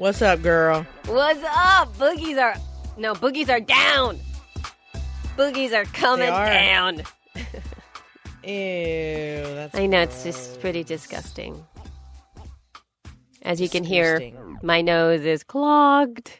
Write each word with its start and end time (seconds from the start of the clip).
What's 0.00 0.22
up, 0.22 0.40
girl? 0.40 0.86
What's 1.04 1.44
up? 1.44 1.94
Boogies 1.98 2.40
are 2.40 2.56
no 2.96 3.12
boogies 3.12 3.50
are 3.50 3.60
down. 3.60 4.18
Boogies 5.36 5.74
are 5.74 5.84
coming 5.84 6.30
are. 6.30 6.46
down. 6.46 7.02
Ew, 8.42 9.42
that's. 9.44 9.74
I 9.74 9.84
know 9.84 10.00
it's 10.00 10.24
just 10.24 10.58
pretty 10.62 10.84
disgusting. 10.84 11.66
As 13.42 13.60
you 13.60 13.68
can 13.68 13.84
hear, 13.84 14.32
my 14.62 14.80
nose 14.80 15.26
is 15.26 15.44
clogged. 15.44 16.30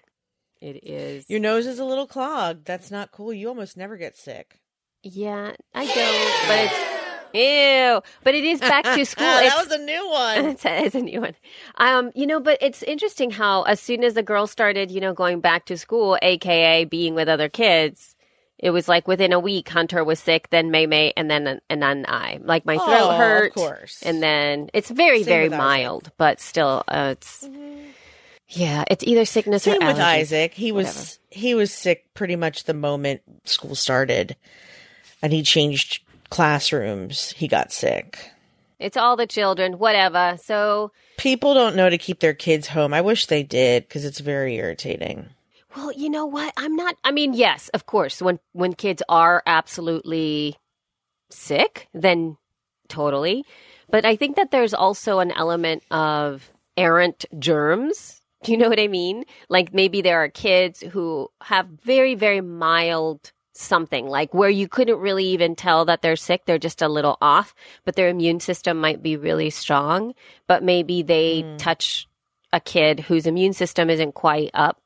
It 0.63 0.83
is. 0.83 1.29
Your 1.29 1.41
nose 1.41 1.67
is 1.67 1.79
a 1.79 1.85
little 1.85 2.07
clogged. 2.07 2.65
That's 2.65 2.91
not 2.91 3.13
cool. 3.13 3.31
You 3.31 3.49
almost 3.49 3.77
never 3.77 3.99
get 3.99 4.17
sick. 4.17 4.59
yeah, 5.03 5.53
I 5.75 5.85
don't, 5.85 6.49
but 6.49 6.65
it's 6.65 6.90
ew. 7.35 8.01
But 8.25 8.35
it 8.35 8.45
is 8.45 8.61
back 8.61 8.85
to 8.85 9.05
school. 9.07 9.27
that 9.27 9.45
It's- 9.45 9.65
was 9.67 9.73
a 9.73 9.79
new 9.83 10.09
one. 10.11 10.45
it's, 10.47 10.65
a, 10.65 10.85
it's 10.85 10.95
a 10.95 11.01
new 11.01 11.21
one. 11.21 11.35
Um, 11.77 12.11
you 12.15 12.27
know, 12.27 12.41
but 12.41 12.59
it's 12.61 12.83
interesting 12.83 13.31
how 13.31 13.63
as 13.63 13.81
soon 13.81 14.05
as 14.05 14.15
the 14.15 14.23
girls 14.23 14.51
started, 14.51 14.91
you 14.91 15.01
know, 15.01 15.13
going 15.15 15.41
back 15.41 15.67
to 15.67 15.77
school, 15.79 16.19
aka 16.23 16.85
being 16.85 17.15
with 17.15 17.29
other 17.29 17.49
kids, 17.49 18.15
it 18.59 18.71
was 18.73 18.89
like 18.89 19.09
within 19.09 19.33
a 19.33 19.41
week, 19.41 19.69
Hunter 19.71 20.05
was 20.05 20.21
sick, 20.21 20.51
then 20.51 20.71
May 20.71 20.87
May, 20.87 21.15
and 21.17 21.31
then 21.31 21.61
and 21.71 21.83
then 21.83 22.05
I. 22.07 22.39
Like 22.43 22.67
my 22.67 22.77
throat 22.77 22.87
Oh, 23.01 23.11
of 23.13 23.17
hurt, 23.17 23.55
course. 23.55 24.03
and 24.03 24.23
then 24.23 24.69
it's 24.75 24.91
very 24.91 25.23
Same 25.23 25.27
very 25.29 25.45
with 25.45 25.55
Isaac. 25.55 25.59
mild, 25.65 26.13
but 26.19 26.41
still, 26.41 26.85
uh, 26.87 27.15
it's 27.17 27.49
yeah, 28.49 28.85
it's 28.91 29.05
either 29.05 29.25
sickness 29.25 29.63
Same 29.63 29.83
or 29.83 29.87
with. 29.87 29.99
Isaac. 29.99 30.53
He 30.53 30.73
was 30.73 31.19
he 31.31 31.55
was 31.55 31.73
sick 31.73 32.05
pretty 32.15 32.37
much 32.37 32.65
the 32.65 32.75
moment 32.75 33.23
school 33.45 33.75
started, 33.75 34.37
and 35.23 35.33
he 35.33 35.43
changed 35.43 36.03
classrooms. 36.31 37.33
He 37.33 37.49
got 37.49 37.73
sick. 37.73 38.31
It's 38.79 38.97
all 38.97 39.17
the 39.17 39.27
children, 39.27 39.79
whatever. 39.79 40.39
So 40.43 40.91
People 41.19 41.53
don't 41.53 41.77
know 41.77 41.91
to 41.91 41.99
keep 41.99 42.21
their 42.21 42.33
kids 42.33 42.67
home. 42.69 42.95
I 42.95 43.03
wish 43.03 43.27
they 43.27 43.43
did 43.43 43.87
because 43.87 44.07
it's 44.07 44.21
very 44.21 44.57
irritating. 44.57 45.29
Well, 45.77 45.93
you 45.93 46.09
know 46.09 46.27
what? 46.27 46.53
I'm 46.57 46.75
not 46.77 46.97
I 47.05 47.13
mean, 47.13 47.35
yes, 47.35 47.69
of 47.75 47.87
course, 47.87 48.23
when 48.23 48.41
when 48.53 48.73
kids 48.73 49.03
are 49.09 49.43
absolutely 49.47 50.57
sick, 51.29 51.89
then 51.93 52.39
totally. 52.89 53.45
But 53.91 54.05
I 54.05 54.17
think 54.17 54.37
that 54.37 54.51
there's 54.51 54.75
also 54.75 55.19
an 55.19 55.33
element 55.33 55.83
of 55.91 56.51
errant 56.77 57.27
germs. 57.39 58.23
Do 58.43 58.53
you 58.53 58.59
know 58.59 58.71
what 58.71 58.81
I 58.81 58.89
mean? 58.89 59.25
Like 59.51 59.75
maybe 59.75 60.01
there 60.01 60.25
are 60.25 60.31
kids 60.31 60.81
who 60.81 61.29
have 61.43 61.67
very 61.67 62.15
very 62.15 62.41
mild 62.41 63.31
something 63.61 64.07
like 64.07 64.33
where 64.35 64.51
you 64.51 64.69
couldn't 64.69 64.99
really 64.99 65.25
even 65.27 65.55
tell 65.55 65.85
that 65.85 66.03
they're 66.03 66.17
sick, 66.17 66.45
they're 66.45 66.59
just 66.59 66.83
a 66.83 66.89
little 66.89 67.19
off, 67.21 67.55
but 67.85 67.97
their 67.97 68.09
immune 68.09 68.41
system 68.41 68.79
might 68.81 69.03
be 69.03 69.17
really 69.17 69.51
strong, 69.51 70.15
but 70.47 70.63
maybe 70.63 71.03
they 71.03 71.45
touch 71.59 72.09
a 72.53 72.61
kid 72.61 73.01
whose 73.01 73.27
immune 73.27 73.53
system 73.53 73.91
isn't 73.91 74.13
quite 74.15 74.51
up 74.55 74.81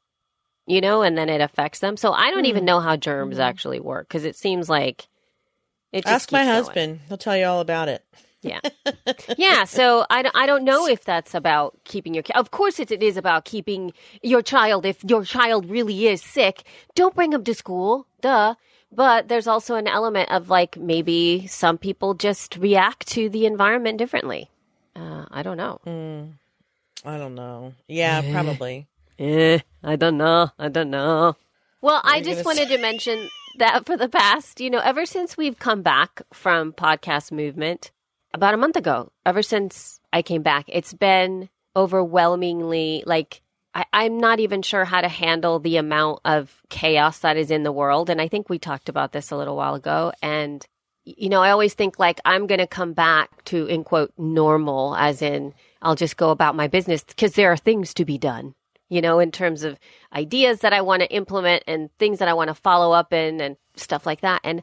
you 0.67 0.81
know, 0.81 1.03
and 1.03 1.17
then 1.19 1.29
it 1.29 1.43
affects 1.43 1.81
them. 1.81 1.95
So 1.97 2.13
I 2.13 2.31
don't 2.31 2.41
Hmm. 2.41 2.47
even 2.47 2.65
know 2.65 2.81
how 2.81 2.97
germs 2.97 3.39
actually 3.39 3.81
work 3.81 4.09
because 4.09 4.25
it 4.25 4.35
seems 4.35 4.69
like 4.71 5.09
it 5.93 6.07
just 6.07 6.11
Ask 6.11 6.33
my 6.33 6.39
keeps 6.39 6.49
going. 6.49 6.65
husband; 6.65 7.01
he'll 7.09 7.19
tell 7.19 7.37
you 7.37 7.45
all 7.45 7.61
about 7.61 7.89
it. 7.89 8.03
Yeah, 8.45 8.61
yeah. 9.39 9.65
So 9.65 10.05
I, 10.11 10.23
don't- 10.23 10.37
I 10.37 10.47
don't 10.47 10.65
know 10.65 10.87
if 10.87 11.05
that's 11.05 11.35
about 11.35 11.75
keeping 11.85 12.15
your. 12.15 12.23
Of 12.35 12.51
course, 12.51 12.79
it, 12.79 12.91
it 12.91 13.03
is 13.03 13.17
about 13.17 13.45
keeping 13.47 13.93
your 14.23 14.43
child. 14.43 14.85
If 14.87 15.03
your 15.05 15.25
child 15.25 15.69
really 15.71 16.07
is 16.07 16.23
sick, 16.23 16.63
don't 16.95 17.15
bring 17.15 17.33
him 17.33 17.43
to 17.45 17.55
school. 17.55 18.07
Duh. 18.21 18.55
But 18.93 19.27
there's 19.29 19.49
also 19.49 19.75
an 19.75 19.89
element 19.89 20.31
of 20.31 20.51
like 20.51 20.77
maybe 20.77 21.47
some 21.49 21.79
people 21.79 22.15
just 22.15 22.57
react 22.59 23.09
to 23.09 23.29
the 23.29 23.45
environment 23.47 23.99
differently. 23.99 24.49
Uh, 24.95 25.25
I 25.31 25.43
don't 25.43 25.57
know. 25.57 25.81
I 27.05 27.19
don't 27.19 27.35
know. 27.35 27.73
Yeah, 27.89 28.23
probably. 28.31 28.87
Eh, 29.19 29.59
I 29.83 29.97
don't 29.97 30.17
know. 30.17 30.51
I 30.59 30.69
don't 30.69 30.91
know. 30.91 31.35
Well, 31.81 32.01
I 32.05 32.21
just 32.21 32.45
wanted 32.45 32.69
to 32.69 32.79
mention 32.79 33.29
that 33.59 33.85
for 33.85 33.97
the 33.97 34.09
past, 34.09 34.61
you 34.61 34.71
know, 34.71 34.79
ever 34.81 35.05
since 35.07 35.37
we've 35.37 35.59
come 35.59 35.83
back 35.83 36.23
from 36.33 36.73
podcast 36.73 37.31
movement 37.33 37.91
about 38.35 38.53
a 38.53 38.59
month 38.59 38.77
ago, 38.77 39.11
ever 39.25 39.43
since 39.43 40.01
I 40.13 40.23
came 40.23 40.43
back, 40.43 40.67
it's 40.69 40.93
been 40.93 41.49
overwhelmingly 41.77 43.03
like 43.07 43.41
I, 43.75 43.85
I'm 43.93 44.19
not 44.19 44.41
even 44.41 44.63
sure 44.63 44.85
how 44.85 45.01
to 45.01 45.09
handle 45.09 45.59
the 45.59 45.77
amount 45.77 46.21
of 46.25 46.63
chaos 46.69 47.21
that 47.21 47.37
is 47.37 47.51
in 47.51 47.63
the 47.63 47.73
world. 47.73 48.11
And 48.11 48.21
I 48.21 48.29
think 48.29 48.49
we 48.49 48.59
talked 48.59 48.89
about 48.89 49.13
this 49.13 49.31
a 49.31 49.37
little 49.37 49.57
while 49.57 49.75
ago. 49.75 50.13
And, 50.21 50.65
you 51.05 51.29
know, 51.29 51.43
I 51.43 51.51
always 51.51 51.75
think 51.75 51.99
like 51.99 52.21
I'm 52.25 52.47
going 52.47 52.61
to 52.61 52.67
come 52.67 52.93
back 52.93 53.45
to, 53.47 53.67
in 53.67 53.85
quote, 53.85 54.13
normal, 54.19 54.95
as 54.97 55.23
in 55.23 55.55
I'll 55.83 55.97
just 55.97 56.17
go 56.17 56.31
about 56.31 56.55
my 56.55 56.69
business 56.69 57.03
because 57.03 57.33
there 57.33 57.51
are 57.53 57.57
things 57.57 57.95
to 57.95 58.05
be 58.05 58.19
done 58.19 58.55
you 58.91 59.01
know, 59.01 59.19
in 59.19 59.33
terms 59.33 59.65
of 59.65 59.79
ideas 60.13 60.61
that 60.61 60.73
I 60.73 60.83
want 60.83 61.01
to 61.03 61.13
implement 61.13 61.65
and 61.67 61.91
things 61.99 62.19
that 62.19 62.29
I 62.29 62.35
want 62.35 62.49
to 62.49 62.55
follow 62.55 62.93
up 62.93 63.13
in 63.13 63.41
and 63.41 63.57
stuff 63.77 64.07
like 64.07 64.21
that. 64.21 64.41
And 64.45 64.63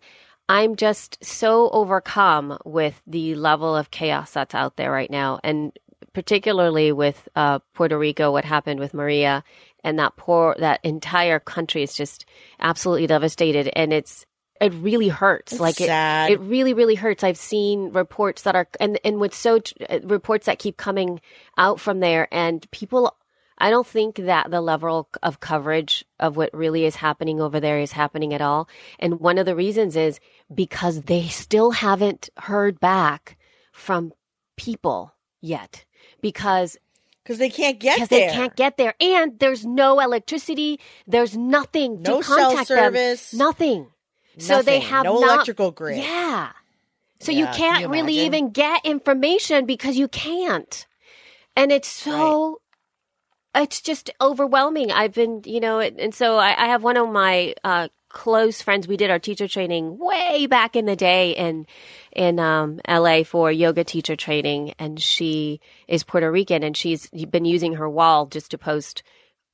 I'm 0.52 0.76
just 0.76 1.24
so 1.24 1.70
overcome 1.70 2.58
with 2.66 3.02
the 3.08 3.36
level 3.36 3.74
of 3.74 3.90
chaos 3.90 4.32
that's 4.32 4.54
out 4.54 4.76
there 4.76 4.92
right 4.92 5.10
now. 5.10 5.40
And 5.46 5.72
particularly 6.12 6.92
with 6.92 7.30
uh, 7.38 7.60
Puerto 7.74 7.98
Rico, 7.98 8.34
what 8.34 8.44
happened 8.44 8.82
with 8.82 8.94
Maria 8.94 9.46
and 9.82 9.98
that 9.98 10.18
poor, 10.18 10.58
that 10.60 10.82
entire 10.84 11.40
country 11.40 11.84
is 11.84 11.94
just 11.94 12.26
absolutely 12.60 13.08
devastated. 13.08 13.70
And 13.78 13.94
it's, 13.94 14.26
it 14.60 14.74
really 14.74 15.08
hurts. 15.08 15.58
like 15.58 15.80
it, 15.80 15.86
sad. 15.86 16.32
it 16.32 16.42
really, 16.42 16.74
really 16.74 16.96
hurts. 16.96 17.24
I've 17.24 17.38
seen 17.38 17.94
reports 17.94 18.42
that 18.42 18.54
are, 18.54 18.68
and, 18.78 19.00
and 19.06 19.22
what's 19.22 19.38
so, 19.38 19.62
uh, 19.90 20.00
reports 20.04 20.48
that 20.48 20.60
keep 20.60 20.76
coming 20.76 21.22
out 21.58 21.80
from 21.80 22.02
there 22.02 22.28
and 22.30 22.70
people 22.72 23.16
I 23.62 23.70
don't 23.70 23.86
think 23.88 24.16
that 24.16 24.50
the 24.50 24.60
level 24.60 25.08
of 25.22 25.40
coverage 25.40 26.04
of 26.20 26.36
what 26.36 26.54
really 26.54 26.84
is 26.86 26.96
happening 26.96 27.40
over 27.40 27.60
there 27.60 27.80
is 27.80 27.92
happening 27.92 28.34
at 28.34 28.42
all. 28.42 28.68
And 29.00 29.20
one 29.20 29.38
of 29.38 29.46
the 29.46 29.56
reasons 29.56 29.96
is 29.96 30.20
because 30.54 31.04
they 31.04 31.28
still 31.28 31.70
haven't 31.72 32.30
heard 32.38 32.80
back 32.80 33.38
from 33.72 34.14
people 34.58 35.14
yet. 35.42 35.86
Because 36.22 36.78
Because 37.24 37.38
they 37.38 37.50
can't 37.52 37.80
get 37.80 37.96
because 37.98 38.10
there. 38.10 38.30
they 38.30 38.36
can't 38.36 38.56
get 38.56 38.78
there, 38.78 38.96
and 39.00 39.38
there's 39.40 39.64
no 39.66 40.00
electricity. 40.00 40.80
There's 41.06 41.38
nothing 41.38 42.02
No 42.02 42.18
to 42.22 42.24
cell 42.24 42.38
contact 42.50 42.68
service. 42.68 43.32
them. 43.32 43.38
Nothing. 43.38 43.88
So 44.40 44.62
they 44.64 44.80
have 44.80 45.04
no 45.04 45.20
not- 45.20 45.34
electrical 45.36 45.70
grid. 45.72 45.98
Yeah. 46.00 46.50
So 47.20 47.32
Yeah, 47.32 47.40
you 47.40 47.46
can 47.46 47.56
can't 47.56 47.82
you 47.82 47.90
really 47.90 48.18
even 48.26 48.50
get 48.50 48.84
information 48.86 49.66
because 49.68 49.98
you 49.98 50.08
can't. 50.08 50.88
And 51.56 51.72
it's 51.72 51.88
so 51.88 52.62
it's 53.56 53.82
just 53.82 54.10
overwhelming. 54.22 54.92
I've 54.92 55.14
been, 55.14 55.42
you 55.46 55.60
know, 55.60 55.80
and 55.80 56.14
so 56.14 56.38
I, 56.38 56.66
I 56.66 56.68
have 56.68 56.84
one 56.84 56.98
of 56.98 57.10
my 57.10 57.54
uh, 57.64 57.90
close 58.10 58.62
friends. 58.62 58.88
We 58.88 58.98
did 58.98 59.10
our 59.10 59.20
teacher 59.20 59.48
training 59.48 59.98
way 59.98 60.48
back 60.48 60.76
in 60.76 60.86
the 60.86 60.96
day 60.96 61.32
in 61.32 61.66
in 62.12 62.40
um, 62.40 62.80
LA 62.88 63.24
for 63.24 63.52
yoga 63.52 63.84
teacher 63.84 64.16
training, 64.16 64.74
and 64.80 65.00
she 65.00 65.60
is 65.88 66.04
Puerto 66.04 66.32
Rican, 66.32 66.64
and 66.64 66.76
she's 66.76 67.08
been 67.08 67.46
using 67.46 67.74
her 67.74 67.90
wall 67.90 68.26
just 68.26 68.52
to 68.52 68.58
post 68.58 69.04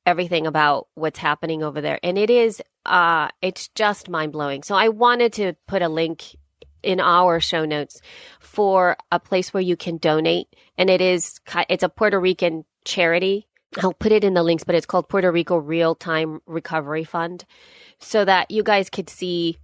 everything 0.05 0.47
about 0.47 0.87
what's 0.95 1.19
happening 1.19 1.63
over 1.63 1.81
there, 1.81 1.99
and 2.03 2.17
it 2.17 2.29
is 2.29 2.61
uh, 2.85 3.29
it's 3.41 3.67
just 3.69 4.09
mind 4.09 4.31
blowing. 4.31 4.63
So 4.63 4.75
I 4.75 4.89
wanted 4.89 5.33
to 5.33 5.53
put 5.67 5.81
a 5.81 5.89
link 5.89 6.35
in 6.83 6.99
our 6.99 7.39
show 7.39 7.65
notes 7.65 7.99
for 8.39 8.95
a 9.11 9.19
place 9.19 9.53
where 9.53 9.63
you 9.63 9.75
can 9.75 9.97
donate, 9.97 10.47
and 10.77 10.89
it 10.89 11.01
is 11.01 11.39
it's 11.69 11.83
a 11.83 11.89
Puerto 11.89 12.19
Rican 12.19 12.65
charity. 12.85 13.47
I'll 13.81 13.93
put 13.93 14.11
it 14.11 14.23
in 14.23 14.33
the 14.33 14.43
links, 14.43 14.63
but 14.63 14.75
it's 14.75 14.85
called 14.85 15.09
Puerto 15.09 15.31
Rico 15.31 15.57
Real 15.57 15.95
Time 15.95 16.41
Recovery 16.45 17.03
Fund, 17.03 17.45
so 17.99 18.23
that 18.25 18.49
you 18.51 18.63
guys 18.63 18.89
could 18.89 19.09
see 19.09 19.57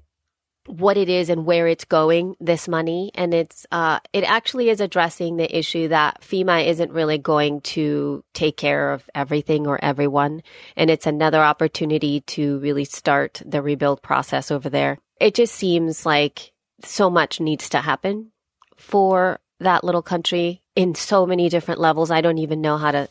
what 0.66 0.96
it 0.96 1.10
is 1.10 1.30
and 1.30 1.46
where 1.46 1.68
it's 1.68 1.84
going 1.84 2.36
this 2.40 2.68
money. 2.68 3.12
And 3.16 3.34
it's 3.34 3.66
uh 3.72 4.00
it 4.14 4.24
actually 4.24 4.70
is 4.70 4.80
addressing 4.80 5.36
the 5.36 5.58
issue 5.58 5.90
that 5.90 6.22
FEMA 6.22 6.66
isn't 6.66 6.92
really 6.92 7.18
going 7.18 7.62
to 7.62 8.24
take 8.34 8.56
care 8.56 8.94
of 8.94 9.10
everything 9.14 9.68
or 9.68 9.84
everyone. 9.84 10.42
And 10.78 10.90
it's 10.90 11.08
another 11.08 11.44
opportunity 11.44 12.22
to 12.22 12.60
really 12.60 12.86
start 12.86 13.42
the 13.46 13.62
rebuild 13.62 14.02
process 14.02 14.52
over 14.52 14.70
there. 14.70 15.00
It 15.20 15.36
just 15.36 15.56
seems 15.56 16.06
like 16.06 16.54
so 16.84 17.10
much 17.10 17.40
needs 17.40 17.70
to 17.70 17.80
happen 17.80 18.32
for 18.78 19.40
that 19.60 19.84
little 19.84 20.02
country 20.02 20.62
in 20.76 20.96
so 20.96 21.26
many 21.26 21.50
different 21.50 21.80
levels. 21.80 22.10
I 22.12 22.22
don't 22.22 22.38
even 22.38 22.62
know 22.62 22.78
how 22.78 22.92
to 22.92 23.10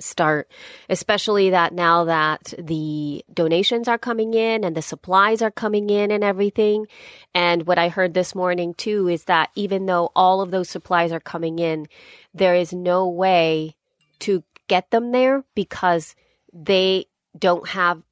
start, 0.00 0.50
especially 0.88 1.50
that 1.50 1.72
now 1.72 2.04
that 2.04 2.54
the 2.58 3.24
donations 3.32 3.88
are 3.88 3.98
coming 3.98 4.34
in 4.34 4.64
and 4.64 4.76
the 4.76 4.82
supplies 4.82 5.42
are 5.42 5.50
coming 5.50 5.90
in 5.90 6.10
and 6.10 6.24
everything. 6.24 6.86
And 7.34 7.66
what 7.66 7.78
I 7.78 7.88
heard 7.88 8.14
this 8.14 8.34
morning 8.34 8.74
too 8.74 9.08
is 9.08 9.24
that 9.24 9.50
even 9.54 9.86
though 9.86 10.10
all 10.14 10.40
of 10.40 10.50
those 10.50 10.68
supplies 10.68 11.12
are 11.12 11.20
coming 11.20 11.58
in, 11.58 11.86
there 12.34 12.54
is 12.54 12.72
no 12.72 13.08
way 13.08 13.74
to 14.20 14.42
get 14.68 14.90
them 14.90 15.12
there 15.12 15.44
because 15.54 16.14
they 16.52 17.06
don't 17.38 17.68
have 17.68 18.02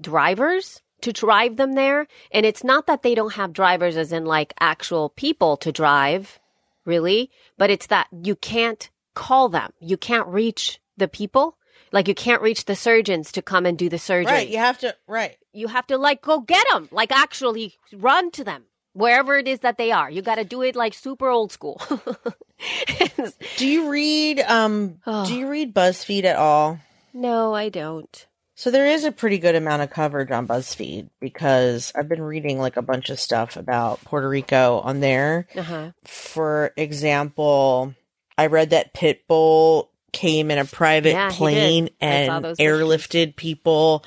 drivers 0.00 0.82
to 1.02 1.12
drive 1.12 1.56
them 1.56 1.74
there. 1.74 2.06
And 2.32 2.46
it's 2.46 2.64
not 2.64 2.86
that 2.86 3.02
they 3.02 3.14
don't 3.14 3.34
have 3.34 3.52
drivers 3.52 3.96
as 3.96 4.12
in 4.12 4.24
like 4.24 4.54
actual 4.60 5.10
people 5.10 5.56
to 5.58 5.72
drive, 5.72 6.38
really, 6.84 7.30
but 7.58 7.70
it's 7.70 7.86
that 7.88 8.08
you 8.12 8.34
can't 8.34 8.90
call 9.14 9.48
them. 9.48 9.72
You 9.80 9.96
can't 9.96 10.28
reach 10.28 10.80
the 10.96 11.08
people. 11.08 11.56
Like 11.92 12.08
you 12.08 12.14
can't 12.14 12.42
reach 12.42 12.64
the 12.64 12.74
surgeons 12.74 13.32
to 13.32 13.42
come 13.42 13.66
and 13.66 13.78
do 13.78 13.88
the 13.88 13.98
surgery. 13.98 14.32
Right. 14.32 14.48
You 14.48 14.58
have 14.58 14.78
to. 14.78 14.94
Right. 15.06 15.36
you 15.52 15.68
have 15.68 15.86
to 15.88 15.98
like 15.98 16.22
go 16.22 16.40
get 16.40 16.66
them, 16.72 16.88
like 16.90 17.12
actually 17.12 17.74
run 17.92 18.30
to 18.32 18.44
them 18.44 18.64
wherever 18.92 19.36
it 19.36 19.46
is 19.46 19.60
that 19.60 19.76
they 19.78 19.92
are. 19.92 20.10
You 20.10 20.22
got 20.22 20.36
to 20.36 20.44
do 20.44 20.62
it 20.62 20.74
like 20.74 20.94
super 20.94 21.28
old 21.28 21.52
school. 21.52 21.80
Do 23.56 23.66
you 23.66 23.90
read? 23.90 24.40
Um. 24.40 25.00
Oh. 25.06 25.26
Do 25.26 25.34
you 25.34 25.48
read 25.48 25.74
BuzzFeed 25.74 26.24
at 26.24 26.36
all? 26.36 26.78
no, 27.12 27.54
I 27.54 27.68
don't. 27.68 28.26
So 28.58 28.70
there 28.70 28.86
is 28.86 29.04
a 29.04 29.12
pretty 29.12 29.36
good 29.38 29.54
amount 29.54 29.82
of 29.82 29.90
coverage 29.90 30.30
on 30.30 30.48
BuzzFeed 30.48 31.10
because 31.20 31.92
I've 31.94 32.08
been 32.08 32.22
reading 32.22 32.58
like 32.58 32.78
a 32.78 32.82
bunch 32.82 33.10
of 33.10 33.20
stuff 33.20 33.56
about 33.56 34.02
Puerto 34.04 34.26
Rico 34.28 34.78
on 34.80 35.00
there. 35.00 35.46
Uh 35.54 35.62
huh. 35.62 35.90
For 36.04 36.72
example, 36.78 37.94
I 38.38 38.46
read 38.46 38.70
that 38.70 38.94
Pitbull 38.94 39.88
came 40.16 40.50
in 40.50 40.56
a 40.56 40.64
private 40.64 41.10
Yeah, 41.10 41.30
plane 41.30 41.84
did. 41.84 41.94
I 42.00 42.26
saw 42.26 42.36
and 42.36 42.56
airlifted 42.56 43.36
people 43.36 44.02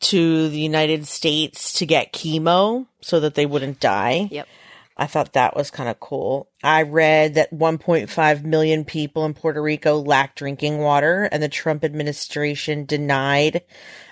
to 0.00 0.48
the 0.48 0.58
United 0.58 1.06
States 1.06 1.74
to 1.74 1.86
get 1.86 2.14
chemo 2.14 2.86
so 3.02 3.20
that 3.20 3.34
they 3.34 3.44
wouldn't 3.44 3.78
die. 3.78 4.28
Yep. 4.30 4.48
I 4.96 5.06
thought 5.06 5.34
that 5.34 5.54
was 5.54 5.70
kind 5.70 5.90
of 5.90 6.00
cool. 6.00 6.48
I 6.62 6.82
read 6.82 7.34
that 7.34 7.52
1.5 7.52 8.44
million 8.44 8.86
people 8.86 9.26
in 9.26 9.34
Puerto 9.34 9.62
Rico 9.62 9.98
lack 9.98 10.34
drinking 10.34 10.78
water, 10.78 11.28
and 11.30 11.42
the 11.42 11.48
Trump 11.48 11.84
administration 11.84 12.86
denied 12.86 13.62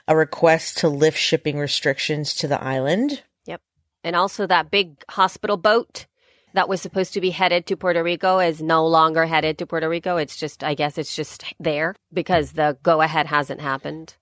a 0.06 0.14
request 0.14 0.78
to 0.78 0.88
lift 0.88 1.18
shipping 1.18 1.58
restrictions 1.58 2.34
to 2.34 2.48
the 2.48 2.62
island. 2.62 3.22
Yep. 3.46 3.62
And 4.04 4.16
also 4.16 4.46
that 4.46 4.70
big 4.70 5.02
hospital 5.08 5.56
boat 5.56 6.06
that 6.54 6.68
was 6.68 6.80
supposed 6.80 7.14
to 7.14 7.20
be 7.20 7.30
headed 7.30 7.66
to 7.66 7.76
Puerto 7.76 8.02
Rico 8.02 8.38
is 8.38 8.62
no 8.62 8.86
longer 8.86 9.26
headed 9.26 9.58
to 9.58 9.66
Puerto 9.66 9.88
Rico. 9.88 10.16
It's 10.16 10.36
just, 10.36 10.64
I 10.64 10.74
guess 10.74 10.98
it's 10.98 11.14
just 11.14 11.44
there 11.60 11.94
because 12.12 12.52
the 12.52 12.78
go 12.82 13.00
ahead 13.00 13.26
hasn't 13.26 13.60
happened. 13.60 14.14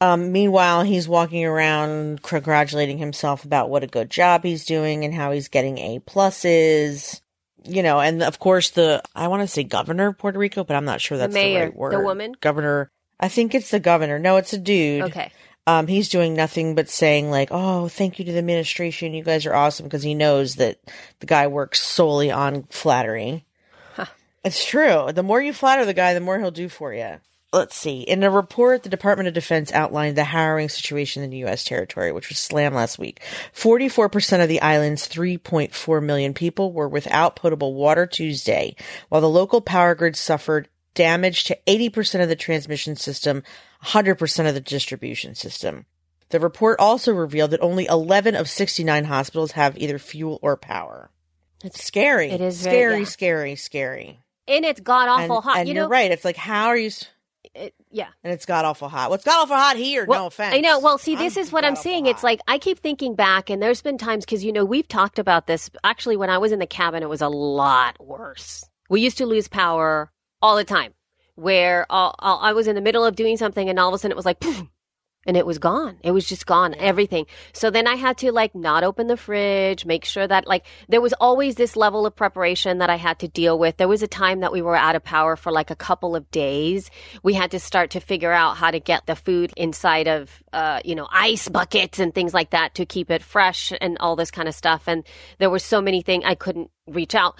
Um, 0.00 0.32
meanwhile, 0.32 0.82
he's 0.82 1.08
walking 1.08 1.44
around 1.44 2.22
congratulating 2.22 2.98
himself 2.98 3.44
about 3.44 3.70
what 3.70 3.84
a 3.84 3.86
good 3.86 4.10
job 4.10 4.44
he's 4.44 4.64
doing 4.64 5.04
and 5.04 5.14
how 5.14 5.32
he's 5.32 5.48
getting 5.48 5.78
A 5.78 6.00
pluses. 6.00 7.20
You 7.66 7.82
know, 7.82 7.98
and 7.98 8.22
of 8.22 8.38
course 8.38 8.70
the 8.70 9.02
I 9.14 9.28
want 9.28 9.40
to 9.40 9.46
say 9.46 9.64
governor 9.64 10.08
of 10.08 10.18
Puerto 10.18 10.38
Rico, 10.38 10.64
but 10.64 10.76
I'm 10.76 10.84
not 10.84 11.00
sure 11.00 11.16
that's 11.16 11.32
the, 11.32 11.40
mayor, 11.40 11.64
right 11.64 11.74
word. 11.74 11.94
the 11.94 12.00
woman? 12.00 12.34
governor. 12.40 12.90
I 13.18 13.28
think 13.28 13.54
it's 13.54 13.70
the 13.70 13.80
governor. 13.80 14.18
No, 14.18 14.36
it's 14.36 14.52
a 14.52 14.58
dude. 14.58 15.02
Okay. 15.04 15.32
Um, 15.66 15.86
he's 15.86 16.08
doing 16.10 16.34
nothing 16.34 16.74
but 16.74 16.90
saying 16.90 17.30
like, 17.30 17.48
"Oh, 17.50 17.88
thank 17.88 18.18
you 18.18 18.24
to 18.26 18.32
the 18.32 18.38
administration. 18.38 19.14
You 19.14 19.24
guys 19.24 19.46
are 19.46 19.54
awesome," 19.54 19.84
because 19.86 20.02
he 20.02 20.14
knows 20.14 20.56
that 20.56 20.78
the 21.20 21.26
guy 21.26 21.46
works 21.46 21.80
solely 21.80 22.30
on 22.30 22.64
flattery. 22.64 23.44
Huh. 23.94 24.06
It's 24.44 24.64
true. 24.64 25.08
The 25.12 25.22
more 25.22 25.40
you 25.40 25.52
flatter 25.52 25.84
the 25.84 25.94
guy, 25.94 26.12
the 26.12 26.20
more 26.20 26.38
he'll 26.38 26.50
do 26.50 26.68
for 26.68 26.92
you. 26.92 27.20
Let's 27.54 27.76
see. 27.76 28.00
In 28.00 28.24
a 28.24 28.30
report, 28.30 28.82
the 28.82 28.88
Department 28.88 29.28
of 29.28 29.34
Defense 29.34 29.72
outlined 29.72 30.18
the 30.18 30.24
harrowing 30.24 30.68
situation 30.68 31.22
in 31.22 31.30
the 31.30 31.36
U.S. 31.38 31.62
territory, 31.62 32.10
which 32.10 32.28
was 32.28 32.38
slammed 32.40 32.74
last 32.74 32.98
week. 32.98 33.22
44% 33.54 34.42
of 34.42 34.48
the 34.48 34.60
island's 34.60 35.06
3.4 35.06 36.02
million 36.02 36.34
people 36.34 36.72
were 36.72 36.88
without 36.88 37.36
potable 37.36 37.72
water 37.72 38.08
Tuesday, 38.08 38.74
while 39.08 39.20
the 39.20 39.28
local 39.28 39.60
power 39.60 39.94
grid 39.94 40.16
suffered 40.16 40.68
damage 40.94 41.44
to 41.44 41.58
80% 41.68 42.22
of 42.22 42.28
the 42.28 42.34
transmission 42.34 42.96
system, 42.96 43.44
100% 43.84 44.48
of 44.48 44.54
the 44.54 44.60
distribution 44.60 45.34
system. 45.34 45.86
The 46.30 46.40
report 46.40 46.80
also 46.80 47.12
revealed 47.12 47.50
that 47.52 47.60
only 47.60 47.86
11 47.86 48.34
of 48.34 48.48
69 48.48 49.04
hospitals 49.04 49.52
have 49.52 49.76
either 49.78 49.98
fuel 49.98 50.38
or 50.42 50.56
power. 50.56 51.10
It's 51.62 51.82
scary. 51.84 52.30
It 52.30 52.40
is 52.40 52.62
very- 52.62 52.74
scary, 52.74 52.98
yeah. 53.00 53.04
scary, 53.06 53.56
scary. 53.56 54.18
And 54.46 54.64
it's 54.64 54.80
god 54.80 55.08
awful 55.08 55.40
hot. 55.40 55.58
And 55.58 55.68
you 55.68 55.74
you're 55.74 55.84
know, 55.84 55.88
right. 55.88 56.10
It's 56.10 56.24
like, 56.24 56.36
how 56.36 56.66
are 56.66 56.76
you? 56.76 56.88
s- 56.88 57.06
it- 57.54 57.74
yeah. 57.90 58.08
And 58.22 58.32
it's 58.32 58.44
got 58.46 58.64
awful 58.64 58.88
hot. 58.88 59.08
What's 59.10 59.24
got 59.24 59.42
awful 59.42 59.56
hot 59.56 59.76
here? 59.76 60.04
Well, 60.06 60.22
no 60.22 60.26
offense. 60.26 60.54
I 60.54 60.60
know. 60.60 60.80
Well, 60.80 60.98
see, 60.98 61.14
this 61.16 61.36
I'm 61.36 61.42
is 61.42 61.52
what 61.52 61.64
I'm 61.64 61.76
saying. 61.76 62.06
It's 62.06 62.22
like 62.22 62.40
I 62.48 62.58
keep 62.58 62.80
thinking 62.80 63.14
back, 63.14 63.48
and 63.48 63.62
there's 63.62 63.80
been 63.80 63.96
times 63.96 64.24
because 64.24 64.44
you 64.44 64.52
know 64.52 64.64
we've 64.64 64.88
talked 64.88 65.18
about 65.18 65.46
this. 65.46 65.70
Actually, 65.84 66.16
when 66.16 66.28
I 66.30 66.38
was 66.38 66.52
in 66.52 66.58
the 66.58 66.66
cabin, 66.66 67.02
it 67.02 67.08
was 67.08 67.22
a 67.22 67.28
lot 67.28 67.96
worse. 68.04 68.64
We 68.90 69.00
used 69.00 69.18
to 69.18 69.26
lose 69.26 69.48
power 69.48 70.10
all 70.42 70.56
the 70.56 70.64
time. 70.64 70.92
Where 71.36 71.86
all, 71.90 72.14
all, 72.18 72.38
I 72.40 72.52
was 72.52 72.68
in 72.68 72.74
the 72.74 72.80
middle 72.80 73.04
of 73.04 73.16
doing 73.16 73.36
something, 73.36 73.68
and 73.68 73.78
all 73.78 73.88
of 73.88 73.94
a 73.94 73.98
sudden 73.98 74.12
it 74.12 74.16
was 74.16 74.26
like, 74.26 74.40
poof, 74.40 74.66
and 75.26 75.36
it 75.36 75.46
was 75.46 75.58
gone. 75.58 75.96
It 76.02 76.10
was 76.10 76.26
just 76.26 76.46
gone. 76.46 76.74
Everything. 76.78 77.26
So 77.52 77.70
then 77.70 77.86
I 77.86 77.94
had 77.94 78.18
to 78.18 78.32
like 78.32 78.54
not 78.54 78.84
open 78.84 79.06
the 79.06 79.16
fridge, 79.16 79.86
make 79.86 80.04
sure 80.04 80.26
that 80.26 80.46
like 80.46 80.66
there 80.88 81.00
was 81.00 81.12
always 81.14 81.54
this 81.54 81.76
level 81.76 82.06
of 82.06 82.14
preparation 82.14 82.78
that 82.78 82.90
I 82.90 82.96
had 82.96 83.18
to 83.20 83.28
deal 83.28 83.58
with. 83.58 83.76
There 83.76 83.88
was 83.88 84.02
a 84.02 84.08
time 84.08 84.40
that 84.40 84.52
we 84.52 84.62
were 84.62 84.76
out 84.76 84.96
of 84.96 85.02
power 85.02 85.36
for 85.36 85.50
like 85.50 85.70
a 85.70 85.76
couple 85.76 86.14
of 86.14 86.30
days. 86.30 86.90
We 87.22 87.34
had 87.34 87.52
to 87.52 87.60
start 87.60 87.90
to 87.90 88.00
figure 88.00 88.32
out 88.32 88.56
how 88.56 88.70
to 88.70 88.80
get 88.80 89.06
the 89.06 89.16
food 89.16 89.52
inside 89.56 90.08
of, 90.08 90.30
uh, 90.52 90.80
you 90.84 90.94
know, 90.94 91.08
ice 91.10 91.48
buckets 91.48 91.98
and 91.98 92.14
things 92.14 92.34
like 92.34 92.50
that 92.50 92.74
to 92.74 92.86
keep 92.86 93.10
it 93.10 93.22
fresh 93.22 93.72
and 93.80 93.96
all 94.00 94.16
this 94.16 94.30
kind 94.30 94.48
of 94.48 94.54
stuff. 94.54 94.84
And 94.86 95.04
there 95.38 95.50
were 95.50 95.58
so 95.58 95.80
many 95.80 96.02
things 96.02 96.24
I 96.26 96.34
couldn't 96.34 96.70
reach 96.86 97.14
out. 97.14 97.38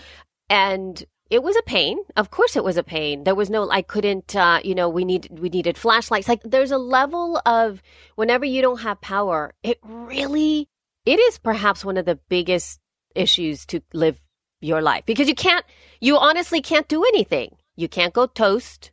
And 0.49 1.03
it 1.35 1.43
was 1.43 1.57
a 1.57 1.63
pain. 1.63 1.99
Of 2.15 2.31
course, 2.31 2.55
it 2.55 2.63
was 2.63 2.77
a 2.77 2.85
pain. 2.85 3.25
There 3.25 3.35
was 3.35 3.51
no, 3.51 3.69
I 3.69 3.83
couldn't, 3.83 4.37
uh, 4.37 4.61
you 4.63 4.73
know, 4.73 4.89
we 4.89 5.05
need, 5.05 5.29
we 5.33 5.49
needed 5.49 5.77
flashlights. 5.77 6.29
Like 6.29 6.41
there's 6.45 6.71
a 6.71 6.79
level 6.79 7.43
of 7.45 7.83
whenever 8.15 8.45
you 8.45 8.63
don't 8.63 8.83
have 8.83 9.01
power, 9.01 9.53
it 9.65 9.81
really, 9.83 10.69
it 11.05 11.19
is 11.19 11.39
perhaps 11.39 11.85
one 11.85 11.97
of 11.97 12.05
the 12.05 12.21
biggest 12.29 12.79
issues 13.17 13.67
to 13.67 13.81
live 13.93 14.21
your 14.61 14.81
life 14.81 15.05
because 15.07 15.27
you 15.27 15.35
can't, 15.35 15.67
you 16.01 16.17
honestly 16.19 16.63
can't 16.63 16.87
do 16.87 17.03
anything. 17.03 17.57
You 17.75 17.89
can't 17.89 18.15
go 18.15 18.27
toast 18.27 18.93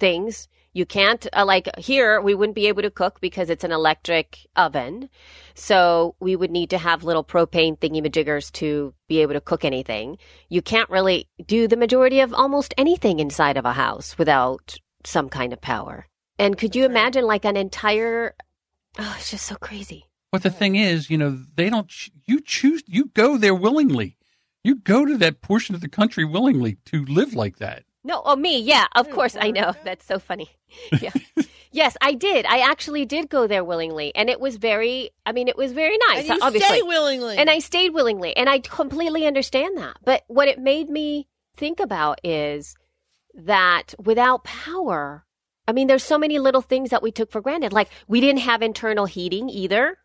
things. 0.00 0.48
You 0.74 0.84
can't, 0.84 1.26
uh, 1.32 1.46
like 1.46 1.68
here, 1.78 2.20
we 2.20 2.34
wouldn't 2.34 2.56
be 2.56 2.66
able 2.66 2.82
to 2.82 2.90
cook 2.90 3.20
because 3.20 3.48
it's 3.48 3.64
an 3.64 3.72
electric 3.72 4.46
oven. 4.56 5.08
So 5.54 6.16
we 6.20 6.36
would 6.36 6.50
need 6.50 6.68
to 6.70 6.78
have 6.78 7.04
little 7.04 7.24
propane 7.24 7.78
thingy-majiggers 7.78 8.52
to 8.52 8.92
be 9.08 9.20
able 9.20 9.34
to 9.34 9.40
cook 9.40 9.64
anything. 9.64 10.18
You 10.48 10.60
can't 10.60 10.90
really 10.90 11.28
do 11.46 11.68
the 11.68 11.76
majority 11.76 12.20
of 12.20 12.34
almost 12.34 12.74
anything 12.76 13.20
inside 13.20 13.56
of 13.56 13.64
a 13.64 13.72
house 13.72 14.18
without 14.18 14.76
some 15.04 15.28
kind 15.28 15.52
of 15.52 15.60
power. 15.60 16.06
And 16.38 16.58
could 16.58 16.74
you 16.74 16.84
imagine 16.84 17.24
like 17.24 17.44
an 17.44 17.56
entire, 17.56 18.34
oh, 18.98 19.14
it's 19.16 19.30
just 19.30 19.46
so 19.46 19.54
crazy. 19.54 20.10
But 20.32 20.42
the 20.42 20.50
thing 20.50 20.74
is, 20.74 21.08
you 21.08 21.16
know, 21.16 21.38
they 21.54 21.70
don't. 21.70 21.88
You 22.26 22.40
choose. 22.40 22.82
You 22.88 23.12
go 23.14 23.38
there 23.38 23.54
willingly. 23.54 24.16
You 24.64 24.74
go 24.74 25.04
to 25.04 25.16
that 25.18 25.40
portion 25.40 25.76
of 25.76 25.80
the 25.80 25.88
country 25.88 26.24
willingly 26.24 26.78
to 26.86 27.04
live 27.04 27.34
like 27.34 27.58
that. 27.58 27.84
No, 28.04 28.20
oh 28.24 28.36
me, 28.36 28.60
yeah, 28.60 28.86
of 28.94 29.10
course 29.10 29.36
I 29.38 29.50
know. 29.50 29.72
That's 29.84 30.04
so 30.06 30.18
funny. 30.18 30.50
Yeah. 31.00 31.12
yes, 31.70 31.96
I 32.00 32.14
did. 32.14 32.46
I 32.46 32.58
actually 32.58 33.04
did 33.04 33.30
go 33.30 33.46
there 33.46 33.62
willingly, 33.62 34.12
and 34.14 34.28
it 34.28 34.40
was 34.40 34.56
very. 34.56 35.10
I 35.24 35.32
mean, 35.32 35.46
it 35.46 35.56
was 35.56 35.72
very 35.72 35.96
nice. 36.08 36.28
And 36.28 36.28
you 36.28 36.38
obviously, 36.42 36.82
willingly. 36.82 37.36
and 37.36 37.48
I 37.48 37.60
stayed 37.60 37.90
willingly, 37.90 38.36
and 38.36 38.48
I 38.48 38.58
completely 38.58 39.24
understand 39.24 39.78
that. 39.78 39.96
But 40.04 40.24
what 40.26 40.48
it 40.48 40.58
made 40.58 40.90
me 40.90 41.28
think 41.56 41.78
about 41.78 42.20
is 42.24 42.74
that 43.34 43.94
without 44.02 44.42
power, 44.44 45.24
I 45.68 45.72
mean, 45.72 45.86
there's 45.86 46.02
so 46.02 46.18
many 46.18 46.38
little 46.40 46.60
things 46.62 46.90
that 46.90 47.02
we 47.02 47.12
took 47.12 47.30
for 47.30 47.40
granted. 47.40 47.72
Like 47.72 47.88
we 48.08 48.20
didn't 48.20 48.40
have 48.40 48.60
internal 48.60 49.06
heating 49.06 49.48
either, 49.48 49.96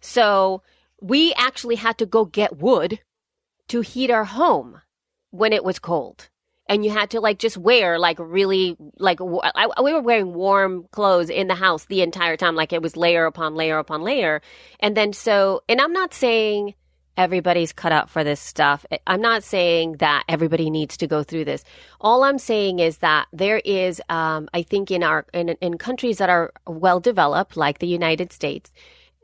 so 0.00 0.62
we 1.00 1.32
actually 1.34 1.76
had 1.76 1.96
to 1.98 2.06
go 2.06 2.26
get 2.26 2.58
wood 2.58 3.00
to 3.68 3.80
heat 3.80 4.10
our 4.10 4.24
home 4.24 4.82
when 5.30 5.52
it 5.54 5.64
was 5.64 5.78
cold. 5.78 6.28
And 6.68 6.84
you 6.84 6.90
had 6.90 7.10
to 7.10 7.20
like 7.20 7.38
just 7.38 7.56
wear 7.56 7.98
like 7.98 8.18
really 8.18 8.76
like 8.98 9.20
wa- 9.20 9.50
I, 9.54 9.68
we 9.82 9.92
were 9.92 10.02
wearing 10.02 10.34
warm 10.34 10.86
clothes 10.92 11.30
in 11.30 11.48
the 11.48 11.54
house 11.54 11.86
the 11.86 12.02
entire 12.02 12.36
time, 12.36 12.56
like 12.56 12.72
it 12.72 12.82
was 12.82 12.96
layer 12.96 13.24
upon 13.26 13.54
layer 13.54 13.78
upon 13.78 14.02
layer. 14.02 14.42
And 14.80 14.96
then 14.96 15.12
so, 15.12 15.62
and 15.68 15.80
I'm 15.80 15.92
not 15.92 16.12
saying 16.12 16.74
everybody's 17.16 17.72
cut 17.72 17.90
out 17.92 18.08
for 18.08 18.22
this 18.22 18.40
stuff. 18.40 18.86
I'm 19.06 19.20
not 19.20 19.42
saying 19.42 19.96
that 19.98 20.24
everybody 20.28 20.70
needs 20.70 20.96
to 20.98 21.06
go 21.06 21.22
through 21.22 21.46
this. 21.46 21.64
All 22.00 22.22
I'm 22.22 22.38
saying 22.38 22.78
is 22.78 22.98
that 22.98 23.26
there 23.32 23.60
is, 23.64 24.00
um, 24.08 24.48
I 24.54 24.62
think, 24.62 24.90
in 24.90 25.02
our 25.02 25.26
in, 25.34 25.50
in 25.60 25.78
countries 25.78 26.18
that 26.18 26.30
are 26.30 26.52
well 26.66 27.00
developed, 27.00 27.56
like 27.56 27.80
the 27.80 27.88
United 27.88 28.32
States, 28.32 28.70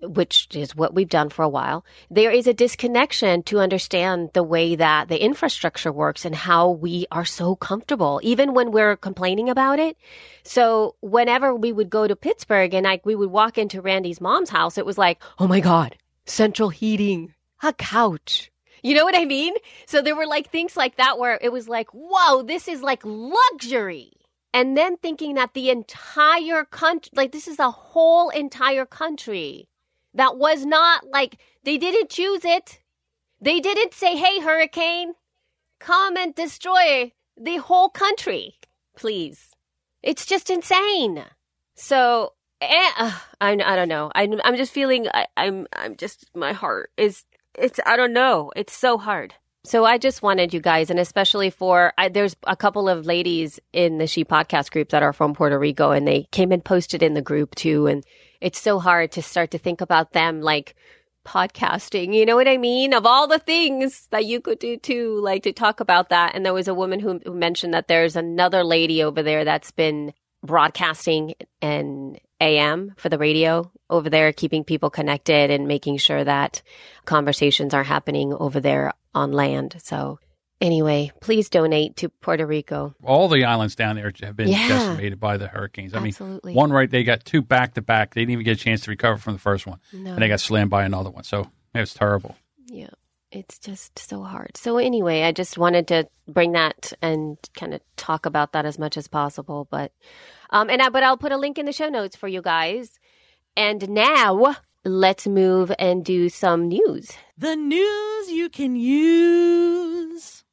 which 0.09 0.49
is 0.55 0.75
what 0.75 0.95
we've 0.95 1.09
done 1.09 1.31
for 1.31 1.43
a 1.43 1.49
while, 1.49 1.85
there 2.11 2.31
is 2.31 2.47
a 2.47 2.55
disconnection 2.55 3.43
to 3.45 3.59
understand 3.59 4.31
the 4.33 4.43
way 4.43 4.77
that 4.77 5.09
the 5.09 5.23
infrastructure 5.23 5.93
works 5.93 6.25
and 6.25 6.35
how 6.35 6.71
we 6.71 7.07
are 7.11 7.25
so 7.25 7.57
comfortable, 7.57 8.21
even 8.23 8.55
when 8.55 8.71
we're 8.71 8.97
complaining 8.97 9.49
about 9.49 9.79
it. 9.79 9.97
So 10.43 10.97
whenever 11.01 11.55
we 11.55 11.73
would 11.73 11.91
go 11.91 12.07
to 12.07 12.17
Pittsburgh 12.17 12.75
and 12.75 12.85
like 12.85 13.07
we 13.07 13.15
would 13.15 13.31
walk 13.31 13.59
into 13.59 13.81
Randy's 13.81 14.21
mom's 14.21 14.51
house, 14.51 14.79
it 14.79 14.87
was 14.87 14.99
like, 14.99 15.23
oh 15.39 15.47
my 15.47 15.61
God, 15.61 15.97
central 16.27 16.69
heating, 16.69 17.35
a 17.63 17.73
couch. 17.73 18.51
You 18.83 18.95
know 18.95 19.05
what 19.05 19.17
I 19.17 19.25
mean? 19.25 19.55
So 19.87 20.03
there 20.03 20.17
were 20.17 20.27
like 20.27 20.51
things 20.51 20.77
like 20.77 20.97
that 20.97 21.19
where 21.19 21.39
it 21.41 21.51
was 21.51 21.69
like, 21.69 21.89
whoa, 21.93 22.43
this 22.43 22.69
is 22.69 22.83
like 22.83 23.01
luxury. 23.05 24.13
And 24.53 24.77
then 24.77 24.99
thinking 24.99 25.35
that 25.35 25.55
the 25.55 25.71
entire 25.71 26.65
country, 26.65 27.11
like 27.15 27.33
this 27.33 27.49
is 27.49 27.59
a 27.59 27.71
whole 27.71 28.29
entire 28.29 28.87
country 28.87 29.69
that 30.15 30.37
was 30.37 30.65
not 30.65 31.07
like 31.11 31.39
they 31.65 31.79
didn't 31.79 32.11
choose 32.11 32.45
it. 32.45 32.81
They 33.41 33.61
didn't 33.61 33.95
say, 33.95 34.17
"Hey, 34.17 34.41
hurricane, 34.41 35.15
come 35.81 36.17
and 36.17 36.35
destroy 36.35 37.13
the 37.37 37.57
whole 37.57 37.89
country, 37.89 38.55
please." 38.97 39.51
It's 40.03 40.27
just 40.27 40.51
insane. 40.51 41.25
So 41.75 42.33
eh, 42.61 42.91
uh, 42.99 43.19
I 43.41 43.53
I 43.53 43.77
don't 43.77 43.89
know. 43.89 44.11
I'm 44.15 44.41
I'm 44.45 44.57
just 44.57 44.73
feeling 44.73 45.09
I, 45.13 45.27
I'm 45.37 45.67
I'm 45.75 45.97
just 45.97 46.31
my 46.35 46.53
heart 46.53 46.91
is 46.97 47.25
it's 47.55 47.81
I 47.87 47.97
don't 47.97 48.13
know. 48.13 48.53
It's 48.57 48.77
so 48.77 48.99
hard. 48.99 49.35
So 49.67 49.87
I 49.87 49.97
just 49.97 50.23
wanted 50.23 50.53
you 50.53 50.61
guys, 50.61 50.91
and 50.91 51.01
especially 51.01 51.49
for 51.49 51.95
I, 51.97 52.11
there's 52.11 52.37
a 52.47 52.55
couple 52.55 52.87
of 52.87 53.07
ladies 53.07 53.59
in 53.73 53.97
the 53.97 54.07
She 54.07 54.23
Podcast 54.23 54.71
group 54.71 54.91
that 54.91 55.03
are 55.03 55.15
from 55.15 55.33
Puerto 55.33 55.59
Rico, 55.59 55.91
and 55.91 56.07
they 56.07 56.25
came 56.33 56.53
and 56.53 56.63
posted 56.63 57.03
in 57.03 57.15
the 57.15 57.23
group 57.23 57.55
too. 57.55 57.87
And 57.87 58.05
it's 58.45 58.61
so 58.61 58.79
hard 58.79 59.11
to 59.13 59.23
start 59.23 59.53
to 59.53 59.59
think 59.59 59.81
about 59.81 60.13
them 60.13 60.43
like 60.43 60.77
podcasting. 61.25 62.15
You 62.15 62.27
know 62.27 62.37
what 62.37 62.47
I 62.47 62.59
mean? 62.59 62.93
Of 62.93 63.07
all 63.07 63.27
the 63.27 63.39
things 63.39 64.07
that 64.11 64.27
you 64.27 64.39
could 64.43 64.59
do 64.59 64.77
too, 64.77 65.19
like 65.23 65.45
to 65.45 65.53
talk 65.55 65.81
about 65.81 66.11
that. 66.11 66.35
And 66.35 66.45
there 66.45 66.53
was 66.53 66.69
a 66.69 66.75
woman 66.75 67.01
who, 67.01 67.19
who 67.25 67.33
mentioned 67.33 67.73
that 67.73 67.89
there's 67.89 68.17
another 68.17 68.63
lady 68.63 69.03
over 69.03 69.23
there 69.23 69.47
that's 69.47 69.71
been 69.71 70.13
broadcasting 70.43 71.37
and 71.63 72.21
AM 72.39 72.93
for 72.99 73.09
the 73.09 73.17
radio 73.17 73.73
over 73.89 74.11
there, 74.11 74.31
keeping 74.35 74.63
people 74.63 74.91
connected 74.91 75.51
and 75.51 75.67
making 75.67 75.97
sure 75.97 76.23
that 76.23 76.61
conversations 77.07 77.73
are 77.73 77.83
happening 77.83 78.35
over 78.35 78.61
there 78.61 78.93
on 79.15 79.33
land. 79.33 79.77
So, 79.83 80.19
anyway, 80.61 81.11
please 81.21 81.49
donate 81.49 81.97
to 81.97 82.09
Puerto 82.09 82.47
Rico. 82.47 82.95
All 83.03 83.29
the 83.29 83.45
islands 83.45 83.75
down 83.75 83.97
there 83.97 84.11
have 84.23 84.37
been 84.37 84.49
Yeah. 84.49 84.69
decimated 84.69 85.21
by 85.21 85.37
the 85.37 85.49
hurricanes. 85.49 85.95
I 85.95 85.99
Absolutely. 85.99 86.51
mean, 86.53 86.57
one 86.57 86.73
right, 86.73 86.91
they 86.91 87.05
got 87.05 87.25
two 87.25 87.43
back 87.43 87.75
to 87.75 87.83
back. 87.83 88.15
They 88.15 88.23
didn't 88.23 88.33
even 88.33 88.45
get 88.45 88.59
a 88.59 88.61
chance 88.63 88.83
to 88.83 88.91
recover 88.91 89.19
from 89.19 89.35
the 89.35 89.39
first 89.41 89.67
one, 89.67 89.79
No. 89.93 90.13
and 90.15 90.23
they 90.23 90.29
got 90.29 90.41
slammed 90.41 90.71
by 90.71 90.85
another 90.85 91.11
one. 91.11 91.25
So 91.25 91.49
it 91.75 91.81
was 91.81 91.95
terrible. 91.95 92.37
Yeah, 92.67 92.91
it's 93.31 93.59
just 93.59 93.99
so 93.99 94.23
hard. 94.23 94.57
So 94.57 94.79
anyway, 94.79 95.23
I 95.23 95.33
just 95.33 95.59
wanted 95.59 95.89
to 95.89 96.09
bring 96.29 96.53
that 96.53 96.93
and 97.03 97.37
kind 97.57 97.75
of 97.75 97.81
talk 97.97 98.27
about 98.27 98.53
that 98.53 98.65
as 98.65 98.79
much 98.79 98.97
as 98.97 99.09
possible. 99.09 99.67
But 99.71 99.93
um, 100.51 100.71
and 100.71 100.81
I, 100.81 100.89
but 100.89 101.03
I'll 101.03 101.17
put 101.19 101.33
a 101.33 101.37
link 101.37 101.59
in 101.59 101.67
the 101.67 101.73
show 101.73 101.89
notes 101.89 102.17
for 102.17 102.29
you 102.29 102.41
guys. 102.43 102.99
And 103.57 103.89
now 103.91 104.57
let's 104.85 105.27
move 105.27 105.73
and 105.79 106.05
do 106.05 106.29
some 106.29 106.69
news. 106.69 107.11
The 107.39 107.57
news 107.57 108.31
you 108.31 108.49
can 108.51 108.77
use 108.77 110.45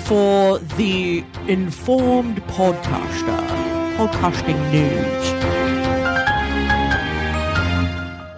for 0.00 0.58
the 0.76 1.24
informed 1.46 2.42
podcaster. 2.46 3.46
Podcasting 3.96 4.58
news. 4.72 5.30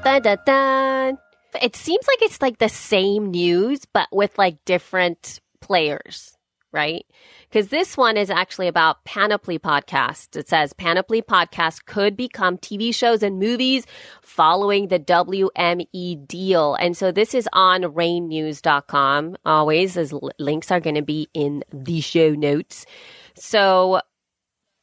Dun, 0.04 0.22
dun, 0.22 0.38
dun. 0.44 1.18
It 1.62 1.76
seems 1.76 2.06
like 2.08 2.22
it's 2.22 2.42
like 2.42 2.58
the 2.58 2.68
same 2.68 3.30
news, 3.30 3.80
but 3.92 4.08
with 4.10 4.36
like 4.36 4.64
different 4.64 5.40
players, 5.60 6.36
right? 6.72 7.04
Because 7.48 7.68
this 7.68 7.96
one 7.96 8.16
is 8.16 8.30
actually 8.30 8.66
about 8.66 9.04
Panoply 9.04 9.58
Podcast. 9.58 10.36
It 10.36 10.48
says 10.48 10.72
Panoply 10.72 11.20
Podcast 11.22 11.84
could 11.84 12.16
become 12.16 12.56
TV 12.58 12.94
shows 12.94 13.22
and 13.22 13.38
movies 13.38 13.86
following 14.22 14.88
the 14.88 14.98
WME 14.98 16.26
deal. 16.26 16.74
And 16.74 16.96
so 16.96 17.12
this 17.12 17.34
is 17.34 17.48
on 17.52 17.82
rainnews.com. 17.82 19.36
Always, 19.44 19.96
as 19.96 20.12
l- 20.12 20.30
links 20.38 20.70
are 20.70 20.80
going 20.80 20.96
to 20.96 21.02
be 21.02 21.28
in 21.34 21.62
the 21.72 22.00
show 22.00 22.30
notes. 22.30 22.86
So 23.34 24.00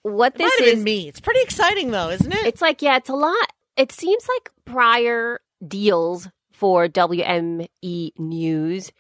what 0.03 0.35
this 0.35 0.43
Might 0.59 0.65
have 0.65 0.67
is 0.67 0.75
been 0.75 0.83
me. 0.83 1.07
It's 1.07 1.19
pretty 1.19 1.41
exciting 1.41 1.91
though, 1.91 2.09
isn't 2.09 2.31
it? 2.31 2.45
it's 2.45 2.61
like, 2.61 2.81
yeah, 2.81 2.97
it's 2.97 3.09
a 3.09 3.15
lot. 3.15 3.53
It 3.75 3.91
seems 3.91 4.27
like 4.27 4.51
prior 4.65 5.39
deals 5.65 6.27
for 6.51 6.87
WME 6.87 8.11
News 8.17 8.91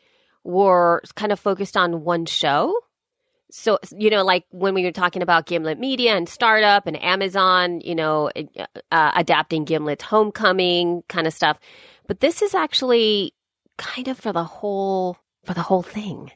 were 0.43 1.01
kind 1.15 1.31
of 1.31 1.39
focused 1.39 1.77
on 1.77 2.03
one 2.03 2.25
show. 2.25 2.73
So, 3.51 3.79
you 3.97 4.09
know, 4.09 4.23
like 4.23 4.45
when 4.51 4.73
we 4.73 4.83
were 4.83 4.91
talking 4.91 5.21
about 5.21 5.47
Gimlet 5.47 5.79
Media 5.79 6.15
and 6.15 6.29
Startup 6.29 6.85
and 6.85 7.01
Amazon, 7.01 7.81
you 7.81 7.95
know, 7.95 8.29
uh, 8.91 9.11
adapting 9.15 9.65
Gimlet's 9.65 10.03
Homecoming 10.03 11.03
kind 11.09 11.25
of 11.25 11.33
stuff. 11.33 11.57
But 12.07 12.19
this 12.19 12.41
is 12.41 12.53
actually 12.53 13.33
kind 13.77 14.07
of 14.07 14.19
for 14.19 14.31
the 14.31 14.43
whole, 14.43 15.17
for 15.45 15.53
the 15.55 15.63
whole 15.63 15.81
thing, 15.81 16.31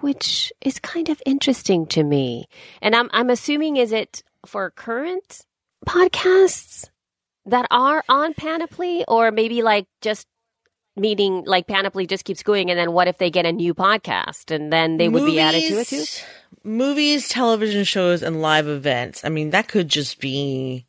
which 0.00 0.52
is 0.60 0.78
kind 0.78 1.08
of 1.08 1.22
interesting 1.24 1.86
to 1.86 2.02
me. 2.02 2.46
And 2.82 2.94
I'm, 2.94 3.08
I'm 3.12 3.30
assuming 3.30 3.76
is 3.76 3.92
it 3.92 4.22
for 4.44 4.70
current 4.70 5.46
podcasts 5.86 6.90
that 7.46 7.66
are 7.70 8.04
on 8.08 8.34
Panoply 8.34 9.04
or 9.08 9.30
maybe 9.30 9.62
like 9.62 9.86
just 10.02 10.26
meaning 10.96 11.44
like 11.46 11.66
Panoply 11.66 12.06
just 12.06 12.24
keeps 12.24 12.42
going 12.42 12.70
and 12.70 12.78
then 12.78 12.92
what 12.92 13.08
if 13.08 13.18
they 13.18 13.30
get 13.30 13.46
a 13.46 13.52
new 13.52 13.74
podcast 13.74 14.54
and 14.54 14.72
then 14.72 14.96
they 14.96 15.08
would 15.08 15.26
be 15.26 15.38
added 15.38 15.60
to 15.60 15.78
it 15.80 15.86
too? 15.88 15.96
Movies- 15.96 16.24
Movies, 16.64 17.28
television 17.28 17.84
shows, 17.84 18.22
and 18.24 18.42
live 18.42 18.66
events. 18.66 19.24
I 19.24 19.28
mean, 19.28 19.50
that 19.50 19.68
could 19.68 19.88
just 19.88 20.18
be 20.18 20.84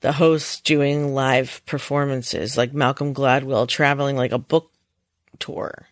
the 0.00 0.10
host 0.10 0.64
doing 0.64 1.14
live 1.14 1.62
performances, 1.64 2.56
like 2.56 2.72
Malcolm 2.72 3.14
Gladwell 3.14 3.68
traveling 3.68 4.16
like 4.16 4.32
a 4.32 4.38
book 4.38 4.72
tour. 5.38 5.86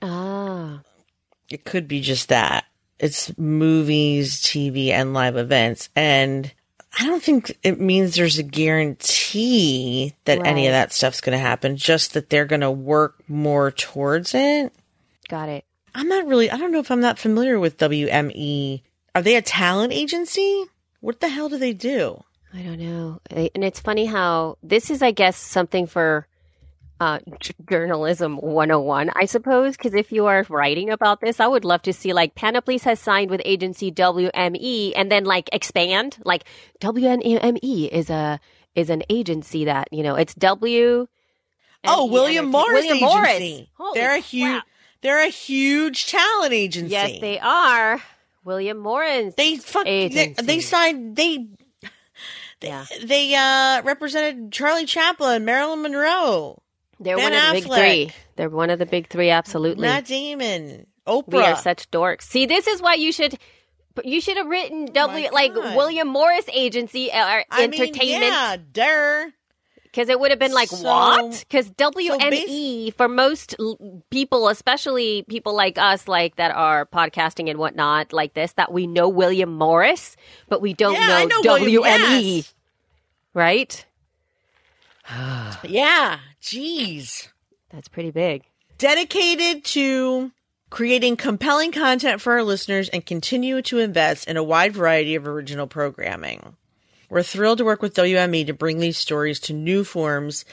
Ah. 0.00 0.82
It 1.50 1.64
could 1.64 1.88
be 1.88 2.00
just 2.00 2.28
that. 2.28 2.66
It's 3.00 3.36
movies, 3.36 4.40
TV, 4.42 4.90
and 4.90 5.12
live 5.12 5.36
events. 5.36 5.88
And 5.96 6.52
I 6.98 7.06
don't 7.06 7.22
think 7.22 7.56
it 7.62 7.78
means 7.78 8.14
there's 8.14 8.38
a 8.38 8.42
guarantee 8.42 10.14
that 10.24 10.46
any 10.46 10.66
of 10.66 10.72
that 10.72 10.92
stuff's 10.92 11.20
going 11.20 11.36
to 11.36 11.42
happen, 11.42 11.76
just 11.76 12.14
that 12.14 12.30
they're 12.30 12.46
going 12.46 12.62
to 12.62 12.70
work 12.70 13.22
more 13.28 13.70
towards 13.70 14.34
it. 14.34 14.72
Got 15.28 15.50
it. 15.50 15.64
I'm 15.94 16.08
not 16.08 16.26
really, 16.26 16.50
I 16.50 16.56
don't 16.56 16.72
know 16.72 16.80
if 16.80 16.90
I'm 16.90 17.00
not 17.00 17.18
familiar 17.18 17.58
with 17.58 17.78
WME. 17.78 18.82
Are 19.14 19.22
they 19.22 19.36
a 19.36 19.42
talent 19.42 19.92
agency? 19.92 20.64
What 21.00 21.20
the 21.20 21.28
hell 21.28 21.48
do 21.48 21.58
they 21.58 21.72
do? 21.72 22.22
I 22.54 22.62
don't 22.62 22.78
know. 22.78 23.20
And 23.30 23.62
it's 23.62 23.80
funny 23.80 24.06
how 24.06 24.56
this 24.62 24.90
is, 24.90 25.02
I 25.02 25.10
guess, 25.10 25.36
something 25.36 25.86
for 25.86 26.26
uh, 27.00 27.18
j- 27.40 27.52
journalism 27.68 28.36
101, 28.38 29.10
I 29.14 29.26
suppose, 29.26 29.76
because 29.76 29.94
if 29.94 30.12
you 30.12 30.26
are 30.26 30.46
writing 30.48 30.90
about 30.90 31.20
this, 31.20 31.40
I 31.40 31.46
would 31.46 31.64
love 31.64 31.82
to 31.82 31.92
see 31.92 32.12
like 32.12 32.34
Panoply 32.34 32.78
has 32.78 32.98
signed 33.00 33.30
with 33.30 33.40
agency 33.44 33.92
WME 33.92 34.92
and 34.96 35.10
then 35.12 35.24
like 35.24 35.48
expand. 35.52 36.16
Like 36.24 36.44
WME 36.80 37.88
is 37.90 38.10
a 38.10 38.40
is 38.74 38.90
an 38.90 39.02
agency 39.08 39.64
that, 39.66 39.88
you 39.92 40.02
know, 40.02 40.14
it's 40.16 40.34
W. 40.34 41.06
Oh, 41.84 42.06
William 42.06 42.46
Morris 42.46 42.84
William 42.86 42.96
Agency. 42.96 43.70
Morris. 43.78 43.94
They're 43.94 44.16
a 44.16 44.18
huge, 44.20 44.62
they're 45.02 45.24
a 45.24 45.28
huge 45.28 46.06
talent 46.06 46.52
agency. 46.52 46.90
Yes, 46.92 47.20
they 47.20 47.38
are. 47.38 48.02
William 48.44 48.78
Morris. 48.78 49.34
They 49.36 49.56
fuck. 49.56 49.84
They, 49.84 50.34
they 50.42 50.60
signed. 50.60 51.16
They. 51.16 51.46
They, 52.60 52.68
Yeah. 52.68 52.86
they 53.04 53.34
uh 53.34 53.82
represented 53.82 54.50
Charlie 54.50 54.86
Chaplin, 54.86 55.44
Marilyn 55.44 55.82
Monroe, 55.82 56.62
They're 56.98 57.16
Ben 57.16 57.24
one 57.24 57.34
of 57.34 57.46
the 57.46 57.60
big 57.60 57.72
three. 57.72 58.10
They're 58.36 58.48
one 58.50 58.70
of 58.70 58.78
the 58.78 58.86
big 58.86 59.08
three, 59.08 59.30
absolutely. 59.30 59.82
Matt 59.82 60.06
Damon, 60.06 60.86
Oprah. 61.06 61.26
We 61.32 61.38
are 61.42 61.56
such 61.56 61.90
dorks. 61.90 62.22
See, 62.22 62.46
this 62.46 62.66
is 62.66 62.80
why 62.80 62.94
you 62.94 63.12
should 63.12 63.38
you 64.04 64.20
should 64.20 64.36
have 64.36 64.46
written 64.46 64.88
oh 64.90 64.92
W 64.92 65.28
like 65.32 65.52
Oh 65.54 65.62
God. 65.62 65.76
William 65.76 66.08
Morris 66.08 66.44
Agency 66.52 67.10
uh, 67.12 67.18
or 67.36 67.44
I 67.50 67.66
mean, 67.66 67.80
Entertainment 67.80 68.32
yeah, 68.32 68.56
der. 68.72 69.32
because 69.84 70.08
it 70.10 70.20
would 70.20 70.30
have 70.30 70.38
been 70.38 70.52
like 70.52 70.68
So- 70.68 70.84
what? 70.84 71.44
Because 71.48 71.70
WME 71.70 72.18
basi- 72.18 72.94
for 72.94 73.08
most 73.08 73.54
l- 73.58 74.02
people, 74.10 74.48
especially 74.48 75.24
people 75.28 75.54
like 75.54 75.78
us, 75.78 76.08
like 76.08 76.36
that 76.36 76.50
are 76.50 76.84
podcasting 76.86 77.48
and 77.48 77.58
whatnot, 77.58 78.12
like 78.12 78.34
this, 78.34 78.52
that 78.54 78.70
we 78.72 78.86
know 78.86 79.08
William 79.08 79.52
Morris, 79.54 80.16
but 80.48 80.60
we 80.60 80.74
don't 80.74 80.92
Yeah, 80.94 81.24
know, 81.24 81.40
know 81.42 81.42
WME, 81.42 81.60
William- 81.60 81.82
yes. 81.84 82.54
right? 83.32 83.84
Yeah, 85.62 86.18
jeez. 86.46 87.28
That's 87.70 87.88
pretty 87.88 88.10
big. 88.10 88.42
Dedicated 88.78 89.64
to 89.64 90.30
creating 90.70 91.16
compelling 91.16 91.72
content 91.72 92.20
for 92.20 92.34
our 92.34 92.42
listeners 92.42 92.88
and 92.88 93.04
continue 93.04 93.62
to 93.62 93.78
invest 93.78 94.28
in 94.28 94.36
a 94.36 94.42
wide 94.42 94.72
variety 94.72 95.14
of 95.14 95.26
original 95.26 95.66
programming. 95.66 96.56
We're 97.08 97.22
thrilled 97.22 97.58
to 97.58 97.64
work 97.64 97.82
with 97.82 97.94
WME 97.94 98.46
to 98.46 98.52
bring 98.52 98.78
these 98.78 98.98
stories 98.98 99.38
to 99.40 99.52
new 99.52 99.84
forms 99.84 100.44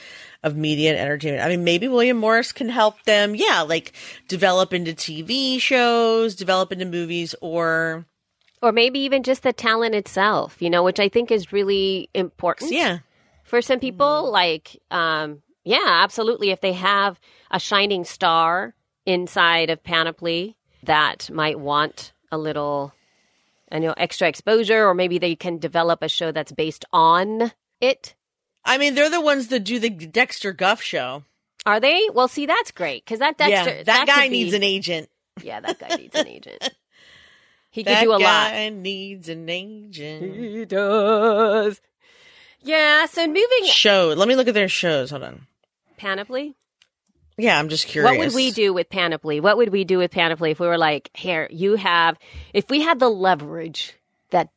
of 0.44 0.56
media 0.56 0.90
and 0.92 1.00
entertainment. 1.00 1.42
I 1.44 1.48
mean, 1.48 1.64
maybe 1.64 1.88
William 1.88 2.16
Morris 2.16 2.52
can 2.52 2.68
help 2.68 3.02
them, 3.04 3.34
yeah, 3.34 3.62
like 3.62 3.92
develop 4.28 4.72
into 4.72 4.92
TV 4.92 5.60
shows, 5.60 6.36
develop 6.36 6.70
into 6.70 6.84
movies, 6.84 7.34
or, 7.40 8.06
Or 8.62 8.70
maybe 8.70 9.00
even 9.00 9.24
just 9.24 9.42
the 9.42 9.52
talent 9.52 9.96
itself, 9.96 10.56
you 10.60 10.70
know, 10.70 10.84
which 10.84 11.00
I 11.00 11.08
think 11.08 11.32
is 11.32 11.52
really 11.52 12.08
important. 12.14 12.70
yeah. 12.72 12.98
for 13.42 13.60
some 13.60 13.80
people 13.80 14.30
like 14.30 14.80
um 14.92 15.42
yeah 15.64 16.00
absolutely 16.02 16.50
if 16.50 16.60
they 16.60 16.72
have 16.72 17.18
a 17.50 17.58
shining 17.58 18.04
star 18.04 18.74
inside 19.06 19.70
of 19.70 19.82
panoply 19.82 20.56
that 20.82 21.30
might 21.30 21.58
want 21.58 22.12
a 22.30 22.38
little 22.38 22.92
I 23.72 23.78
know 23.78 23.94
extra 23.96 24.28
exposure 24.28 24.86
or 24.86 24.94
maybe 24.94 25.18
they 25.18 25.34
can 25.34 25.58
develop 25.58 26.02
a 26.02 26.08
show 26.08 26.30
that's 26.32 26.52
based 26.52 26.84
on 26.92 27.52
it 27.80 28.14
I 28.66 28.78
mean, 28.78 28.94
they're 28.94 29.10
the 29.10 29.20
ones 29.20 29.48
that 29.48 29.60
do 29.60 29.78
the 29.78 29.90
Dexter 29.90 30.52
Guff 30.52 30.80
show. 30.80 31.24
are 31.66 31.80
they 31.80 32.08
well 32.14 32.28
see 32.28 32.46
that's 32.46 32.70
great 32.70 33.04
because 33.04 33.18
that 33.20 33.36
Dexter 33.38 33.76
yeah, 33.76 33.82
that, 33.84 34.06
guy 34.06 34.22
could 34.24 34.30
be- 34.30 34.42
needs 34.44 34.54
an 34.54 34.62
agent. 34.62 35.08
yeah 35.42 35.60
that 35.60 35.78
guy 35.78 35.96
needs 35.96 36.14
an 36.14 36.26
agent 36.28 36.70
he 37.70 37.82
could 37.84 37.92
That 37.92 38.02
do 38.04 38.10
a 38.10 38.12
lot 38.12 38.20
guy 38.20 38.68
needs 38.70 39.28
an 39.28 39.48
agent. 39.48 40.34
he 40.36 40.64
does 40.64 41.80
Yeah. 42.62 43.06
So 43.06 43.26
moving 43.26 43.64
Show. 43.66 44.14
Let 44.16 44.26
me 44.28 44.36
look 44.36 44.48
at 44.48 44.54
their 44.54 44.68
shows. 44.70 45.10
Hold 45.10 45.22
on. 45.24 45.46
Panoply. 46.04 46.54
Yeah, 47.38 47.58
I'm 47.58 47.70
just 47.70 47.86
curious. 47.86 48.10
What 48.10 48.18
would 48.18 48.34
we 48.34 48.50
do 48.50 48.74
with 48.74 48.90
Panoply? 48.90 49.40
What 49.40 49.56
would 49.56 49.70
we 49.70 49.84
do 49.84 49.96
with 49.96 50.10
Panoply 50.10 50.50
if 50.50 50.60
we 50.60 50.66
were 50.66 50.76
like, 50.76 51.10
here, 51.14 51.48
you 51.50 51.76
have, 51.76 52.18
if 52.52 52.68
we 52.68 52.82
had 52.82 52.98
the 53.00 53.08
leverage 53.08 53.94
that 54.30 54.50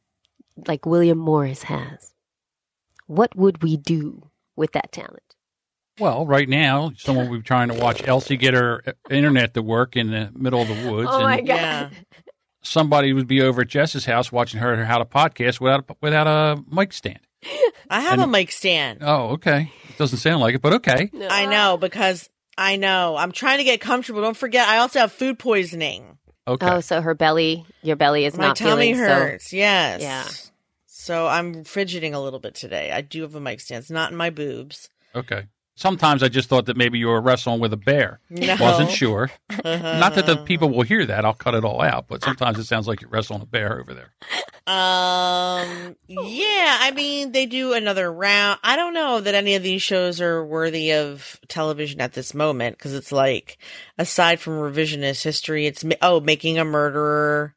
like 0.68 0.86
William 0.86 1.18
Morris 1.18 1.64
has, 1.64 2.14
what 3.06 3.34
would 3.34 3.64
we 3.64 3.78
do 3.78 4.30
with 4.58 4.74
that 4.74 4.92
talent? 4.92 5.24
Well, 6.00 6.26
right 6.28 6.50
now, 6.50 6.92
someone 6.98 7.30
would 7.30 7.44
be 7.44 7.48
trying 7.48 7.70
to 7.70 7.76
watch 7.76 8.06
Elsie 8.06 8.36
get 8.36 8.54
her 8.54 8.84
uh, 8.86 8.92
internet 9.10 9.54
to 9.54 9.62
work 9.64 9.96
in 9.96 10.12
the 10.12 10.30
middle 10.36 10.62
of 10.62 10.68
the 10.68 10.92
woods, 10.92 11.10
Oh 11.10 11.22
my 11.22 11.38
God. 11.38 11.48
Yeah. 11.48 11.90
somebody 12.62 13.14
would 13.14 13.28
be 13.28 13.42
over 13.42 13.62
at 13.62 13.70
Jess's 13.70 14.06
house 14.06 14.34
watching 14.34 14.60
her 14.60 14.84
how 14.84 14.98
to 14.98 15.06
podcast 15.06 15.62
without 15.62 15.90
without 16.02 16.28
a 16.28 16.62
mic 16.70 16.92
stand. 16.92 17.20
I 17.90 18.02
have 18.02 18.20
a 18.20 18.28
mic 18.28 18.52
stand. 18.52 19.00
Oh, 19.02 19.30
okay. 19.34 19.72
It 19.90 19.98
doesn't 19.98 20.20
sound 20.20 20.42
like 20.42 20.56
it, 20.56 20.62
but 20.62 20.74
okay. 20.74 21.10
No. 21.14 21.28
I 21.28 21.46
know 21.46 21.78
because 21.78 22.30
I 22.58 22.76
know. 22.76 23.16
I'm 23.18 23.32
trying 23.32 23.60
to 23.60 23.64
get 23.64 23.80
comfortable. 23.80 24.22
Don't 24.22 24.38
forget, 24.38 24.68
I 24.68 24.78
also 24.80 25.00
have 25.00 25.12
food 25.12 25.40
poisoning. 25.40 26.18
Okay. 26.48 26.68
Oh, 26.68 26.80
so 26.80 27.02
her 27.02 27.14
belly, 27.14 27.66
your 27.84 27.96
belly 27.96 28.26
is 28.26 28.38
My 28.38 28.48
not 28.48 28.56
tummy 28.56 28.94
feeling 28.94 28.96
so. 28.96 29.02
My 29.02 29.08
tummy 29.08 29.22
hurts. 29.22 29.54
Yes. 29.54 30.02
Yeah. 30.02 30.28
So 30.86 31.28
I'm 31.28 31.64
fidgeting 31.64 32.14
a 32.14 32.22
little 32.22 32.40
bit 32.40 32.56
today. 32.56 32.92
I 32.92 33.02
do 33.02 33.22
have 33.22 33.36
a 33.36 33.40
mic 33.40 33.62
stand. 33.62 33.82
It's 33.82 33.92
not 33.92 34.12
in 34.12 34.18
my 34.18 34.30
boobs. 34.30 34.90
Okay. 35.16 35.46
Sometimes 35.80 36.24
I 36.24 36.28
just 36.28 36.50
thought 36.50 36.66
that 36.66 36.76
maybe 36.76 36.98
you 36.98 37.06
were 37.06 37.22
wrestling 37.22 37.60
with 37.60 37.72
a 37.72 37.78
bear. 37.78 38.20
No. 38.32 38.58
Wasn't 38.60 38.90
sure. 38.90 39.30
Not 39.64 40.16
that 40.16 40.26
the 40.26 40.38
people 40.38 40.72
will 40.72 40.82
hear 40.82 41.06
that. 41.06 41.24
I'll 41.24 41.36
cut 41.36 41.54
it 41.54 41.64
all 41.64 41.82
out. 41.82 42.08
But 42.08 42.24
sometimes 42.24 42.58
it 42.58 42.64
sounds 42.64 42.88
like 42.88 43.00
you're 43.00 43.12
wrestling 43.12 43.44
a 43.44 43.46
bear 43.46 43.80
over 43.80 43.94
there. 43.94 44.12
Um. 44.66 45.96
Yeah. 46.08 46.78
I 46.82 46.92
mean, 46.96 47.32
they 47.32 47.46
do 47.46 47.74
another 47.74 48.12
round. 48.12 48.60
I 48.64 48.76
don't 48.76 48.96
know 48.96 49.22
that 49.22 49.36
any 49.36 49.54
of 49.54 49.62
these 49.62 49.84
shows 49.84 50.20
are 50.20 50.44
worthy 50.44 50.94
of 50.94 51.40
television 51.48 52.02
at 52.02 52.14
this 52.14 52.34
moment 52.34 52.76
because 52.76 52.96
it's 52.96 53.12
like, 53.12 53.60
aside 54.00 54.40
from 54.40 54.54
revisionist 54.54 55.24
history, 55.24 55.68
it's 55.68 55.86
oh, 56.02 56.20
making 56.20 56.58
a 56.58 56.66
murderer. 56.66 57.54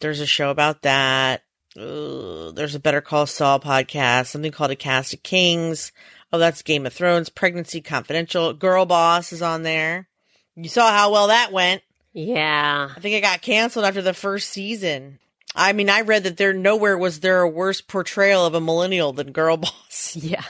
There's 0.00 0.20
a 0.20 0.26
show 0.26 0.50
about 0.50 0.82
that. 0.82 1.44
Ugh, 1.78 2.54
there's 2.54 2.74
a 2.74 2.80
Better 2.80 3.00
Call 3.00 3.24
Saul 3.24 3.58
podcast. 3.58 4.26
Something 4.26 4.52
called 4.52 4.70
A 4.70 4.76
Cast 4.76 5.14
of 5.14 5.22
Kings. 5.22 5.92
Oh, 6.32 6.38
that's 6.38 6.62
Game 6.62 6.84
of 6.86 6.92
Thrones. 6.92 7.28
Pregnancy 7.30 7.80
Confidential. 7.80 8.52
Girl 8.52 8.84
Boss 8.84 9.32
is 9.32 9.42
on 9.42 9.62
there. 9.62 10.08
You 10.56 10.68
saw 10.68 10.90
how 10.90 11.10
well 11.12 11.28
that 11.28 11.52
went. 11.52 11.82
Yeah. 12.12 12.90
I 12.94 13.00
think 13.00 13.14
it 13.14 13.20
got 13.22 13.42
canceled 13.42 13.84
after 13.84 14.02
the 14.02 14.12
first 14.14 14.50
season. 14.50 15.18
I 15.54 15.72
mean, 15.72 15.88
I 15.88 16.02
read 16.02 16.24
that 16.24 16.36
there 16.36 16.52
nowhere 16.52 16.98
was 16.98 17.20
there 17.20 17.40
a 17.40 17.48
worse 17.48 17.80
portrayal 17.80 18.44
of 18.44 18.54
a 18.54 18.60
millennial 18.60 19.12
than 19.12 19.32
Girl 19.32 19.56
Boss 19.56 20.16
Yeah. 20.20 20.42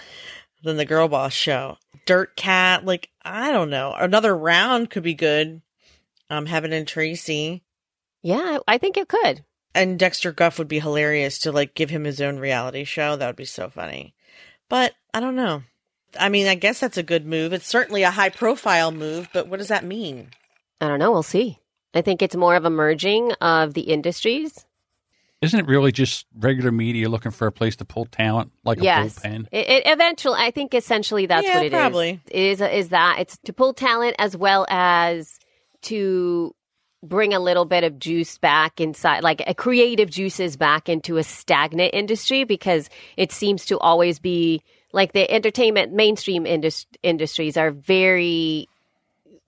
than 0.62 0.76
the 0.76 0.85
Girl 0.85 1.08
Boss 1.08 1.32
show. 1.32 1.76
Dirt 2.06 2.35
Cat, 2.37 2.85
like 2.85 3.11
I 3.23 3.52
don't 3.52 3.70
know, 3.70 3.92
another 3.97 4.37
round 4.37 4.90
could 4.90 5.02
be 5.02 5.14
good. 5.14 5.61
Um, 6.30 6.47
Heben 6.47 6.73
and 6.73 6.88
Tracy 6.88 7.62
Yeah. 8.23 8.58
I 8.66 8.78
think 8.78 8.97
it 8.97 9.08
could. 9.08 9.44
and 9.75 9.99
Dexter 9.99 10.32
Guff 10.32 10.58
would 10.58 10.68
be 10.68 10.80
hilarious 10.80 11.38
to 11.40 11.52
like 11.52 11.75
give 11.75 11.90
him 11.90 12.04
his 12.04 12.20
own 12.20 12.38
reality 12.38 12.85
show. 12.85 13.14
That 13.16 13.26
would 13.28 13.37
be 13.37 13.44
so 13.44 13.68
funny. 13.68 14.14
But 14.68 14.92
I 15.15 15.21
don't 15.21 15.37
know. 15.37 15.62
I 16.19 16.29
mean, 16.29 16.47
I 16.47 16.55
guess 16.55 16.81
that's 16.81 16.97
a 16.97 17.03
good 17.03 17.27
move. 17.27 17.53
It's 17.53 17.67
certainly 17.67 18.03
a 18.03 18.11
high 18.11 18.31
profile 18.31 18.91
move, 18.91 19.29
but 19.33 19.49
what 19.49 19.59
does 19.59 19.69
that 19.69 19.85
mean? 19.85 20.29
I 20.81 20.88
don't 20.88 20.99
know. 20.99 21.12
We'll 21.12 21.23
see. 21.23 21.59
I 21.95 22.03
think 22.03 22.23
it's 22.23 22.37
more 22.37 22.55
of 22.55 22.65
a 22.65 22.71
merging 22.71 23.33
of 23.35 23.75
the 23.75 23.83
industries. 23.83 24.65
Isn't 25.41 25.61
it 25.61 25.67
really 25.67 25.93
just 25.93 26.27
regular 26.37 26.73
media 26.73 27.09
looking 27.09 27.31
for 27.31 27.47
a 27.47 27.52
place 27.52 27.76
to 27.76 27.85
pull 27.85 28.06
talent 28.06 28.52
like 28.65 28.82
yes. 28.82 29.19
a 29.19 29.21
bullpen? 29.21 29.47
It, 29.52 29.69
it 29.69 29.82
eventually, 29.87 30.37
I 30.39 30.50
think 30.50 30.75
essentially 30.75 31.26
that's 31.26 31.47
Yeah, 31.47 31.56
what 31.56 31.65
it 31.65 31.73
is. 31.73 31.78
probably. 31.78 32.21
It 32.28 32.43
is 32.43 32.61
is 32.61 32.89
that 32.89 33.19
it's 33.21 33.39
to 33.45 33.52
pull 33.52 33.73
talent 33.73 34.17
as 34.19 34.37
well 34.37 34.67
as 34.69 35.39
to 35.82 36.54
bring 37.04 37.32
a 37.35 37.39
little 37.39 37.65
bit 37.65 37.85
of 37.85 38.00
juice 38.00 38.39
back 38.39 38.80
inside, 38.80 39.23
like 39.23 39.43
a 39.47 39.54
creative 39.54 40.11
juices 40.11 40.56
back 40.56 40.89
into 40.89 41.17
a 41.17 41.23
stagnant 41.23 41.95
industry 41.95 42.43
because 42.43 42.91
it 43.17 43.30
seems 43.30 43.67
to 43.67 43.78
always 43.78 44.19
be 44.19 44.63
like 44.93 45.13
the 45.13 45.31
entertainment 45.31 45.93
mainstream 45.93 46.47
indus- 46.47 46.87
industries 47.03 47.57
are 47.57 47.71
very 47.71 48.69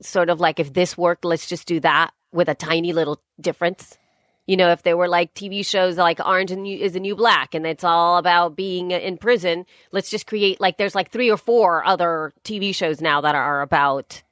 sort 0.02 0.30
of 0.30 0.40
like 0.40 0.60
if 0.60 0.72
this 0.72 0.96
worked, 0.96 1.24
let's 1.24 1.46
just 1.46 1.66
do 1.66 1.80
that 1.80 2.12
with 2.32 2.48
a 2.48 2.54
tiny 2.54 2.92
little 2.92 3.20
difference. 3.40 3.98
You 4.46 4.56
know, 4.56 4.70
if 4.70 4.82
there 4.82 4.96
were 4.96 5.08
like 5.08 5.34
TV 5.34 5.64
shows 5.64 5.96
like 5.96 6.18
Orange 6.24 6.50
is 6.50 6.92
the 6.92 7.00
New 7.00 7.14
Black 7.14 7.54
and 7.54 7.66
it's 7.66 7.84
all 7.84 8.18
about 8.18 8.56
being 8.56 8.90
in 8.90 9.16
prison, 9.16 9.64
let's 9.92 10.10
just 10.10 10.26
create 10.26 10.60
like 10.60 10.76
there's 10.76 10.94
like 10.94 11.10
three 11.10 11.30
or 11.30 11.36
four 11.36 11.84
other 11.84 12.32
TV 12.44 12.74
shows 12.74 13.00
now 13.00 13.20
that 13.20 13.34
are 13.34 13.62
about 13.62 14.22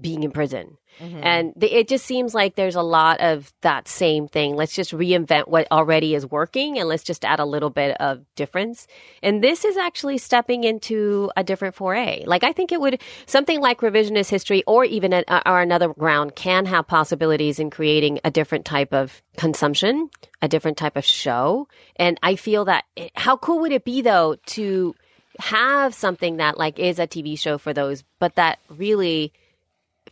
being 0.00 0.22
in 0.22 0.32
prison. 0.32 0.76
Mm-hmm. 1.00 1.20
And 1.22 1.52
the, 1.56 1.72
it 1.72 1.88
just 1.88 2.04
seems 2.04 2.34
like 2.34 2.54
there's 2.54 2.74
a 2.74 2.82
lot 2.82 3.20
of 3.20 3.52
that 3.62 3.88
same 3.88 4.28
thing. 4.28 4.56
Let's 4.56 4.74
just 4.74 4.92
reinvent 4.92 5.48
what 5.48 5.66
already 5.70 6.14
is 6.14 6.26
working 6.26 6.78
and 6.78 6.88
let's 6.88 7.02
just 7.02 7.24
add 7.24 7.40
a 7.40 7.44
little 7.44 7.70
bit 7.70 7.96
of 8.00 8.24
difference. 8.34 8.86
And 9.22 9.42
this 9.42 9.64
is 9.64 9.76
actually 9.76 10.18
stepping 10.18 10.64
into 10.64 11.30
a 11.36 11.44
different 11.44 11.74
foray. 11.74 12.24
Like 12.26 12.44
I 12.44 12.52
think 12.52 12.72
it 12.72 12.80
would 12.80 13.00
something 13.26 13.60
like 13.60 13.80
revisionist 13.80 14.30
history 14.30 14.64
or 14.66 14.84
even 14.84 15.12
a, 15.12 15.24
uh, 15.28 15.42
or 15.46 15.60
another 15.60 15.92
round 15.96 16.34
can 16.34 16.66
have 16.66 16.86
possibilities 16.86 17.58
in 17.58 17.70
creating 17.70 18.20
a 18.24 18.30
different 18.30 18.64
type 18.64 18.92
of 18.92 19.22
consumption, 19.36 20.10
a 20.42 20.48
different 20.48 20.76
type 20.76 20.96
of 20.96 21.04
show. 21.04 21.68
And 21.96 22.18
I 22.22 22.36
feel 22.36 22.64
that 22.66 22.84
it, 22.96 23.12
how 23.14 23.36
cool 23.36 23.60
would 23.60 23.72
it 23.72 23.84
be 23.84 24.02
though 24.02 24.36
to 24.46 24.94
have 25.38 25.94
something 25.94 26.38
that 26.38 26.58
like 26.58 26.78
is 26.78 26.98
a 26.98 27.06
TV 27.06 27.38
show 27.38 27.58
for 27.58 27.72
those, 27.72 28.02
but 28.18 28.34
that 28.34 28.58
really 28.68 29.32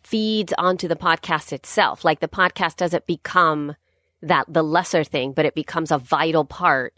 feeds 0.06 0.52
onto 0.56 0.86
the 0.86 0.96
podcast 0.96 1.52
itself. 1.52 2.04
Like 2.04 2.20
the 2.20 2.28
podcast 2.28 2.76
doesn't 2.76 3.06
become 3.06 3.74
that 4.22 4.46
the 4.48 4.62
lesser 4.62 5.02
thing, 5.02 5.32
but 5.32 5.46
it 5.46 5.54
becomes 5.54 5.90
a 5.90 5.98
vital 5.98 6.44
part 6.44 6.94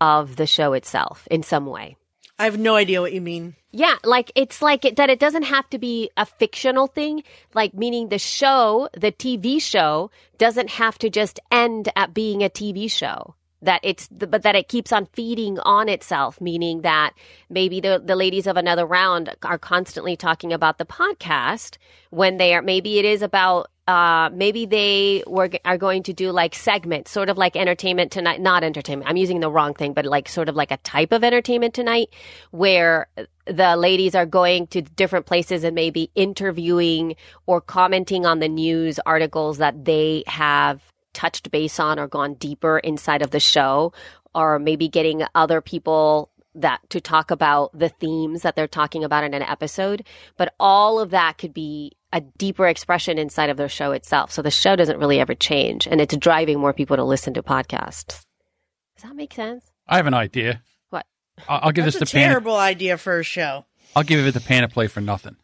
of 0.00 0.36
the 0.36 0.46
show 0.46 0.74
itself 0.74 1.26
in 1.30 1.42
some 1.42 1.64
way. 1.64 1.96
I 2.38 2.44
have 2.44 2.58
no 2.58 2.74
idea 2.74 3.00
what 3.00 3.12
you 3.12 3.20
mean. 3.20 3.54
Yeah, 3.70 3.96
like 4.04 4.30
it's 4.34 4.60
like 4.60 4.84
it, 4.84 4.96
that 4.96 5.08
it 5.08 5.18
doesn't 5.18 5.44
have 5.44 5.68
to 5.70 5.78
be 5.78 6.10
a 6.16 6.26
fictional 6.26 6.86
thing, 6.86 7.22
like 7.54 7.74
meaning 7.74 8.08
the 8.08 8.18
show, 8.18 8.88
the 8.92 9.12
TV 9.12 9.60
show 9.60 10.10
doesn't 10.36 10.70
have 10.70 10.98
to 10.98 11.10
just 11.10 11.40
end 11.50 11.88
at 11.96 12.12
being 12.12 12.42
a 12.42 12.50
TV 12.50 12.90
show. 12.90 13.34
That 13.64 13.80
it's, 13.82 14.08
but 14.08 14.42
that 14.42 14.54
it 14.54 14.68
keeps 14.68 14.92
on 14.92 15.06
feeding 15.14 15.58
on 15.60 15.88
itself, 15.88 16.40
meaning 16.40 16.82
that 16.82 17.14
maybe 17.48 17.80
the, 17.80 18.02
the 18.04 18.14
ladies 18.14 18.46
of 18.46 18.56
another 18.56 18.86
round 18.86 19.34
are 19.42 19.58
constantly 19.58 20.16
talking 20.16 20.52
about 20.52 20.78
the 20.78 20.84
podcast 20.84 21.78
when 22.10 22.36
they 22.36 22.54
are, 22.54 22.62
maybe 22.62 22.98
it 22.98 23.04
is 23.04 23.22
about, 23.22 23.70
uh, 23.88 24.30
maybe 24.32 24.66
they 24.66 25.24
were, 25.26 25.50
are 25.64 25.78
going 25.78 26.02
to 26.02 26.12
do 26.12 26.30
like 26.30 26.54
segments, 26.54 27.10
sort 27.10 27.28
of 27.28 27.38
like 27.38 27.56
entertainment 27.56 28.12
tonight, 28.12 28.40
not 28.40 28.62
entertainment. 28.64 29.08
I'm 29.08 29.16
using 29.16 29.40
the 29.40 29.50
wrong 29.50 29.74
thing, 29.74 29.94
but 29.94 30.04
like 30.06 30.28
sort 30.28 30.48
of 30.48 30.56
like 30.56 30.70
a 30.70 30.78
type 30.78 31.12
of 31.12 31.24
entertainment 31.24 31.74
tonight 31.74 32.08
where 32.50 33.08
the 33.46 33.76
ladies 33.76 34.14
are 34.14 34.26
going 34.26 34.66
to 34.68 34.82
different 34.82 35.26
places 35.26 35.64
and 35.64 35.74
maybe 35.74 36.10
interviewing 36.14 37.16
or 37.46 37.60
commenting 37.60 38.26
on 38.26 38.40
the 38.40 38.48
news 38.48 39.00
articles 39.06 39.58
that 39.58 39.84
they 39.84 40.22
have 40.26 40.82
touched 41.14 41.50
base 41.50 41.80
on 41.80 41.98
or 41.98 42.06
gone 42.06 42.34
deeper 42.34 42.78
inside 42.78 43.22
of 43.22 43.30
the 43.30 43.40
show 43.40 43.92
or 44.34 44.58
maybe 44.58 44.88
getting 44.88 45.22
other 45.34 45.60
people 45.60 46.30
that 46.56 46.80
to 46.90 47.00
talk 47.00 47.30
about 47.30 47.76
the 47.76 47.88
themes 47.88 48.42
that 48.42 48.54
they're 48.54 48.68
talking 48.68 49.02
about 49.02 49.24
in 49.24 49.34
an 49.34 49.42
episode 49.42 50.04
but 50.36 50.54
all 50.60 51.00
of 51.00 51.10
that 51.10 51.38
could 51.38 51.52
be 51.54 51.92
a 52.12 52.20
deeper 52.20 52.68
expression 52.68 53.18
inside 53.18 53.50
of 53.50 53.56
their 53.56 53.68
show 53.68 53.90
itself 53.92 54.30
so 54.30 54.42
the 54.42 54.50
show 54.50 54.76
doesn't 54.76 54.98
really 54.98 55.18
ever 55.18 55.34
change 55.34 55.88
and 55.88 56.00
it's 56.00 56.16
driving 56.16 56.60
more 56.60 56.72
people 56.72 56.96
to 56.96 57.02
listen 57.02 57.34
to 57.34 57.42
podcasts 57.42 58.24
does 58.94 59.02
that 59.02 59.16
make 59.16 59.34
sense 59.34 59.64
I 59.86 59.96
have 59.96 60.06
an 60.06 60.14
idea. 60.14 60.62
What? 60.90 61.06
I'll, 61.48 61.60
I'll 61.64 61.72
give 61.72 61.84
That's 61.84 61.96
a 61.96 62.00
this 62.00 62.10
to 62.10 62.16
Pan. 62.16 62.28
terrible 62.30 62.56
idea 62.56 62.96
for 62.96 63.18
a 63.18 63.22
show. 63.22 63.66
I'll 63.94 64.02
give 64.02 64.24
it 64.26 64.32
the 64.32 64.40
Panoply 64.40 64.88
for 64.88 65.00
nothing. 65.00 65.36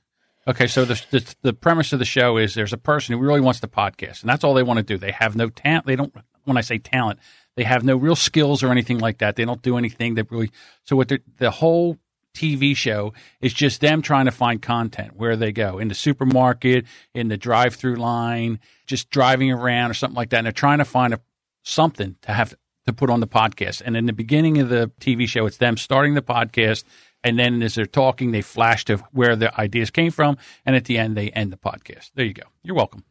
Okay, 0.49 0.67
so 0.67 0.85
the, 0.85 1.03
the 1.11 1.35
the 1.43 1.53
premise 1.53 1.93
of 1.93 1.99
the 1.99 2.05
show 2.05 2.37
is 2.39 2.55
there's 2.55 2.73
a 2.73 2.79
person 2.79 3.15
who 3.15 3.21
really 3.21 3.41
wants 3.41 3.61
to 3.61 3.69
podcast, 3.69 4.23
and 4.23 4.31
that's 4.31 4.43
all 4.43 4.55
they 4.55 4.63
want 4.63 4.79
to 4.79 4.83
do. 4.83 4.97
They 4.97 5.13
have 5.13 5.37
no 5.37 5.49
talent. 5.49 5.87
They 5.87 5.97
don't. 5.97 6.15
When 6.45 6.57
I 6.57 6.63
say 6.63 6.79
talent, 6.79 7.19
they 7.57 7.65
have 7.65 7.85
no 7.85 7.97
real 7.97 8.17
skills 8.17 8.63
or 8.63 8.71
anything 8.71 8.99
like 8.99 9.19
that. 9.19 9.37
They 9.37 9.45
don't 9.45 9.61
do 9.61 9.77
anything 9.77 10.15
that 10.15 10.31
really. 10.31 10.51
So 10.85 10.97
what 10.97 11.09
the 11.09 11.21
the 11.37 11.51
whole 11.51 11.99
TV 12.35 12.75
show 12.75 13.13
is 13.41 13.53
just 13.53 13.81
them 13.81 14.03
trying 14.03 14.25
to 14.25 14.31
find 14.31 14.63
content 14.63 15.17
where 15.17 15.37
they 15.37 15.53
go 15.53 15.79
in 15.79 15.89
the 15.89 15.95
supermarket, 15.95 16.87
in 17.13 17.29
the 17.29 17.37
drive-through 17.37 17.97
line, 17.97 18.61
just 18.87 19.11
driving 19.11 19.51
around 19.51 19.91
or 19.91 19.95
something 19.95 20.17
like 20.17 20.31
that. 20.31 20.39
And 20.39 20.47
they're 20.47 20.53
trying 20.53 20.79
to 20.79 20.85
find 20.85 21.13
a 21.13 21.21
something 21.63 22.17
to 22.23 22.33
have 22.33 22.55
to 22.87 22.93
put 22.93 23.11
on 23.11 23.21
the 23.21 23.27
podcast. 23.27 23.83
And 23.85 23.97
in 23.97 24.07
the 24.07 24.13
beginning 24.13 24.59
of 24.59 24.69
the 24.69 24.91
TV 25.01 25.29
show, 25.29 25.47
it's 25.47 25.59
them 25.59 25.77
starting 25.77 26.15
the 26.15 26.23
podcast. 26.23 26.85
And 27.23 27.39
then 27.39 27.63
as 27.63 27.75
they're 27.75 27.87
talking, 27.87 28.33
they 28.33 28.43
flash 28.43 28.85
to 28.87 28.99
where 29.13 29.37
the 29.37 29.59
ideas 29.61 29.91
came 29.91 30.11
from. 30.11 30.39
And 30.65 30.75
at 30.75 30.87
the 30.87 30.99
end, 30.99 31.17
they 31.17 31.31
end 31.31 31.53
the 31.53 31.57
podcast. 31.57 32.11
There 32.15 32.25
you 32.25 32.35
go. 32.35 32.45
You're 32.63 32.77
welcome. 32.77 33.05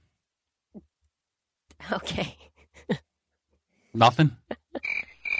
okay 1.92 2.36
Nothing? 3.94 4.32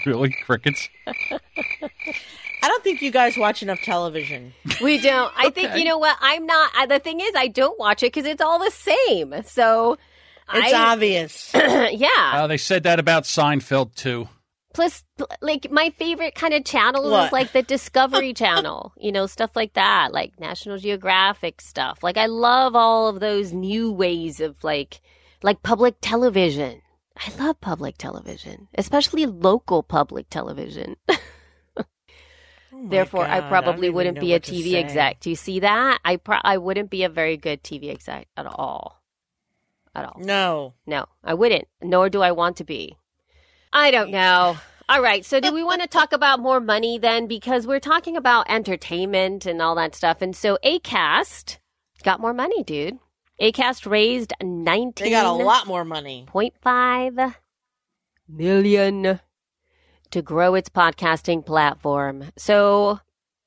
really? 0.06 0.34
Crickets? 0.44 0.88
I 1.06 2.68
don't 2.68 2.80
don't 2.80 2.84
think 2.84 3.02
you 3.02 3.10
guys 3.10 3.36
watch 3.36 3.62
enough 3.62 3.80
television. 3.82 4.52
We 4.82 4.98
don't. 4.98 5.32
I 5.36 5.50
think 5.50 5.76
you 5.76 5.84
know 5.84 5.98
what? 5.98 6.16
I'm 6.20 6.46
not. 6.46 6.70
I, 6.76 6.86
the 6.86 6.98
thing 6.98 7.20
is, 7.20 7.32
I 7.36 7.48
don't 7.48 7.78
watch 7.78 8.02
it 8.02 8.12
because 8.12 8.26
it's 8.26 8.40
all 8.40 8.58
the 8.58 8.70
same. 8.70 9.34
So, 9.44 9.98
It's 10.54 10.72
I, 10.72 10.92
obvious. 10.92 11.50
yeah. 11.54 12.08
Uh, 12.34 12.46
they 12.46 12.56
said 12.56 12.84
that 12.84 12.98
about 12.98 13.24
Seinfeld 13.24 13.94
too. 13.94 14.28
Plus, 14.72 15.04
like 15.40 15.70
my 15.70 15.90
favorite 15.90 16.34
kind 16.34 16.54
of 16.54 16.64
channel 16.64 17.12
is 17.16 17.32
like 17.32 17.52
the 17.52 17.62
Discovery 17.62 18.32
Channel. 18.42 18.92
You 18.96 19.10
know, 19.10 19.26
stuff 19.26 19.56
like 19.56 19.72
that, 19.74 20.12
like 20.12 20.38
National 20.38 20.78
Geographic 20.78 21.60
stuff. 21.60 22.02
Like 22.02 22.16
I 22.16 22.26
love 22.26 22.76
all 22.76 23.08
of 23.08 23.20
those 23.20 23.52
new 23.52 23.90
ways 23.90 24.40
of 24.40 24.62
like, 24.62 25.00
like 25.42 25.62
public 25.62 25.96
television. 26.00 26.82
I 27.16 27.34
love 27.42 27.60
public 27.60 27.98
television, 27.98 28.68
especially 28.76 29.26
local 29.26 29.82
public 29.82 30.30
television. 30.30 30.96
Oh 32.72 32.88
Therefore, 32.88 33.26
I 33.26 33.40
probably 33.40 33.88
don't 33.88 33.96
wouldn't 33.96 34.20
be 34.20 34.32
a 34.32 34.40
TV 34.40 34.74
exec. 34.74 35.20
Do 35.20 35.28
you 35.28 35.36
see 35.36 35.60
that? 35.60 35.98
I 36.04 36.16
pro- 36.16 36.38
I 36.42 36.56
wouldn't 36.56 36.88
be 36.88 37.02
a 37.02 37.08
very 37.08 37.36
good 37.36 37.62
TV 37.62 37.90
exec 37.90 38.28
at 38.36 38.46
all. 38.46 39.02
At 39.94 40.04
all. 40.04 40.16
No. 40.20 40.74
No, 40.86 41.06
I 41.24 41.34
wouldn't. 41.34 41.66
Nor 41.82 42.08
do 42.08 42.22
I 42.22 42.30
want 42.32 42.56
to 42.58 42.64
be. 42.64 42.96
I 43.72 43.90
don't 43.90 44.10
know. 44.10 44.56
All 44.88 45.02
right. 45.02 45.24
So, 45.24 45.40
do 45.40 45.52
we 45.52 45.62
want 45.62 45.82
to 45.82 45.88
talk 45.98 46.12
about 46.12 46.40
more 46.40 46.60
money 46.60 46.98
then? 46.98 47.26
Because 47.26 47.66
we're 47.66 47.80
talking 47.80 48.16
about 48.16 48.50
entertainment 48.50 49.46
and 49.46 49.62
all 49.62 49.74
that 49.76 49.94
stuff. 49.94 50.22
And 50.22 50.34
so, 50.34 50.58
ACAST 50.64 51.58
got 52.02 52.20
more 52.20 52.34
money, 52.34 52.62
dude. 52.62 52.98
ACAST 53.40 53.88
raised 53.90 54.32
nineteen. 54.42 55.06
They 55.06 55.10
got 55.10 55.26
a 55.26 55.32
lot 55.32 55.66
more 55.66 55.84
money. 55.84 56.26
0.5 56.32 57.34
million 58.28 59.20
to 60.10 60.22
grow 60.22 60.54
its 60.54 60.68
podcasting 60.68 61.44
platform. 61.44 62.30
So 62.36 63.00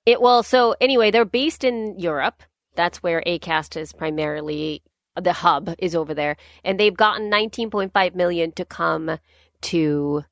it 0.06 0.22
will 0.22 0.44
so 0.44 0.76
anyway, 0.82 1.12
they're 1.12 1.26
based 1.26 1.64
in 1.64 2.00
Europe. 2.00 2.44
That's 2.76 3.04
where 3.04 3.22
Acast 3.26 3.80
is 3.80 3.94
primarily 3.94 4.82
the 5.22 5.34
hub 5.34 5.76
is 5.78 5.96
over 5.96 6.14
there 6.14 6.38
and 6.64 6.80
they've 6.80 6.98
gotten 6.98 7.30
19.5 7.30 8.16
million 8.16 8.52
to 8.54 8.66
come 8.66 9.20
to 9.64 10.24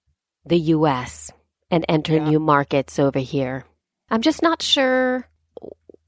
the 0.46 0.58
US 0.60 1.32
and 1.70 1.86
enter 1.89 2.15
Yeah. 2.15 2.30
new 2.30 2.39
markets 2.39 3.00
over 3.00 3.20
here. 3.20 3.65
I'm 4.10 4.22
just 4.22 4.41
not 4.41 4.62
sure 4.62 5.28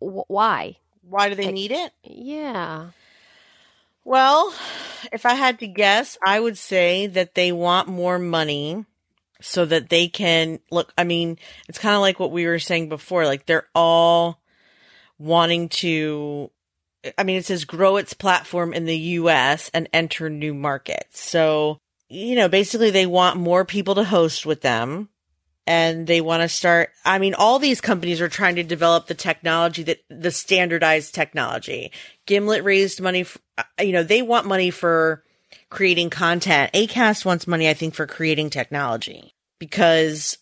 w- 0.01 0.23
why. 0.27 0.77
Why 1.01 1.29
do 1.29 1.35
they 1.35 1.47
I- 1.47 1.51
need 1.51 1.71
it? 1.71 1.91
Yeah. 2.03 2.87
Well, 4.05 4.53
if 5.13 5.25
I 5.25 5.33
had 5.35 5.59
to 5.59 5.67
guess, 5.67 6.17
I 6.25 6.39
would 6.39 6.57
say 6.57 7.07
that 7.07 7.35
they 7.35 7.51
want 7.51 7.87
more 7.87 8.19
money 8.19 8.85
so 9.41 9.63
that 9.65 9.89
they 9.89 10.07
can 10.09 10.59
look. 10.71 10.93
I 10.97 11.03
mean, 11.05 11.37
it's 11.69 11.79
kind 11.79 11.95
of 11.95 12.01
like 12.01 12.19
what 12.19 12.31
we 12.31 12.45
were 12.45 12.59
saying 12.59 12.89
before. 12.89 13.25
Like 13.25 13.45
they're 13.45 13.67
all 13.73 14.41
wanting 15.17 15.69
to. 15.69 16.51
I 17.17 17.23
mean, 17.23 17.37
it 17.37 17.45
says 17.45 17.65
grow 17.65 17.97
its 17.97 18.13
platform 18.13 18.73
in 18.73 18.85
the 18.85 18.97
U.S. 18.97 19.69
and 19.73 19.89
enter 19.93 20.29
new 20.29 20.53
markets. 20.53 21.19
So, 21.21 21.79
you 22.13 22.35
know, 22.35 22.47
basically 22.47 22.91
they 22.91 23.07
want 23.07 23.37
more 23.37 23.65
people 23.65 23.95
to 23.95 24.03
host 24.03 24.45
with 24.45 24.61
them 24.61 25.09
and 25.65 26.05
they 26.05 26.21
want 26.21 26.41
to 26.41 26.49
start. 26.49 26.91
I 27.03 27.17
mean, 27.17 27.33
all 27.33 27.57
these 27.57 27.81
companies 27.81 28.21
are 28.21 28.29
trying 28.29 28.55
to 28.57 28.63
develop 28.63 29.07
the 29.07 29.15
technology 29.15 29.83
that 29.83 29.99
the 30.09 30.31
standardized 30.31 31.15
technology. 31.15 31.91
Gimlet 32.25 32.63
raised 32.63 33.01
money. 33.01 33.21
f 33.21 33.37
uh, 33.57 33.63
you 33.79 33.93
know, 33.93 34.03
they 34.03 34.21
want 34.21 34.45
money 34.45 34.69
for 34.69 35.23
creating 35.69 36.11
content. 36.11 36.71
Acast 36.73 37.25
wants 37.25 37.47
money, 37.47 37.67
I 37.67 37.73
think, 37.73 37.95
for 37.95 38.05
creating 38.05 38.51
technology 38.51 39.33
because 39.57 40.37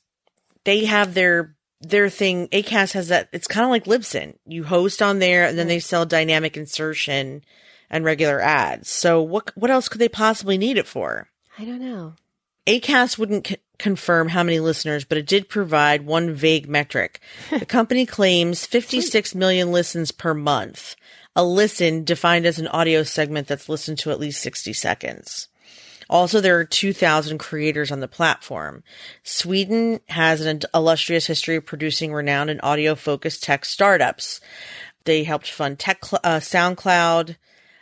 they 0.65 0.85
have 0.85 1.13
their 1.13 1.55
their 1.79 2.09
thing. 2.09 2.49
Acast 2.49 2.93
has 2.93 3.07
that. 3.07 3.29
It's 3.31 3.47
kind 3.47 3.63
of 3.63 3.71
like 3.71 3.85
Libsyn. 3.85 4.35
You 4.45 4.65
host 4.65 5.01
on 5.01 5.19
there, 5.19 5.45
and 5.45 5.57
then 5.57 5.67
they 5.67 5.79
sell 5.79 6.05
dynamic 6.05 6.57
insertion 6.57 7.43
and 7.89 8.03
regular 8.03 8.41
ads. 8.41 8.89
So 8.89 9.21
what 9.21 9.51
what 9.55 9.71
else 9.71 9.87
could 9.87 10.01
they 10.01 10.09
possibly 10.09 10.57
need 10.57 10.77
it 10.77 10.87
for? 10.87 11.30
I 11.61 11.65
don't 11.65 11.79
know. 11.79 12.13
Acast 12.65 13.19
wouldn't 13.19 13.45
c- 13.45 13.57
confirm 13.77 14.29
how 14.29 14.41
many 14.41 14.59
listeners, 14.59 15.05
but 15.05 15.19
it 15.19 15.27
did 15.27 15.47
provide 15.47 16.07
one 16.07 16.33
vague 16.33 16.67
metric. 16.67 17.19
The 17.51 17.67
company 17.67 18.07
claims 18.07 18.65
56 18.65 19.35
million 19.35 19.71
listens 19.71 20.11
per 20.11 20.33
month. 20.33 20.95
A 21.35 21.43
listen 21.43 22.03
defined 22.03 22.47
as 22.47 22.57
an 22.57 22.67
audio 22.69 23.03
segment 23.03 23.47
that's 23.47 23.69
listened 23.69 23.99
to 23.99 24.09
at 24.09 24.19
least 24.19 24.41
60 24.41 24.73
seconds. 24.73 25.49
Also, 26.09 26.41
there 26.41 26.57
are 26.57 26.65
2,000 26.65 27.37
creators 27.37 27.91
on 27.91 27.99
the 27.99 28.07
platform. 28.07 28.83
Sweden 29.21 29.99
has 30.09 30.41
an 30.41 30.61
illustrious 30.73 31.27
history 31.27 31.57
of 31.57 31.65
producing 31.67 32.11
renowned 32.11 32.49
and 32.49 32.59
audio 32.63 32.95
focused 32.95 33.43
tech 33.43 33.65
startups. 33.65 34.41
They 35.03 35.23
helped 35.25 35.51
fund 35.51 35.77
tech, 35.77 36.03
Cl- 36.03 36.21
uh, 36.23 36.39
SoundCloud, 36.39 37.35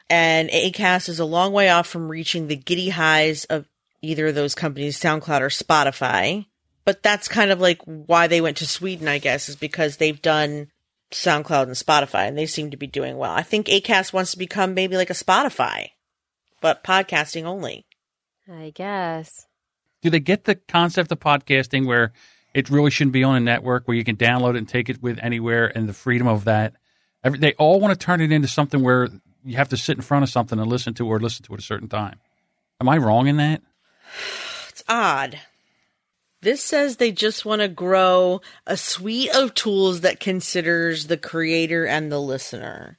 and 0.10 0.50
Acast 0.50 1.10
is 1.10 1.20
a 1.20 1.26
long 1.26 1.54
way 1.54 1.70
off 1.70 1.88
from 1.88 2.10
reaching 2.10 2.48
the 2.48 2.56
giddy 2.56 2.90
highs 2.90 3.46
of 3.46 3.68
either 4.02 4.28
of 4.28 4.36
those 4.36 4.56
companies, 4.56 5.00
SoundCloud 5.00 5.42
or 5.42 5.50
Spotify. 5.50 6.46
But 6.86 7.04
that's 7.04 7.28
kind 7.28 7.52
of 7.52 7.60
like 7.60 7.82
why 7.84 8.28
they 8.28 8.42
went 8.42 8.58
to 8.58 8.68
Sweden, 8.68 9.08
I 9.08 9.20
guess, 9.20 9.50
is 9.50 9.56
because 9.56 9.98
they've 9.98 10.22
done 10.22 10.70
SoundCloud 11.12 11.64
and 11.64 11.74
Spotify 11.74 12.28
and 12.28 12.38
they 12.38 12.46
seem 12.46 12.72
to 12.72 12.78
be 12.78 12.88
doing 12.88 13.18
well. 13.18 13.32
I 13.32 13.44
think 13.44 13.68
Acast 13.68 14.14
wants 14.14 14.32
to 14.32 14.38
become 14.38 14.74
maybe 14.74 14.98
like 14.98 15.10
a 15.10 15.14
Spotify, 15.14 15.90
but 16.62 16.84
podcasting 16.84 17.44
only. 17.44 17.86
I 18.52 18.72
guess. 18.74 19.46
Do 20.02 20.10
they 20.10 20.20
get 20.20 20.46
the 20.46 20.56
concept 20.56 21.12
of 21.12 21.20
podcasting 21.20 21.86
where 21.86 22.14
it 22.54 22.70
really 22.70 22.90
shouldn't 22.90 23.14
be 23.14 23.24
on 23.24 23.36
a 23.36 23.40
network 23.40 23.88
where 23.88 23.98
you 23.98 24.04
can 24.04 24.16
download 24.16 24.56
it 24.56 24.58
and 24.58 24.68
take 24.68 24.90
it 24.90 25.04
with 25.04 25.20
anywhere 25.22 25.72
and 25.76 25.88
the 25.88 25.94
freedom 25.94 26.28
of 26.28 26.46
that? 26.46 26.74
Every, 27.24 27.38
they 27.38 27.54
all 27.54 27.80
want 27.80 28.00
to 28.00 28.06
turn 28.06 28.22
it 28.22 28.32
into 28.32 28.48
something 28.48 28.82
where 28.82 29.10
you 29.44 29.58
have 29.58 29.70
to 29.70 29.78
sit 29.78 29.98
in 29.98 30.02
front 30.02 30.24
of 30.24 30.30
something 30.30 30.60
and 30.60 30.70
listen 30.70 30.94
to 30.96 31.08
or 31.08 31.20
listen 31.20 31.46
to 31.46 31.54
at 31.54 31.60
a 31.60 31.64
certain 31.64 31.88
time. 31.88 32.20
Am 32.82 32.90
I 32.90 32.98
wrong 32.98 33.28
in 33.28 33.38
that? 33.38 33.62
It's 34.70 34.84
odd. 34.88 35.40
This 36.42 36.64
says 36.64 36.96
they 36.96 37.12
just 37.12 37.44
want 37.44 37.62
to 37.62 37.68
grow 37.68 38.40
a 38.66 38.78
suite 38.78 39.36
of 39.36 39.54
tools 39.54 40.02
that 40.02 40.22
considers 40.22 41.08
the 41.08 41.18
creator 41.18 41.86
and 41.86 42.10
the 42.10 42.22
listener. 42.22 42.98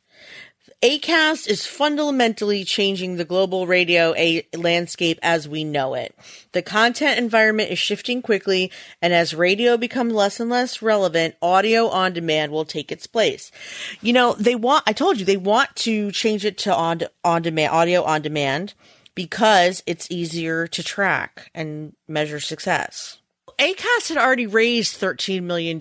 Acast 0.83 1.47
is 1.47 1.67
fundamentally 1.67 2.65
changing 2.65 3.17
the 3.17 3.25
global 3.27 3.67
radio 3.67 4.15
a- 4.15 4.47
landscape 4.57 5.19
as 5.23 5.47
we 5.47 5.63
know 5.63 5.93
it. 5.93 6.17
The 6.53 6.63
content 6.63 7.19
environment 7.19 7.71
is 7.71 7.79
shifting 7.79 8.23
quickly, 8.23 8.73
and 9.03 9.13
as 9.13 9.35
radio 9.35 9.77
becomes 9.77 10.15
less 10.15 10.41
and 10.41 10.49
less 10.49 10.81
relevant, 10.81 11.35
audio 11.43 11.89
on 11.89 12.15
demand 12.15 12.51
will 12.51 12.65
take 12.65 12.91
its 12.91 13.07
place. 13.07 13.53
You 14.01 14.15
know, 14.15 14.33
they 14.33 14.55
want, 14.55 14.85
I 14.87 14.95
told 14.95 15.19
you, 15.19 15.27
they 15.27 15.37
want 15.37 15.77
to 15.77 16.11
change 16.13 16.47
it 16.47 16.57
to 16.59 16.75
on, 16.75 17.03
on 17.23 17.43
demand, 17.43 17.73
audio 17.73 18.03
on 18.03 18.23
demand 18.23 18.73
because 19.15 19.83
it's 19.87 20.11
easier 20.11 20.67
to 20.67 20.83
track 20.83 21.51
and 21.55 21.95
measure 22.09 22.41
success. 22.41 23.20
ACAST 23.61 24.09
had 24.09 24.17
already 24.17 24.47
raised 24.47 24.99
$13 24.99 25.43
million. 25.43 25.79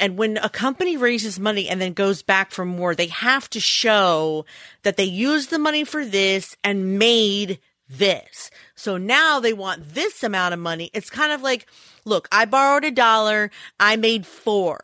And 0.00 0.16
when 0.16 0.38
a 0.38 0.48
company 0.48 0.96
raises 0.96 1.38
money 1.38 1.68
and 1.68 1.78
then 1.78 1.92
goes 1.92 2.22
back 2.22 2.50
for 2.50 2.64
more, 2.64 2.94
they 2.94 3.08
have 3.08 3.50
to 3.50 3.60
show 3.60 4.46
that 4.82 4.96
they 4.96 5.04
used 5.04 5.50
the 5.50 5.58
money 5.58 5.84
for 5.84 6.06
this 6.06 6.56
and 6.64 6.98
made 6.98 7.58
this. 7.86 8.50
So 8.74 8.96
now 8.96 9.40
they 9.40 9.52
want 9.52 9.94
this 9.94 10.22
amount 10.22 10.54
of 10.54 10.60
money. 10.60 10.90
It's 10.94 11.10
kind 11.10 11.30
of 11.32 11.42
like, 11.42 11.66
look, 12.06 12.28
I 12.32 12.46
borrowed 12.46 12.84
a 12.84 12.90
dollar. 12.90 13.50
I 13.78 13.96
made 13.96 14.26
four. 14.26 14.80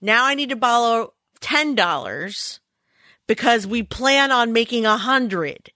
Now 0.00 0.26
I 0.26 0.34
need 0.34 0.50
to 0.50 0.56
borrow 0.56 1.12
$10 1.40 2.60
because 3.26 3.66
we 3.66 3.82
plan 3.82 4.30
on 4.30 4.52
making 4.52 4.86
a 4.86 4.96
hundred. 4.96 5.72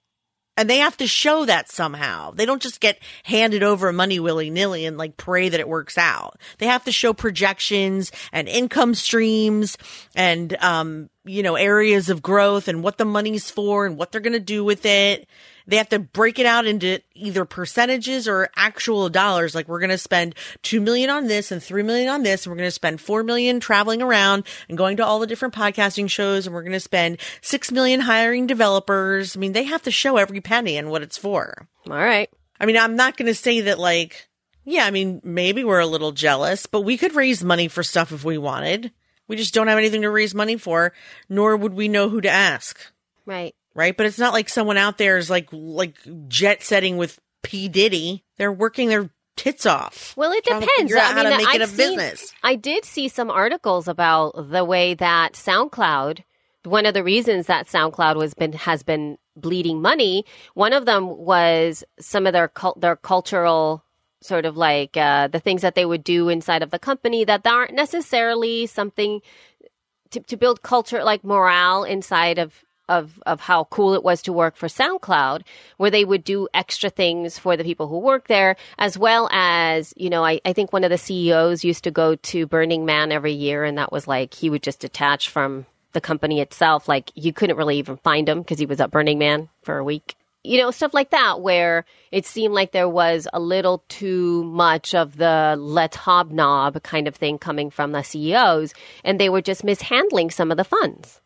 And 0.57 0.71
they 0.71 0.79
have 0.79 0.97
to 0.99 1.07
show 1.07 1.45
that 1.47 1.69
somehow. 1.71 2.31
They 2.31 2.47
don't 2.47 2.63
just 2.63 2.81
get 2.81 2.99
handed 3.25 3.63
over 3.63 3.93
money 3.93 4.21
willy 4.21 4.51
nilly 4.51 4.87
and 4.87 4.97
like 4.97 5.17
pray 5.17 5.49
that 5.49 5.59
it 5.61 5.69
works 5.69 5.99
out. 5.99 6.39
They 6.59 6.67
have 6.67 6.85
to 6.85 6.93
show 6.93 7.13
projections 7.13 8.13
and 8.33 8.49
income 8.49 8.95
streams 8.95 9.77
and, 10.15 10.57
um, 10.63 11.11
you 11.25 11.43
know, 11.43 11.57
areas 11.57 12.09
of 12.09 12.23
growth 12.23 12.69
and 12.69 12.83
what 12.83 12.99
the 12.99 13.05
money's 13.05 13.51
for 13.51 13.85
and 13.85 13.97
what 13.97 14.13
they're 14.13 14.21
going 14.21 14.33
to 14.35 14.41
do 14.41 14.63
with 14.63 14.87
it. 14.87 15.27
They 15.67 15.77
have 15.77 15.89
to 15.91 15.99
break 15.99 16.39
it 16.39 16.47
out 16.47 16.67
into 16.67 17.01
either 17.15 17.45
percentages 17.45 18.29
or 18.29 18.51
actual 18.57 19.09
dollars. 19.09 19.55
Like 19.55 19.69
we're 19.69 19.81
going 19.81 19.91
to 19.91 19.99
spend 19.99 20.35
two 20.63 20.81
million 20.81 21.11
on 21.11 21.27
this 21.27 21.51
and 21.51 21.63
three 21.63 21.83
million 21.83 22.09
on 22.09 22.23
this. 22.23 22.45
And 22.45 22.51
we're 22.53 22.59
going 22.59 22.67
to 22.67 22.73
spend 22.73 23.01
four 23.01 23.23
million 23.23 23.61
traveling 23.61 24.03
around 24.03 24.45
and 24.69 24.77
going 24.77 24.99
to 24.99 25.05
all 25.05 25.19
the 25.19 25.27
different 25.27 25.55
podcasting 25.55 26.11
shows. 26.11 26.47
And 26.47 26.55
we're 26.55 26.63
going 26.63 26.73
to 26.73 26.81
spend 26.81 27.19
six 27.41 27.73
million 27.73 28.01
hiring 28.01 28.47
developers. 28.47 29.37
I 29.37 29.41
mean, 29.41 29.53
they 29.53 29.65
have 29.65 29.83
to 29.83 29.91
show 29.91 30.17
every 30.17 30.41
penny 30.41 30.77
and 30.77 30.91
what 30.91 31.03
it's 31.03 31.19
for. 31.19 31.67
All 31.89 31.97
right. 31.97 32.31
I 32.61 32.67
mean, 32.67 32.77
I'm 32.77 32.97
not 32.97 33.17
going 33.17 33.27
to 33.27 33.35
say 33.35 33.63
that 33.63 33.79
like, 33.79 34.29
yeah, 34.65 34.85
I 34.87 34.91
mean, 34.91 35.21
maybe 35.25 35.65
we're 35.65 35.81
a 35.81 35.87
little 35.87 36.13
jealous, 36.13 36.67
but 36.67 36.83
we 36.83 36.97
could 36.97 37.15
raise 37.15 37.43
money 37.43 37.69
for 37.69 37.83
stuff 37.83 38.13
if 38.13 38.25
we 38.25 38.39
wanted. 38.39 38.93
We 39.29 39.37
just 39.37 39.55
don't 39.55 39.69
have 39.69 39.79
anything 39.79 40.03
to 40.03 40.11
raise 40.11 40.35
money 40.35 40.57
for, 40.57 40.93
nor 41.29 41.57
would 41.57 41.73
we 41.75 41.89
know 41.89 42.11
who 42.11 42.21
to 42.21 42.29
ask 42.29 42.79
Right. 43.27 43.55
Right? 43.75 43.97
But 43.97 44.07
it's 44.07 44.19
not 44.19 44.33
like 44.33 44.49
someone 44.49 44.77
out 44.77 44.99
there 44.99 45.17
is 45.19 45.31
like 45.31 45.49
like 45.53 45.97
jet 46.29 46.63
setting 46.63 46.97
with 46.97 47.19
P 47.43 47.69
Diddy. 47.69 48.25
They're 48.39 48.53
working 48.53 48.89
their 48.89 49.11
tits 49.37 49.67
off. 49.67 50.15
Well, 50.17 50.33
it 50.33 50.45
depends. 50.45 50.69
I 50.71 50.83
mean, 50.85 50.97
how 50.97 51.23
to 51.23 51.37
make 51.37 51.49
I've 51.49 51.61
it 51.61 51.65
a 51.65 51.67
seen- 51.67 51.77
business. 51.77 52.33
I 52.43 52.55
did 52.55 52.85
see 52.85 53.09
some 53.09 53.31
articles 53.31 53.89
about 53.89 54.51
the 54.51 54.65
way 54.65 54.95
that 54.95 55.33
SoundCloud, 55.33 56.21
one 56.65 56.87
of 56.87 56.95
the 56.95 57.03
reasons 57.05 57.47
that 57.47 57.67
SoundCloud 57.67 58.17
was 58.17 58.35
been 58.35 58.53
has 58.53 58.83
been 58.83 59.19
bleeding 59.37 59.83
money. 59.83 60.25
One 60.55 60.73
of 60.73 60.87
them 60.87 61.09
was 61.19 61.83
some 61.99 62.27
of 62.27 62.33
their 62.33 62.49
cult, 62.49 62.81
their 62.81 62.97
cultural 62.97 63.83
sort 64.23 64.47
of 64.47 64.57
like 64.57 64.97
uh, 64.97 65.29
the 65.29 65.41
things 65.41 65.63
that 65.63 65.75
they 65.75 65.85
would 65.85 66.03
do 66.03 66.29
inside 66.29 66.63
of 66.63 66.71
the 66.71 66.79
company 66.79 67.25
that 67.25 67.47
aren't 67.47 67.75
necessarily 67.75 68.67
something 68.67 69.21
to, 70.11 70.21
to 70.21 70.37
build 70.37 70.63
culture 70.63 71.05
like 71.05 71.25
morale 71.25 71.85
inside 71.85 72.39
of 72.39 72.65
of 72.89 73.23
of 73.27 73.41
how 73.41 73.65
cool 73.65 73.95
it 73.95 74.03
was 74.03 74.23
to 74.23 74.33
work 74.33 74.57
for 74.57 74.69
SoundCloud, 74.69 75.43
where 75.77 75.91
they 75.91 76.05
would 76.05 76.25
do 76.25 76.49
extra 76.55 76.91
things 76.91 77.39
for 77.39 77.57
the 77.57 77.65
people 77.65 77.89
who 77.89 77.99
work 77.99 78.29
there, 78.29 78.57
as 78.79 78.99
well 78.99 79.29
as 79.33 79.95
you 79.97 80.11
know, 80.11 80.25
I, 80.25 80.41
I 80.45 80.53
think 80.53 80.73
one 80.73 80.85
of 80.85 80.91
the 80.91 80.99
CEOs 80.99 81.65
used 81.65 81.85
to 81.85 81.91
go 81.91 82.17
to 82.17 82.47
Burning 82.47 82.85
Man 82.85 83.13
every 83.13 83.33
year, 83.33 83.65
and 83.65 83.79
that 83.79 83.93
was 83.93 84.07
like 84.07 84.35
he 84.35 84.51
would 84.51 84.63
just 84.63 84.81
detach 84.81 85.29
from 85.29 85.67
the 85.93 86.01
company 86.01 86.41
itself. 86.41 86.89
Like 86.89 87.11
you 87.15 87.33
couldn't 87.33 87.57
really 87.57 87.79
even 87.79 87.97
find 87.99 88.29
him 88.29 88.41
because 88.41 88.59
he 88.59 88.67
was 88.67 88.81
at 88.81 88.91
Burning 88.91 89.19
Man 89.19 89.49
for 89.63 89.79
a 89.79 89.85
week. 89.85 90.17
You 90.47 90.59
know, 90.59 90.71
stuff 90.71 90.93
like 90.93 91.09
that, 91.11 91.41
where 91.41 91.87
it 92.13 92.27
seemed 92.27 92.53
like 92.53 92.73
there 92.73 92.89
was 92.89 93.27
a 93.33 93.41
little 93.41 93.83
too 93.89 94.45
much 94.45 94.95
of 94.95 95.17
the 95.17 95.57
let's 95.59 95.97
hobnob 95.97 96.83
kind 96.83 97.09
of 97.09 97.17
thing 97.17 97.39
coming 97.39 97.71
from 97.71 97.93
the 97.93 98.03
CEOs, 98.03 98.75
and 99.05 99.19
they 99.19 99.31
were 99.31 99.41
just 99.41 99.65
mishandling 99.65 100.31
some 100.31 100.51
of 100.51 100.59
the 100.59 100.65
funds. 100.65 101.23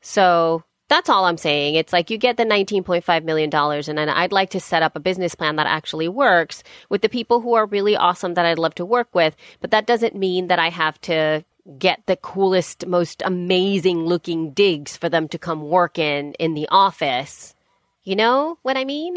So 0.00 0.64
that's 0.92 1.08
all 1.08 1.24
I'm 1.24 1.38
saying. 1.38 1.74
It's 1.74 1.92
like 1.92 2.10
you 2.10 2.18
get 2.18 2.36
the 2.36 2.44
$19.5 2.44 3.24
million, 3.24 3.50
and 3.52 3.98
then 3.98 4.08
I'd 4.08 4.30
like 4.30 4.50
to 4.50 4.60
set 4.60 4.82
up 4.82 4.94
a 4.94 5.00
business 5.00 5.34
plan 5.34 5.56
that 5.56 5.66
actually 5.66 6.08
works 6.08 6.62
with 6.90 7.00
the 7.00 7.08
people 7.08 7.40
who 7.40 7.54
are 7.54 7.66
really 7.66 7.96
awesome 7.96 8.34
that 8.34 8.44
I'd 8.44 8.58
love 8.58 8.74
to 8.74 8.84
work 8.84 9.08
with. 9.14 9.34
But 9.60 9.70
that 9.70 9.86
doesn't 9.86 10.14
mean 10.14 10.48
that 10.48 10.58
I 10.58 10.68
have 10.68 11.00
to 11.02 11.44
get 11.78 12.02
the 12.06 12.16
coolest, 12.16 12.86
most 12.86 13.22
amazing 13.24 14.04
looking 14.04 14.50
digs 14.50 14.96
for 14.96 15.08
them 15.08 15.28
to 15.28 15.38
come 15.38 15.62
work 15.68 15.98
in 15.98 16.34
in 16.34 16.54
the 16.54 16.68
office. 16.70 17.54
You 18.04 18.16
know 18.16 18.58
what 18.62 18.76
I 18.76 18.84
mean? 18.84 19.16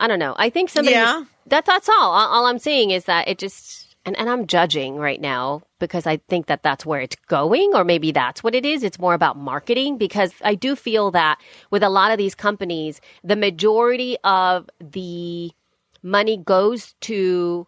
I 0.00 0.08
don't 0.08 0.18
know. 0.18 0.34
I 0.36 0.50
think 0.50 0.70
somebody. 0.70 0.96
Yeah. 0.96 1.24
That, 1.46 1.66
that's 1.66 1.88
all. 1.88 2.12
all. 2.12 2.28
All 2.28 2.46
I'm 2.46 2.58
saying 2.58 2.90
is 2.90 3.04
that 3.04 3.28
it 3.28 3.38
just. 3.38 3.91
And, 4.04 4.18
and 4.18 4.28
I'm 4.28 4.46
judging 4.46 4.96
right 4.96 5.20
now 5.20 5.62
because 5.78 6.06
I 6.06 6.16
think 6.28 6.46
that 6.46 6.62
that's 6.62 6.84
where 6.84 7.00
it's 7.00 7.16
going, 7.28 7.70
or 7.74 7.84
maybe 7.84 8.10
that's 8.10 8.42
what 8.42 8.54
it 8.54 8.66
is. 8.66 8.82
It's 8.82 8.98
more 8.98 9.14
about 9.14 9.36
marketing 9.36 9.96
because 9.96 10.32
I 10.42 10.56
do 10.56 10.74
feel 10.74 11.12
that 11.12 11.40
with 11.70 11.82
a 11.84 11.88
lot 11.88 12.10
of 12.10 12.18
these 12.18 12.34
companies, 12.34 13.00
the 13.22 13.36
majority 13.36 14.16
of 14.24 14.68
the 14.80 15.52
money 16.02 16.36
goes 16.36 16.94
to 17.02 17.66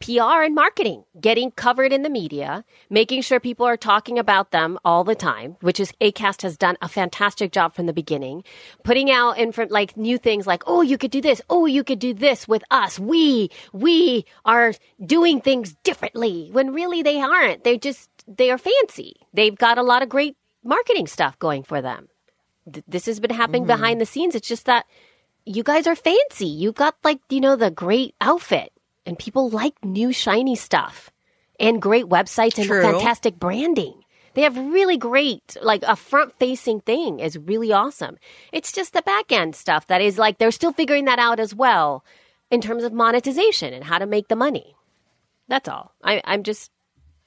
PR 0.00 0.42
and 0.42 0.54
marketing, 0.54 1.04
getting 1.20 1.50
covered 1.50 1.92
in 1.92 2.02
the 2.02 2.10
media, 2.10 2.64
making 2.88 3.22
sure 3.22 3.40
people 3.40 3.66
are 3.66 3.76
talking 3.76 4.18
about 4.18 4.52
them 4.52 4.78
all 4.84 5.02
the 5.02 5.14
time, 5.14 5.56
which 5.60 5.80
is 5.80 5.92
ACAST 6.00 6.42
has 6.42 6.56
done 6.56 6.76
a 6.80 6.88
fantastic 6.88 7.50
job 7.50 7.74
from 7.74 7.86
the 7.86 7.92
beginning, 7.92 8.44
putting 8.84 9.10
out 9.10 9.38
in 9.38 9.50
front 9.50 9.72
like 9.72 9.96
new 9.96 10.16
things 10.16 10.46
like, 10.46 10.62
oh, 10.66 10.82
you 10.82 10.98
could 10.98 11.10
do 11.10 11.20
this. 11.20 11.42
Oh, 11.50 11.66
you 11.66 11.82
could 11.82 11.98
do 11.98 12.14
this 12.14 12.46
with 12.46 12.62
us. 12.70 12.98
We, 12.98 13.50
we 13.72 14.24
are 14.44 14.72
doing 15.04 15.40
things 15.40 15.74
differently 15.82 16.48
when 16.52 16.72
really 16.72 17.02
they 17.02 17.20
aren't. 17.20 17.64
They 17.64 17.76
just, 17.76 18.08
they 18.28 18.50
are 18.50 18.58
fancy. 18.58 19.16
They've 19.34 19.56
got 19.56 19.78
a 19.78 19.82
lot 19.82 20.02
of 20.02 20.08
great 20.08 20.36
marketing 20.62 21.08
stuff 21.08 21.38
going 21.40 21.64
for 21.64 21.82
them. 21.82 22.08
Th- 22.72 22.84
this 22.86 23.06
has 23.06 23.18
been 23.18 23.30
happening 23.34 23.62
mm-hmm. 23.62 23.80
behind 23.80 24.00
the 24.00 24.06
scenes. 24.06 24.36
It's 24.36 24.48
just 24.48 24.66
that 24.66 24.86
you 25.44 25.64
guys 25.64 25.88
are 25.88 25.96
fancy. 25.96 26.46
You 26.46 26.70
got 26.70 26.94
like, 27.02 27.20
you 27.30 27.40
know, 27.40 27.56
the 27.56 27.70
great 27.70 28.14
outfit 28.20 28.72
and 29.08 29.18
people 29.18 29.48
like 29.48 29.82
new 29.82 30.12
shiny 30.12 30.54
stuff 30.54 31.10
and 31.58 31.80
great 31.80 32.04
websites 32.04 32.58
and 32.58 32.66
True. 32.66 32.82
fantastic 32.82 33.38
branding. 33.38 34.04
They 34.34 34.42
have 34.42 34.56
really 34.56 34.98
great, 34.98 35.56
like 35.62 35.82
a 35.82 35.96
front 35.96 36.38
facing 36.38 36.80
thing 36.80 37.18
is 37.18 37.38
really 37.38 37.72
awesome. 37.72 38.18
It's 38.52 38.70
just 38.70 38.92
the 38.92 39.02
back 39.02 39.32
end 39.32 39.56
stuff 39.56 39.86
that 39.86 40.02
is 40.02 40.18
like 40.18 40.36
they're 40.36 40.50
still 40.50 40.72
figuring 40.72 41.06
that 41.06 41.18
out 41.18 41.40
as 41.40 41.54
well 41.54 42.04
in 42.50 42.60
terms 42.60 42.84
of 42.84 42.92
monetization 42.92 43.72
and 43.72 43.82
how 43.82 43.98
to 43.98 44.06
make 44.06 44.28
the 44.28 44.36
money. 44.36 44.76
That's 45.48 45.68
all. 45.68 45.92
I, 46.04 46.20
I'm 46.24 46.42
just, 46.42 46.70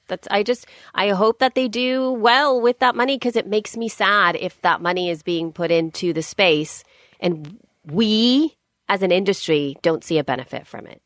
that's, 0.06 0.28
I 0.30 0.44
just, 0.44 0.66
I 0.94 1.08
hope 1.10 1.40
that 1.40 1.56
they 1.56 1.66
do 1.66 2.12
well 2.12 2.60
with 2.60 2.78
that 2.78 2.94
money 2.94 3.16
because 3.16 3.34
it 3.36 3.48
makes 3.48 3.76
me 3.76 3.88
sad 3.88 4.36
if 4.36 4.62
that 4.62 4.80
money 4.80 5.10
is 5.10 5.24
being 5.24 5.52
put 5.52 5.72
into 5.72 6.12
the 6.12 6.22
space 6.22 6.84
and 7.18 7.58
we 7.84 8.56
as 8.88 9.02
an 9.02 9.10
industry 9.10 9.76
don't 9.82 10.04
see 10.04 10.18
a 10.18 10.24
benefit 10.24 10.66
from 10.66 10.86
it. 10.86 11.02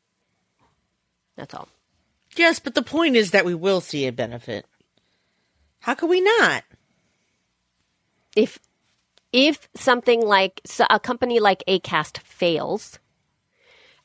That's 1.36 1.54
all. 1.54 1.68
Yes, 2.36 2.58
but 2.58 2.74
the 2.74 2.82
point 2.82 3.16
is 3.16 3.30
that 3.30 3.44
we 3.44 3.54
will 3.54 3.80
see 3.80 4.06
a 4.06 4.12
benefit. 4.12 4.66
How 5.80 5.94
could 5.94 6.10
we 6.10 6.20
not? 6.20 6.64
if 8.36 8.58
if 9.32 9.68
something 9.74 10.20
like 10.20 10.60
so 10.64 10.84
a 10.90 11.00
company 11.00 11.40
like 11.40 11.64
Acast 11.66 12.18
fails 12.18 13.00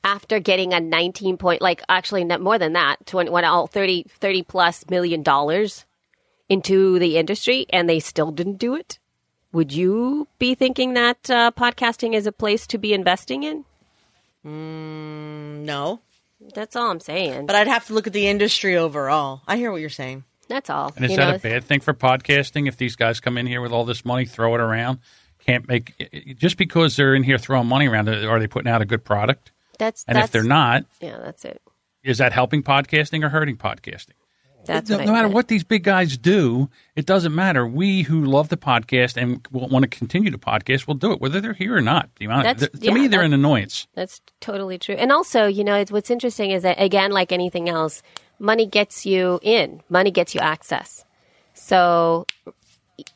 after 0.04 0.40
getting 0.40 0.74
a 0.74 0.80
19 0.80 1.38
point 1.38 1.62
like 1.62 1.84
actually 1.88 2.24
not 2.24 2.42
more 2.42 2.58
than 2.58 2.74
that 2.74 3.06
20 3.06 3.30
what 3.30 3.44
all 3.44 3.68
30 3.68 4.06
30 4.10 4.44
plus 4.44 4.90
million 4.90 5.22
dollars 5.22 5.86
into 6.50 6.98
the 6.98 7.18
industry 7.18 7.68
and 7.70 7.88
they 7.88 8.00
still 8.00 8.32
didn't 8.32 8.58
do 8.58 8.74
it 8.74 8.98
would 9.52 9.72
you 9.72 10.28
be 10.40 10.56
thinking 10.56 10.94
that 10.94 11.30
uh, 11.30 11.52
podcasting 11.52 12.16
is 12.16 12.26
a 12.26 12.32
place 12.32 12.66
to 12.66 12.78
be 12.78 12.94
investing 12.94 13.44
in 13.44 13.66
mm, 14.46 15.60
No. 15.66 16.00
That's 16.54 16.76
all 16.76 16.90
i'm 16.92 17.00
saying 17.00 17.46
But 17.46 17.56
I'd 17.56 17.68
have 17.68 17.88
to 17.88 17.94
look 17.94 18.08
at 18.08 18.14
the 18.14 18.28
industry 18.28 18.78
overall. 18.78 19.42
I 19.48 19.58
hear 19.58 19.72
what 19.72 19.82
you're 19.82 19.90
saying. 19.90 20.24
that's 20.48 20.70
all 20.70 20.92
And 20.96 21.06
is 21.06 21.12
You 21.12 21.18
that 21.18 21.30
know, 21.30 21.36
a 21.36 21.40
bad 21.40 21.64
thing 21.64 21.80
for 21.80 21.94
podcasting 21.94 22.68
if 22.68 22.78
these 22.78 22.96
guys 22.96 23.20
come 23.20 23.38
in 23.38 23.46
here 23.48 23.62
with 23.62 23.72
all 23.72 23.86
this 23.86 24.04
money, 24.06 24.26
throw 24.26 24.54
it 24.56 24.62
around? 24.62 25.00
Can't 25.46 25.68
make 25.68 26.36
just 26.38 26.58
because 26.58 26.96
they're 26.96 27.16
in 27.16 27.24
here 27.24 27.38
throwing 27.38 27.68
money 27.68 27.88
around. 27.88 28.10
Are 28.10 28.40
they 28.40 28.48
putting 28.48 28.72
out 28.72 28.82
a 28.82 28.86
good 28.86 29.04
product? 29.04 29.52
that's 29.80 30.04
And 30.08 30.16
that's 30.18 30.26
if 30.28 30.32
they're 30.32 30.44
not, 30.44 30.86
yeah 31.00 31.18
that's 31.24 31.46
it 31.46 31.62
is 32.04 32.18
that 32.20 32.32
helping 32.34 32.64
podcasting 32.64 33.24
or 33.24 33.30
hurting 33.30 33.58
podcasting? 33.58 34.14
That's 34.66 34.90
no, 34.90 34.98
no 34.98 35.12
matter 35.12 35.28
what 35.28 35.48
these 35.48 35.64
big 35.64 35.84
guys 35.84 36.18
do, 36.18 36.70
it 36.96 37.06
doesn't 37.06 37.34
matter. 37.34 37.66
We 37.66 38.04
who 38.04 38.26
love 38.26 38.50
the 38.50 38.58
podcast 38.58 39.18
and 39.18 39.46
want 39.52 39.84
to 39.84 39.88
continue 39.88 40.32
to 40.32 40.38
podcast 40.38 40.88
will 40.88 40.96
do 40.96 41.12
it, 41.12 41.22
whether 41.22 41.42
they're 41.42 41.54
here 41.54 41.76
or 41.76 41.82
not. 41.82 42.10
The 42.18 42.26
amount, 42.26 42.44
That's- 42.44 42.70
to 42.70 42.86
yeah, 42.86 42.94
me, 42.94 43.08
they're 43.08 43.22
an 43.22 43.34
annoyance. 43.34 43.88
That's 43.96 44.22
totally 44.40 44.78
true. 44.78 44.96
And 44.96 45.12
also, 45.12 45.48
you 45.48 45.64
know, 45.64 45.76
it's, 45.76 45.92
what's 45.92 46.12
interesting 46.12 46.52
is 46.52 46.64
that, 46.64 46.82
again, 46.82 47.12
like 47.12 47.32
anything 47.32 47.70
else, 47.70 48.04
money 48.40 48.66
gets 48.66 49.06
you 49.06 49.40
in, 49.42 49.82
money 49.90 50.12
gets 50.12 50.36
you 50.36 50.42
access. 50.42 51.06
So 51.54 52.28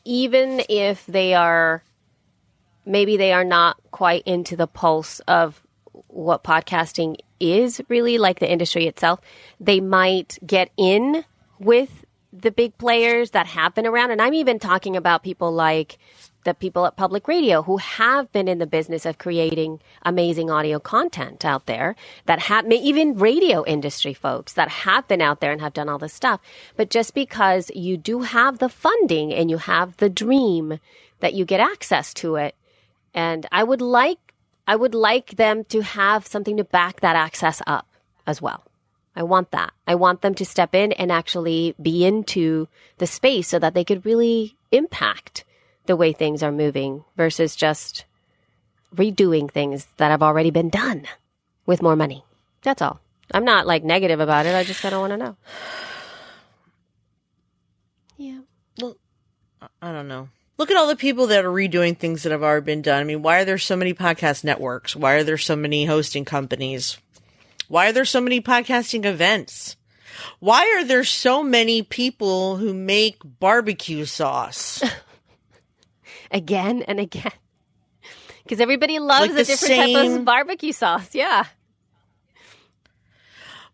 even 0.04 0.62
if 0.68 1.06
they 1.06 1.34
are, 1.34 1.82
maybe 2.84 3.16
they 3.16 3.32
are 3.32 3.44
not 3.44 3.76
quite 3.90 4.22
into 4.26 4.56
the 4.56 4.66
pulse 4.66 5.20
of 5.20 5.62
what 6.08 6.44
podcasting 6.44 7.16
is 7.38 7.80
really, 7.88 8.18
like 8.18 8.40
the 8.40 8.50
industry 8.50 8.86
itself, 8.86 9.20
they 9.60 9.80
might 9.80 10.38
get 10.46 10.70
in 10.76 11.24
with 11.58 12.04
the 12.32 12.50
big 12.50 12.76
players 12.78 13.30
that 13.30 13.46
have 13.46 13.74
been 13.74 13.86
around. 13.86 14.10
And 14.10 14.20
I'm 14.20 14.34
even 14.34 14.58
talking 14.58 14.96
about 14.96 15.22
people 15.22 15.52
like 15.52 15.98
the 16.44 16.54
people 16.54 16.86
at 16.86 16.96
public 16.96 17.26
radio 17.26 17.62
who 17.62 17.76
have 17.78 18.30
been 18.30 18.46
in 18.46 18.58
the 18.58 18.66
business 18.66 19.04
of 19.04 19.18
creating 19.18 19.80
amazing 20.02 20.48
audio 20.48 20.78
content 20.78 21.44
out 21.44 21.66
there 21.66 21.96
that 22.26 22.38
have 22.38 22.70
even 22.70 23.18
radio 23.18 23.64
industry 23.64 24.14
folks 24.14 24.52
that 24.52 24.68
have 24.68 25.08
been 25.08 25.20
out 25.20 25.40
there 25.40 25.50
and 25.50 25.60
have 25.60 25.72
done 25.72 25.88
all 25.88 25.98
this 25.98 26.12
stuff. 26.12 26.40
But 26.76 26.90
just 26.90 27.14
because 27.14 27.70
you 27.74 27.96
do 27.96 28.20
have 28.20 28.58
the 28.58 28.68
funding 28.68 29.34
and 29.34 29.50
you 29.50 29.58
have 29.58 29.96
the 29.96 30.08
dream 30.08 30.78
that 31.20 31.34
you 31.34 31.44
get 31.44 31.60
access 31.60 32.14
to 32.14 32.36
it. 32.36 32.54
And 33.12 33.46
I 33.50 33.64
would 33.64 33.80
like, 33.80 34.34
I 34.68 34.76
would 34.76 34.94
like 34.94 35.36
them 35.36 35.64
to 35.64 35.80
have 35.80 36.26
something 36.26 36.58
to 36.58 36.64
back 36.64 37.00
that 37.00 37.16
access 37.16 37.60
up 37.66 37.88
as 38.26 38.40
well. 38.40 38.62
I 39.16 39.22
want 39.22 39.50
that. 39.52 39.72
I 39.86 39.94
want 39.94 40.20
them 40.20 40.34
to 40.34 40.44
step 40.44 40.74
in 40.74 40.92
and 40.92 41.10
actually 41.10 41.74
be 41.80 42.04
into 42.04 42.68
the 42.98 43.06
space 43.06 43.48
so 43.48 43.58
that 43.58 43.72
they 43.72 43.82
could 43.82 44.04
really 44.04 44.56
impact 44.70 45.44
the 45.86 45.96
way 45.96 46.12
things 46.12 46.42
are 46.42 46.52
moving 46.52 47.02
versus 47.16 47.56
just 47.56 48.04
redoing 48.94 49.50
things 49.50 49.88
that 49.96 50.10
have 50.10 50.22
already 50.22 50.50
been 50.50 50.68
done 50.68 51.06
with 51.64 51.82
more 51.82 51.96
money. 51.96 52.24
That's 52.62 52.82
all. 52.82 53.00
I'm 53.32 53.44
not 53.44 53.66
like 53.66 53.82
negative 53.82 54.20
about 54.20 54.46
it. 54.46 54.54
I 54.54 54.64
just 54.64 54.82
kind 54.82 54.94
of 54.94 55.00
want 55.00 55.12
to 55.12 55.16
know. 55.16 55.36
Yeah. 58.18 58.40
Well, 58.80 58.96
I 59.80 59.92
don't 59.92 60.08
know. 60.08 60.28
Look 60.58 60.70
at 60.70 60.76
all 60.76 60.86
the 60.86 60.96
people 60.96 61.26
that 61.28 61.44
are 61.44 61.50
redoing 61.50 61.96
things 61.98 62.22
that 62.22 62.32
have 62.32 62.42
already 62.42 62.64
been 62.64 62.82
done. 62.82 63.00
I 63.00 63.04
mean, 63.04 63.22
why 63.22 63.40
are 63.40 63.44
there 63.44 63.58
so 63.58 63.76
many 63.76 63.92
podcast 63.92 64.44
networks? 64.44 64.96
Why 64.96 65.14
are 65.14 65.24
there 65.24 65.38
so 65.38 65.56
many 65.56 65.84
hosting 65.84 66.24
companies? 66.24 66.98
Why 67.68 67.88
are 67.88 67.92
there 67.92 68.04
so 68.04 68.20
many 68.20 68.40
podcasting 68.40 69.04
events? 69.04 69.76
Why 70.38 70.62
are 70.78 70.84
there 70.84 71.04
so 71.04 71.42
many 71.42 71.82
people 71.82 72.56
who 72.56 72.72
make 72.72 73.16
barbecue 73.24 74.04
sauce? 74.04 74.82
Again 76.30 76.82
and 76.82 76.98
again. 76.98 77.30
Because 78.42 78.60
everybody 78.60 78.98
loves 78.98 79.20
Like 79.22 79.30
a 79.30 79.34
the 79.34 79.44
different 79.44 79.74
type 79.76 79.86
same- 79.94 80.12
of 80.18 80.24
barbecue 80.24 80.72
sauce. 80.72 81.14
Yeah. 81.14 81.44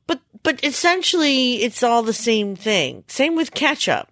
But 0.07 0.21
But 0.43 0.63
essentially, 0.63 1.63
it's 1.63 1.83
all 1.83 2.03
the 2.03 2.13
same 2.13 2.55
thing. 2.57 3.05
Same 3.09 3.35
with 3.37 3.55
ketchup. 3.55 4.12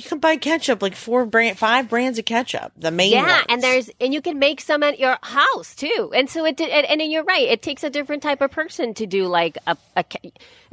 You 0.00 0.08
can 0.08 0.18
buy 0.18 0.36
ketchup, 0.36 0.80
like 0.80 0.94
four 0.94 1.26
brand, 1.26 1.58
five 1.58 1.90
brands 1.90 2.18
of 2.18 2.24
ketchup, 2.24 2.72
the 2.74 2.90
main 2.90 3.12
yeah, 3.12 3.36
ones. 3.36 3.46
and 3.50 3.62
there's 3.62 3.90
and 4.00 4.14
you 4.14 4.22
can 4.22 4.38
make 4.38 4.62
some 4.62 4.82
at 4.82 4.98
your 4.98 5.18
house 5.20 5.74
too. 5.74 6.10
And 6.14 6.30
so 6.30 6.46
it 6.46 6.58
and, 6.58 6.86
and 6.86 7.12
you're 7.12 7.22
right. 7.22 7.46
It 7.46 7.60
takes 7.60 7.84
a 7.84 7.90
different 7.90 8.22
type 8.22 8.40
of 8.40 8.50
person 8.50 8.94
to 8.94 9.06
do 9.06 9.26
like 9.26 9.58
a, 9.66 9.76
a 9.96 10.04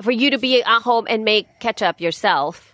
for 0.02 0.12
you 0.12 0.30
to 0.32 0.38
be 0.38 0.64
at 0.64 0.82
home 0.82 1.08
and 1.10 1.26
make 1.26 1.60
ketchup 1.60 2.00
yourself, 2.00 2.74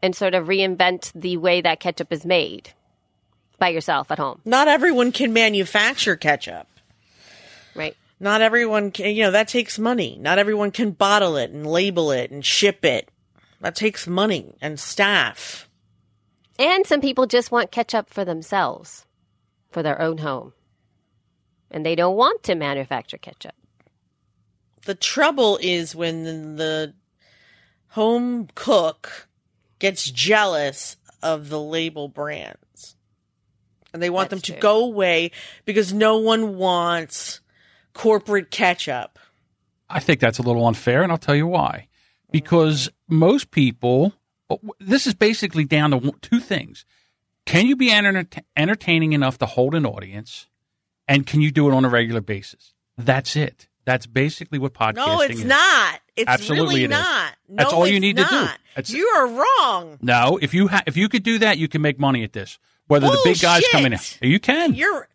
and 0.00 0.16
sort 0.16 0.34
of 0.34 0.46
reinvent 0.46 1.12
the 1.14 1.36
way 1.36 1.60
that 1.60 1.78
ketchup 1.78 2.10
is 2.10 2.24
made 2.24 2.70
by 3.58 3.68
yourself 3.68 4.10
at 4.10 4.18
home, 4.18 4.40
not 4.46 4.66
everyone 4.66 5.12
can 5.12 5.34
manufacture 5.34 6.16
ketchup. 6.16 6.66
right? 7.74 7.94
Not 8.18 8.40
everyone 8.40 8.92
can, 8.92 9.14
you 9.14 9.24
know, 9.24 9.32
that 9.32 9.48
takes 9.48 9.78
money. 9.78 10.16
Not 10.18 10.38
everyone 10.38 10.70
can 10.70 10.92
bottle 10.92 11.36
it 11.36 11.50
and 11.50 11.66
label 11.66 12.12
it 12.12 12.30
and 12.30 12.42
ship 12.42 12.82
it. 12.84 13.10
That 13.64 13.74
takes 13.74 14.06
money 14.06 14.58
and 14.60 14.78
staff. 14.78 15.70
And 16.58 16.86
some 16.86 17.00
people 17.00 17.26
just 17.26 17.50
want 17.50 17.70
ketchup 17.70 18.10
for 18.10 18.22
themselves, 18.22 19.06
for 19.70 19.82
their 19.82 19.98
own 20.02 20.18
home, 20.18 20.52
and 21.70 21.84
they 21.84 21.94
don't 21.94 22.14
want 22.14 22.42
to 22.42 22.56
manufacture 22.56 23.16
ketchup. 23.16 23.54
The 24.84 24.94
trouble 24.94 25.58
is 25.62 25.96
when 25.96 26.56
the 26.56 26.92
home 27.88 28.48
cook 28.54 29.28
gets 29.78 30.10
jealous 30.10 30.98
of 31.22 31.48
the 31.48 31.58
label 31.58 32.08
brands 32.08 32.96
and 33.94 34.02
they 34.02 34.10
want 34.10 34.28
That's 34.28 34.42
them 34.42 34.56
to 34.56 34.60
true. 34.60 34.60
go 34.60 34.84
away 34.84 35.30
because 35.64 35.90
no 35.90 36.18
one 36.18 36.58
wants 36.58 37.40
corporate 37.94 38.50
ketchup. 38.50 39.18
I 39.88 40.00
think 40.00 40.20
that's 40.20 40.38
a 40.38 40.42
little 40.42 40.66
unfair, 40.66 41.02
and 41.02 41.10
I'll 41.10 41.16
tell 41.16 41.34
you 41.34 41.46
why. 41.46 41.88
Because 42.34 42.90
most 43.08 43.52
people, 43.52 44.12
this 44.80 45.06
is 45.06 45.14
basically 45.14 45.64
down 45.64 45.92
to 45.92 46.12
two 46.20 46.40
things: 46.40 46.84
can 47.46 47.68
you 47.68 47.76
be 47.76 47.92
enter- 47.92 48.26
entertaining 48.56 49.12
enough 49.12 49.38
to 49.38 49.46
hold 49.46 49.76
an 49.76 49.86
audience, 49.86 50.48
and 51.06 51.24
can 51.24 51.40
you 51.40 51.52
do 51.52 51.68
it 51.70 51.72
on 51.74 51.84
a 51.84 51.88
regular 51.88 52.20
basis? 52.20 52.74
That's 52.98 53.36
it. 53.36 53.68
That's 53.84 54.06
basically 54.06 54.58
what 54.58 54.74
podcasting 54.74 54.96
No, 55.06 55.20
it's 55.20 55.34
is. 55.40 55.44
not. 55.44 56.00
It's 56.16 56.28
Absolutely 56.28 56.66
really 56.66 56.84
it 56.84 56.90
is. 56.90 56.98
not. 56.98 57.34
That's 57.50 57.72
all 57.72 57.86
you 57.86 58.00
need 58.00 58.16
to 58.16 58.24
do. 58.24 58.30
That's- 58.74 58.90
You 58.90 59.06
are 59.14 59.28
wrong. 59.28 59.98
No, 60.02 60.36
if 60.42 60.54
you 60.54 60.66
ha- 60.68 60.82
if 60.86 60.96
you 60.96 61.08
could 61.08 61.22
do 61.22 61.38
that, 61.38 61.58
you 61.58 61.68
can 61.68 61.82
make 61.82 62.00
money 62.00 62.24
at 62.24 62.32
this. 62.32 62.58
Whether 62.88 63.06
the 63.06 63.20
big 63.24 63.38
guys 63.40 63.62
come 63.70 63.86
in, 63.86 63.96
you 64.22 64.40
can. 64.40 64.74
You're 64.74 65.06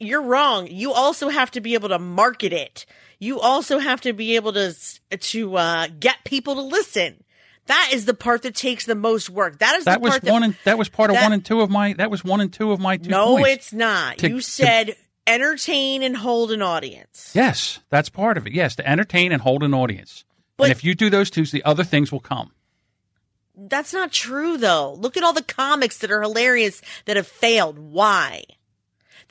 you're 0.00 0.22
wrong. 0.22 0.66
You 0.66 0.92
also 0.92 1.28
have 1.28 1.50
to 1.52 1.60
be 1.60 1.74
able 1.74 1.88
to 1.90 1.98
market 1.98 2.52
it. 2.52 2.86
You 3.18 3.40
also 3.40 3.78
have 3.78 4.00
to 4.02 4.12
be 4.12 4.36
able 4.36 4.52
to 4.52 4.74
to 5.18 5.56
uh, 5.56 5.88
get 5.98 6.24
people 6.24 6.56
to 6.56 6.60
listen. 6.62 7.22
That 7.66 7.90
is 7.94 8.04
the 8.04 8.12
part 8.12 8.42
that 8.42 8.54
takes 8.54 8.84
the 8.84 8.94
most 8.94 9.30
work. 9.30 9.60
That 9.60 9.76
is 9.76 9.84
that 9.86 10.00
was 10.02 10.10
part 10.18 10.24
one 10.24 10.40
that 10.42 10.46
and 10.48 10.56
that 10.64 10.76
was 10.78 10.88
part 10.90 11.10
of 11.10 11.16
that- 11.16 11.22
one 11.22 11.32
and 11.32 11.44
two 11.44 11.60
of 11.62 11.70
my 11.70 11.94
that 11.94 12.10
was 12.10 12.22
one 12.24 12.40
and 12.42 12.52
two 12.52 12.72
of 12.72 12.80
my 12.80 12.98
two 12.98 13.08
No, 13.08 13.36
points. 13.36 13.48
it's 13.50 13.72
not. 13.72 14.18
To- 14.18 14.28
you 14.28 14.36
to- 14.36 14.42
said 14.42 14.96
entertain 15.26 16.02
and 16.02 16.14
hold 16.16 16.52
an 16.52 16.60
audience. 16.60 17.32
Yes, 17.34 17.80
that's 17.88 18.10
part 18.10 18.36
of 18.36 18.46
it. 18.46 18.52
Yes, 18.52 18.76
to 18.76 18.86
entertain 18.86 19.32
and 19.32 19.40
hold 19.40 19.62
an 19.62 19.72
audience. 19.72 20.24
But- 20.58 20.64
and 20.64 20.72
if 20.72 20.84
you 20.84 20.94
do 20.94 21.08
those 21.08 21.30
two, 21.30 21.46
the 21.46 21.64
other 21.64 21.84
things 21.84 22.12
will 22.12 22.20
come. 22.20 22.52
That's 23.56 23.92
not 23.94 24.12
true 24.12 24.58
though. 24.58 24.92
Look 24.94 25.16
at 25.16 25.22
all 25.22 25.32
the 25.32 25.42
comics 25.42 25.98
that 25.98 26.10
are 26.10 26.20
hilarious 26.20 26.82
that 27.06 27.16
have 27.16 27.28
failed. 27.28 27.78
Why? 27.78 28.42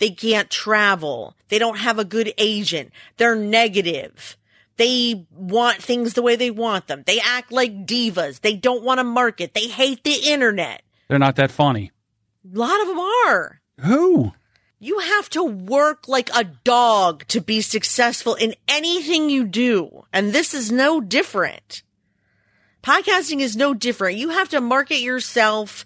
They 0.03 0.09
can't 0.09 0.49
travel. 0.49 1.33
They 1.47 1.57
don't 1.57 1.77
have 1.77 1.97
a 1.97 2.03
good 2.03 2.33
agent. 2.37 2.91
They're 3.15 3.37
negative. 3.37 4.35
They 4.75 5.25
want 5.31 5.81
things 5.81 6.13
the 6.13 6.21
way 6.21 6.35
they 6.35 6.51
want 6.51 6.87
them. 6.87 7.03
They 7.05 7.21
act 7.21 7.53
like 7.53 7.85
divas. 7.85 8.41
They 8.41 8.57
don't 8.57 8.83
want 8.83 8.99
to 8.99 9.05
market. 9.05 9.53
They 9.53 9.69
hate 9.69 10.03
the 10.03 10.19
internet. 10.25 10.81
They're 11.07 11.19
not 11.19 11.37
that 11.37 11.51
funny. 11.51 11.93
A 12.53 12.57
lot 12.57 12.81
of 12.81 12.87
them 12.89 12.99
are. 12.99 13.61
Who? 13.79 14.33
You 14.77 14.99
have 14.99 15.29
to 15.29 15.43
work 15.45 16.09
like 16.09 16.29
a 16.35 16.43
dog 16.43 17.25
to 17.29 17.39
be 17.39 17.61
successful 17.61 18.35
in 18.35 18.55
anything 18.67 19.29
you 19.29 19.45
do. 19.45 20.03
And 20.11 20.33
this 20.33 20.53
is 20.53 20.69
no 20.69 20.99
different. 20.99 21.81
Podcasting 22.83 23.39
is 23.39 23.55
no 23.55 23.73
different. 23.73 24.17
You 24.17 24.31
have 24.31 24.49
to 24.49 24.59
market 24.59 24.99
yourself 24.99 25.85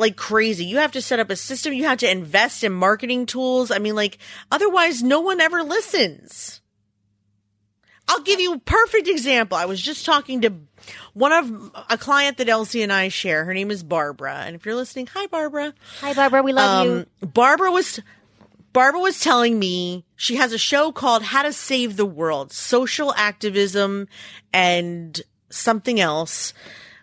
like 0.00 0.16
crazy. 0.16 0.64
You 0.64 0.78
have 0.78 0.92
to 0.92 1.02
set 1.02 1.20
up 1.20 1.30
a 1.30 1.36
system. 1.36 1.72
You 1.72 1.84
have 1.84 1.98
to 1.98 2.10
invest 2.10 2.64
in 2.64 2.72
marketing 2.72 3.26
tools. 3.26 3.70
I 3.70 3.78
mean, 3.78 3.94
like, 3.94 4.18
otherwise 4.50 5.02
no 5.02 5.20
one 5.20 5.40
ever 5.40 5.62
listens. 5.62 6.60
I'll 8.08 8.22
give 8.22 8.40
you 8.40 8.54
a 8.54 8.58
perfect 8.58 9.06
example. 9.06 9.56
I 9.56 9.66
was 9.66 9.80
just 9.80 10.04
talking 10.04 10.40
to 10.40 10.52
one 11.14 11.32
of 11.32 11.70
a 11.88 11.96
client 11.96 12.38
that 12.38 12.48
Elsie 12.48 12.82
and 12.82 12.92
I 12.92 13.06
share. 13.08 13.44
Her 13.44 13.54
name 13.54 13.70
is 13.70 13.84
Barbara. 13.84 14.42
And 14.46 14.56
if 14.56 14.66
you're 14.66 14.74
listening, 14.74 15.06
hi, 15.06 15.26
Barbara. 15.28 15.74
Hi, 16.00 16.14
Barbara. 16.14 16.42
We 16.42 16.52
love 16.52 16.86
you. 16.86 16.92
Um, 16.92 17.06
Barbara 17.32 17.70
was 17.70 18.00
Barbara 18.72 19.00
was 19.00 19.20
telling 19.20 19.58
me 19.58 20.04
she 20.16 20.36
has 20.36 20.52
a 20.52 20.58
show 20.58 20.90
called 20.90 21.22
How 21.22 21.42
to 21.42 21.52
Save 21.52 21.96
the 21.96 22.06
World: 22.06 22.52
Social 22.52 23.14
Activism 23.14 24.08
and 24.52 25.20
something 25.50 26.00
else 26.00 26.52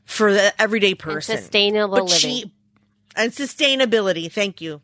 for 0.03 0.33
the 0.33 0.59
everyday 0.61 0.93
person. 0.93 1.37
sustainable 1.37 1.99
But 1.99 2.09
she- 2.09 2.51
and 3.17 3.31
sustainability. 3.31 4.31
Thank 4.31 4.61
you. 4.61 4.81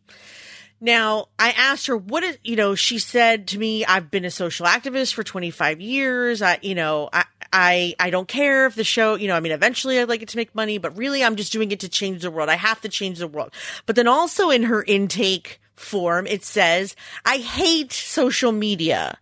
Now, 0.81 1.29
I 1.39 1.51
asked 1.51 1.87
her 1.87 1.95
what 1.95 2.23
is, 2.23 2.37
you 2.43 2.57
know, 2.57 2.75
she 2.75 2.99
said 2.99 3.47
to 3.49 3.57
me, 3.57 3.85
I've 3.85 4.11
been 4.11 4.25
a 4.25 4.31
social 4.31 4.65
activist 4.65 5.13
for 5.13 5.23
25 5.23 5.79
years. 5.79 6.41
I, 6.41 6.59
you 6.61 6.75
know, 6.75 7.07
I, 7.13 7.23
I, 7.53 7.95
I 7.99 8.09
don't 8.09 8.27
care 8.27 8.65
if 8.65 8.75
the 8.75 8.83
show, 8.83 9.15
you 9.15 9.29
know, 9.29 9.35
I 9.35 9.39
mean, 9.39 9.53
eventually 9.53 9.97
I'd 9.97 10.09
like 10.09 10.21
it 10.21 10.27
to 10.29 10.37
make 10.37 10.53
money, 10.53 10.79
but 10.79 10.97
really 10.97 11.23
I'm 11.23 11.37
just 11.37 11.53
doing 11.53 11.71
it 11.71 11.79
to 11.81 11.89
change 11.89 12.21
the 12.21 12.31
world. 12.31 12.49
I 12.49 12.55
have 12.55 12.81
to 12.81 12.89
change 12.89 13.19
the 13.19 13.29
world. 13.29 13.53
But 13.85 13.95
then 13.95 14.09
also 14.09 14.49
in 14.49 14.63
her 14.63 14.83
intake 14.83 15.61
form, 15.77 16.27
it 16.27 16.43
says, 16.43 16.97
I 17.23 17.37
hate 17.37 17.93
social 17.93 18.51
media. 18.51 19.19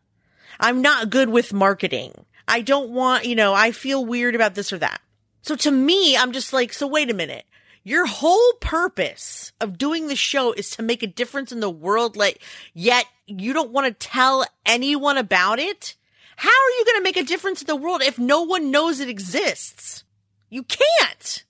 I'm 0.60 0.82
not 0.82 1.12
good 1.12 1.30
with 1.30 1.54
marketing. 1.54 2.26
I 2.48 2.62
don't 2.62 2.90
want, 2.90 3.26
you 3.26 3.36
know, 3.36 3.54
I 3.54 3.72
feel 3.72 4.04
weird 4.04 4.34
about 4.34 4.56
this 4.56 4.74
or 4.74 4.80
that. 4.80 5.00
So 5.44 5.56
to 5.58 5.72
me, 5.72 6.18
I'm 6.18 6.32
just 6.32 6.54
like, 6.54 6.74
so 6.74 6.88
wait 6.88 7.12
a 7.12 7.14
minute. 7.14 7.46
Your 7.84 8.06
whole 8.06 8.54
purpose 8.60 9.54
of 9.60 9.78
doing 9.78 10.08
the 10.08 10.16
show 10.16 10.54
is 10.54 10.70
to 10.72 10.84
make 10.84 11.02
a 11.02 11.08
difference 11.08 11.52
in 11.52 11.60
the 11.60 11.70
world, 11.70 12.16
like, 12.16 12.42
yet 12.74 13.06
you 13.26 13.54
don't 13.54 13.72
want 13.72 13.88
to 13.88 14.08
tell 14.08 14.46
anyone 14.66 15.18
about 15.18 15.60
it? 15.60 15.96
How 16.38 16.50
are 16.50 16.72
you 16.78 16.86
going 16.86 16.98
to 16.98 17.04
make 17.04 17.18
a 17.18 17.24
difference 17.24 17.62
in 17.62 17.68
the 17.68 17.76
world 17.76 18.02
if 18.02 18.18
no 18.18 18.42
one 18.42 18.72
knows 18.72 19.00
it 19.00 19.10
exists? 19.10 20.04
You 20.50 20.64
can't. 20.64 21.46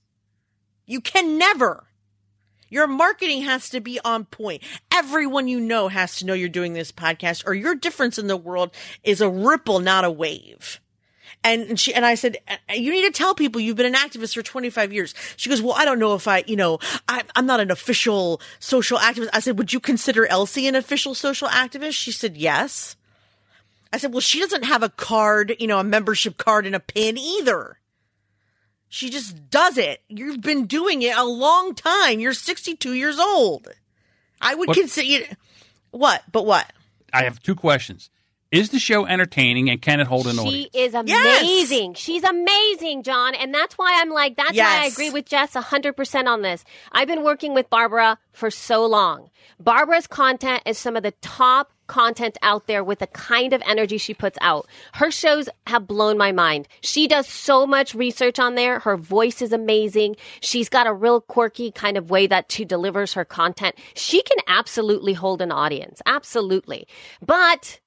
You 0.86 1.00
can 1.00 1.38
never. 1.38 1.86
Your 2.68 2.88
marketing 2.88 3.44
has 3.44 3.70
to 3.70 3.80
be 3.80 4.02
on 4.04 4.26
point. 4.26 4.64
Everyone 4.94 5.48
you 5.48 5.62
know 5.62 5.88
has 5.88 6.18
to 6.18 6.26
know 6.26 6.34
you're 6.34 6.50
doing 6.50 6.74
this 6.74 6.92
podcast 6.92 7.44
or 7.48 7.54
your 7.54 7.76
difference 7.76 8.18
in 8.18 8.28
the 8.28 8.36
world 8.36 8.72
is 9.02 9.22
a 9.22 9.30
ripple, 9.30 9.80
not 9.80 10.04
a 10.04 10.12
wave. 10.12 10.81
And 11.44 11.80
she, 11.80 11.92
and 11.94 12.06
I 12.06 12.14
said, 12.16 12.38
"Uh, 12.48 12.56
you 12.76 12.92
need 12.92 13.02
to 13.04 13.12
tell 13.12 13.34
people 13.34 13.60
you've 13.60 13.76
been 13.78 13.88
an 13.88 13.96
activist 13.96 14.36
for 14.36 14.44
25 14.44 14.94
years. 14.94 15.16
She 15.38 15.50
goes, 15.50 15.60
well, 15.62 15.74
I 15.74 15.86
don't 15.86 15.98
know 15.98 16.14
if 16.14 16.28
I, 16.28 16.44
you 16.46 16.56
know, 16.56 16.78
I, 17.10 17.24
I'm 17.36 17.48
not 17.48 17.60
an 17.60 17.72
official 17.72 18.40
social 18.60 19.00
activist. 19.00 19.30
I 19.34 19.40
said, 19.40 19.58
would 19.58 19.74
you 19.74 19.80
consider 19.80 20.28
Elsie 20.28 20.68
an 20.68 20.76
official 20.76 21.16
social 21.16 21.48
activist? 21.48 21.94
She 21.94 22.12
said, 22.12 22.38
yes. 22.38 22.96
I 23.92 23.98
said, 23.98 24.14
well, 24.14 24.22
she 24.22 24.40
doesn't 24.40 24.66
have 24.66 24.84
a 24.84 24.90
card, 24.90 25.56
you 25.58 25.66
know, 25.66 25.80
a 25.80 25.84
membership 25.84 26.38
card 26.38 26.68
and 26.68 26.76
a 26.76 26.80
pin 26.80 27.18
either. 27.18 27.80
She 28.88 29.10
just 29.10 29.50
does 29.50 29.78
it. 29.80 30.02
You've 30.10 30.42
been 30.42 30.68
doing 30.68 31.02
it 31.02 31.18
a 31.18 31.24
long 31.26 31.74
time. 31.74 32.20
You're 32.20 32.34
62 32.34 32.94
years 32.94 33.18
old. 33.20 33.68
I 34.40 34.54
would 34.54 34.68
What- 34.68 34.78
consider 34.78 35.26
what, 35.90 36.24
but 36.32 36.46
what? 36.46 36.72
I 37.12 37.24
have 37.24 37.42
two 37.42 37.56
questions. 37.56 38.10
Is 38.52 38.70
the 38.70 38.80
show 38.80 39.06
entertaining 39.06 39.70
and 39.70 39.82
can 39.82 40.02
it 40.02 40.08
hold 40.08 40.28
an 40.28 40.34
She 40.34 40.40
audience? 40.40 40.70
She 40.74 40.80
is 40.80 40.94
amazing. 40.94 41.94
She's 41.94 42.24
amazing, 42.24 43.04
John. 43.04 43.34
And 43.34 43.54
that's 43.54 43.78
why 43.78 43.98
I'm 44.02 44.10
like, 44.10 44.36
that's 44.36 44.58
why 44.58 44.84
I 44.84 44.86
agree 44.88 45.10
with 45.10 45.26
Jess 45.26 45.54
100% 45.54 46.26
on 46.28 46.42
this. 46.42 46.66
I've 46.92 47.08
been 47.08 47.24
working 47.24 47.54
with 47.54 47.70
Barbara 47.70 48.20
for 48.34 48.52
so 48.52 48.86
long. 48.86 49.30
Barbara's 49.58 50.06
content 50.06 50.64
is 50.66 50.78
some 50.78 50.98
of 50.98 51.04
the 51.04 51.14
top 51.22 51.72
content 51.88 52.38
out 52.42 52.68
there 52.68 52.84
with 52.84 53.00
the 53.00 53.08
kind 53.08 53.54
of 53.54 53.62
energy 53.66 53.98
she 53.98 54.14
puts 54.14 54.38
out. 54.42 54.68
Her 54.94 55.12
shows 55.12 55.48
have 55.68 55.88
blown 55.88 56.18
my 56.18 56.32
mind. 56.32 56.68
She 56.82 57.08
does 57.08 57.28
so 57.28 57.66
much 57.68 57.94
research 57.96 58.40
on 58.40 58.56
there. 58.56 58.80
Her 58.80 58.98
voice 58.98 59.42
is 59.42 59.52
amazing. 59.54 60.16
She's 60.42 60.70
got 60.70 60.88
a 60.88 60.94
real 60.94 61.22
quirky 61.22 61.72
kind 61.72 61.98
of 61.98 62.10
way 62.10 62.28
that 62.28 62.52
she 62.52 62.66
delivers 62.66 63.14
her 63.14 63.26
content. 63.26 63.76
She 63.94 64.22
can 64.24 64.38
absolutely 64.48 65.14
hold 65.14 65.42
an 65.42 65.52
audience. 65.52 66.02
Absolutely. 66.06 66.88
But 67.26 67.80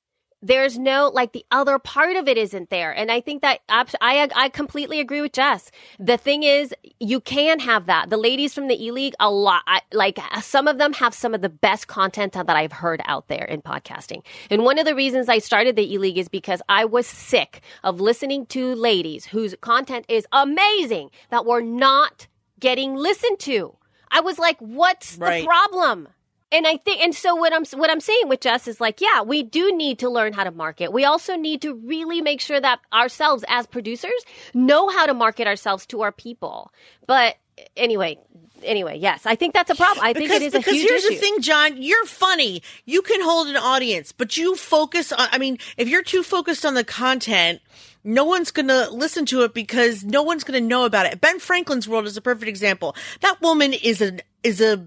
there's 0.45 0.79
no 0.79 1.11
like 1.13 1.33
the 1.33 1.45
other 1.51 1.79
part 1.79 2.17
of 2.17 2.29
it 2.29 2.37
isn't 2.37 2.69
there. 2.69 2.93
And 2.93 3.11
i 3.11 3.21
think 3.21 3.43
that 3.43 3.61
I, 3.69 4.29
I 4.37 4.49
completely 4.51 5.01
agree 5.01 5.23
with 5.23 5.33
jess. 5.33 5.71
The 5.99 6.19
thing 6.19 6.43
is 6.43 6.75
you 7.01 7.21
can 7.21 7.59
have 7.61 7.87
that. 7.87 8.11
The 8.11 8.19
ladies 8.19 8.53
from 8.53 8.69
the 8.69 8.85
e-league 8.85 9.15
a 9.19 9.31
lot 9.31 9.63
I, 9.67 9.81
like 9.93 10.19
some 10.43 10.69
of 10.69 10.79
them 10.79 10.93
have 10.93 11.15
some 11.15 11.35
of 11.35 11.41
the 11.41 11.49
best 11.49 11.89
content 11.89 12.35
that 12.35 12.51
i've 12.51 12.73
heard 12.73 13.01
out 13.07 13.29
there 13.29 13.45
in 13.45 13.63
podcasting. 13.63 14.23
And 14.51 14.65
one 14.65 14.79
of 14.79 14.85
the 14.85 14.95
reasons 14.95 15.29
i 15.29 15.39
started 15.39 15.77
the 15.77 15.95
e-league 15.95 16.19
is 16.19 16.29
because 16.29 16.61
i 16.69 16.85
was 16.85 17.07
sick 17.07 17.63
of 17.83 18.01
listening 18.01 18.47
to 18.47 18.75
ladies 18.75 19.25
whose 19.25 19.55
content 19.63 20.05
is 20.09 20.27
amazing 20.33 21.11
that 21.31 21.47
were 21.47 21.63
not 21.63 22.27
getting 22.61 22.95
listened 22.95 23.39
to. 23.41 23.77
I 24.11 24.21
was 24.21 24.39
like 24.39 24.59
what's 24.59 25.17
right. 25.17 25.41
the 25.41 25.47
problem 25.47 26.09
and 26.55 26.67
I 26.67 26.77
think, 26.77 27.01
and 27.01 27.15
so 27.15 27.35
what 27.35 27.53
I'm 27.53 27.65
what 27.79 27.91
I'm 27.91 28.01
saying 28.01 28.29
with 28.29 28.41
Jess 28.41 28.69
is 28.69 28.81
like, 28.81 29.01
yeah, 29.01 29.23
we 29.23 29.43
do 29.43 29.77
need 29.77 29.99
to 29.99 30.09
learn 30.09 30.33
how 30.33 30.45
to 30.45 30.53
market. 30.53 30.93
We 30.93 31.05
also 31.05 31.35
need 31.37 31.63
to 31.63 31.75
really 31.75 32.21
make 32.21 32.41
sure 32.41 32.61
that 32.61 32.81
ourselves 32.93 33.45
as 33.49 33.67
producers 33.67 34.13
know 34.55 34.89
how 34.89 35.07
to 35.07 35.15
market 35.15 35.49
ourselves 35.49 35.85
to 35.87 36.03
our 36.03 36.13
people. 36.13 36.73
But 37.07 37.37
anyway, 37.77 38.19
anyway, 38.63 38.99
yes, 38.99 39.27
I 39.27 39.35
think 39.35 39.53
that's 39.53 39.71
a 39.71 39.75
problem. 39.75 40.05
I 40.05 40.13
think 40.13 40.27
because, 40.27 40.43
it 40.43 40.47
is 40.47 40.55
a 40.55 40.59
because 40.59 40.75
huge 40.75 40.89
here's 40.89 41.05
issue. 41.05 41.15
the 41.15 41.21
thing, 41.21 41.41
John. 41.41 41.83
You're 41.83 42.07
funny. 42.07 42.63
You 42.85 43.03
can 43.03 43.21
hold 43.21 43.49
an 43.49 43.57
audience, 43.57 44.13
but 44.13 44.37
you 44.37 44.55
focus 44.55 45.13
on. 45.13 45.29
I 45.33 45.39
mean, 45.39 45.59
if 45.77 45.89
you're 45.89 46.05
too 46.05 46.23
focused 46.23 46.65
on 46.65 46.75
the 46.75 46.85
content, 46.85 47.61
no 48.05 48.25
one's 48.25 48.53
going 48.53 48.69
to 48.69 48.91
listen 48.91 49.27
to 49.27 49.43
it 49.43 49.55
because 49.55 50.05
no 50.05 50.23
one's 50.23 50.45
going 50.45 50.63
to 50.63 50.67
know 50.67 50.85
about 50.85 51.07
it. 51.07 51.21
Ben 51.21 51.41
Franklin's 51.41 51.89
world 51.89 52.07
is 52.07 52.17
a 52.17 52.23
perfect 52.23 52.49
example. 52.49 52.95
That 53.23 53.41
woman 53.43 53.73
is 53.73 54.01
a 54.01 54.19
is 54.45 54.61
a 54.61 54.87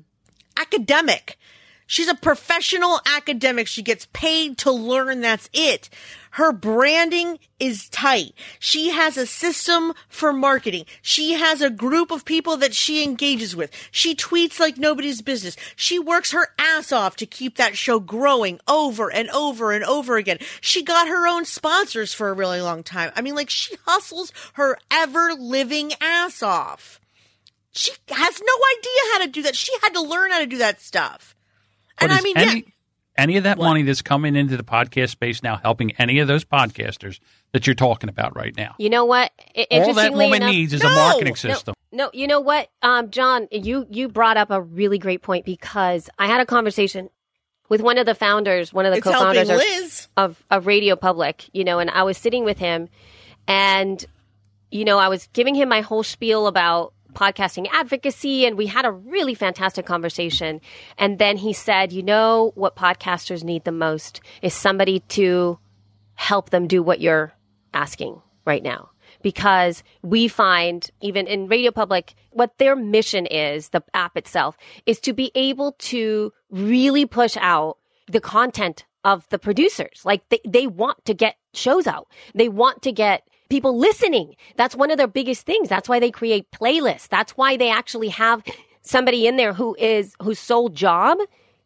academic. 0.56 1.38
She's 1.88 2.10
a 2.10 2.16
professional 2.16 3.00
academic. 3.06 3.68
She 3.68 3.82
gets 3.82 4.08
paid 4.12 4.58
to 4.60 4.72
learn. 4.72 5.22
That's 5.22 5.50
it. 5.54 5.90
Her 6.32 6.52
branding 6.52 7.40
is 7.60 7.90
tight. 7.90 8.34
She 8.60 8.90
has 8.90 9.18
a 9.18 9.26
system 9.26 9.94
for 10.10 10.32
marketing. 10.32 10.86
She 11.02 11.34
has 11.34 11.62
a 11.62 11.70
group 11.70 12.12
of 12.12 12.26
people 12.26 12.58
that 12.58 12.76
she 12.76 13.04
engages 13.04 13.56
with. 13.56 13.72
She 13.90 14.14
tweets 14.14 14.60
like 14.60 14.78
nobody's 14.78 15.22
business. 15.22 15.56
She 15.76 15.98
works 15.98 16.34
her 16.34 16.50
ass 16.60 16.92
off 16.92 17.16
to 17.16 17.26
keep 17.26 17.56
that 17.56 17.78
show 17.78 18.00
growing 18.00 18.60
over 18.68 19.12
and 19.12 19.30
over 19.30 19.72
and 19.72 19.84
over 19.86 20.18
again. 20.18 20.38
She 20.62 20.84
got 20.84 21.08
her 21.08 21.28
own 21.28 21.46
sponsors 21.46 22.14
for 22.14 22.30
a 22.30 22.34
really 22.34 22.62
long 22.62 22.84
time. 22.84 23.12
I 23.16 23.22
mean, 23.22 23.34
like 23.34 23.50
she 23.50 23.76
hustles 23.86 24.32
her 24.54 24.78
ever 24.92 25.34
living 25.34 25.94
ass 26.02 26.44
off. 26.44 27.00
She 27.72 27.94
has 28.10 28.42
no 28.42 28.54
idea 28.78 29.14
how 29.14 29.20
to 29.20 29.32
do 29.32 29.42
that. 29.44 29.56
She 29.56 29.72
had 29.82 29.94
to 29.94 30.02
learn 30.02 30.32
how 30.32 30.40
to 30.40 30.46
do 30.46 30.58
that 30.58 30.82
stuff. 30.82 31.36
But 32.00 32.12
and 32.12 32.20
I 32.20 32.22
mean, 32.22 32.38
any, 32.38 32.60
yeah. 32.60 32.72
any 33.18 33.38
of 33.38 33.44
that 33.44 33.58
what? 33.58 33.66
money 33.66 33.84
that's 33.84 34.02
coming 34.02 34.36
into 34.36 34.58
the 34.58 34.64
podcast 34.64 35.10
space 35.10 35.42
now 35.42 35.58
helping 35.58 35.92
any 35.94 36.20
of 36.20 36.28
those 36.28 36.46
podcasters 36.46 37.20
that 37.54 37.66
you're 37.66 37.76
talking 37.76 38.10
about 38.10 38.36
right 38.36 38.56
now? 38.56 38.76
You 38.78 38.90
know 38.90 39.06
what? 39.06 39.32
All 39.72 39.94
that 39.94 40.14
woman 40.14 40.36
enough, 40.36 40.52
needs 40.52 40.74
is 40.74 40.84
no, 40.84 40.90
a 40.90 40.96
marketing 40.96 41.36
system. 41.36 41.74
No, 41.92 42.06
no, 42.06 42.12
you 42.14 42.28
know 42.28 42.40
what, 42.40 42.70
um, 42.82 43.10
John, 43.12 43.48
you 43.52 43.88
you 43.90 44.10
brought 44.10 44.38
up 44.38 44.52
a 44.52 44.62
really 44.62 44.98
great 44.98 45.22
point 45.22 45.46
because 45.46 46.10
I 46.20 46.28
had 46.28 46.42
a 46.42 46.46
conversation 46.46 47.10
with 47.70 47.82
one 47.82 47.98
of 47.98 48.06
the 48.06 48.16
founders, 48.16 48.74
one 48.74 48.86
of 48.86 48.92
the 48.92 48.98
it's 48.98 49.06
co-founders 49.06 49.50
of, 49.50 50.08
of, 50.16 50.44
of 50.50 50.68
Radio 50.68 50.96
Public, 50.96 51.50
you 51.54 51.64
know, 51.64 51.80
and 51.80 51.90
I 51.90 52.04
was 52.04 52.18
sitting 52.18 52.46
with 52.46 52.58
him, 52.58 52.88
and 53.48 54.06
you 54.72 54.86
know, 54.86 54.98
I 54.98 55.08
was 55.08 55.28
giving 55.34 55.56
him 55.56 55.70
my 55.70 55.82
whole 55.82 56.04
spiel 56.04 56.48
about 56.48 56.94
podcasting 57.18 57.68
advocacy 57.72 58.46
and 58.46 58.58
we 58.58 58.68
had 58.68 58.86
a 58.86 58.92
really 58.92 59.34
fantastic 59.34 59.86
conversation. 59.86 60.62
And 61.00 61.18
then 61.18 61.36
he 61.36 61.52
said, 61.52 61.92
you 61.92 62.04
know 62.04 62.52
what 62.54 62.76
podcasters 62.76 63.44
need 63.44 63.64
the 63.64 63.72
most 63.72 64.22
is 64.44 64.54
somebody 64.54 65.00
to 65.10 65.58
help 66.14 66.52
them 66.52 66.68
do 66.68 66.84
what 66.84 67.02
you're 67.02 67.34
asking 67.74 68.22
right 68.46 68.62
now. 68.62 68.92
Because 69.24 69.84
we 70.04 70.28
find, 70.28 70.90
even 71.02 71.26
in 71.26 71.48
Radio 71.48 71.72
Public, 71.72 72.14
what 72.32 72.56
their 72.60 72.76
mission 72.76 73.26
is, 73.26 73.70
the 73.70 73.84
app 73.96 74.16
itself, 74.16 74.56
is 74.86 75.00
to 75.00 75.14
be 75.14 75.32
able 75.34 75.72
to 75.80 76.32
really 76.52 77.08
push 77.08 77.36
out 77.40 77.78
the 78.08 78.22
content 78.22 78.86
of 79.04 79.28
the 79.30 79.40
producers. 79.40 80.02
Like 80.06 80.28
they, 80.30 80.40
they 80.48 80.68
want 80.68 81.04
to 81.06 81.16
get 81.16 81.36
shows 81.54 81.88
out. 81.88 82.08
They 82.36 82.48
want 82.48 82.84
to 82.84 82.92
get 82.92 83.28
people 83.50 83.78
listening. 83.78 84.36
That's 84.56 84.76
one 84.76 84.92
of 84.92 84.98
their 84.98 85.08
biggest 85.08 85.46
things. 85.46 85.70
That's 85.70 85.90
why 85.90 86.00
they 86.00 86.12
create 86.12 86.50
playlists. 86.52 87.08
That's 87.08 87.34
why 87.34 87.58
they 87.58 87.70
actually 87.70 88.10
have 88.10 88.44
somebody 88.82 89.28
in 89.28 89.38
there 89.38 89.54
who 89.54 89.76
is, 89.80 90.16
whose 90.22 90.40
sole 90.40 90.70
job 90.70 91.18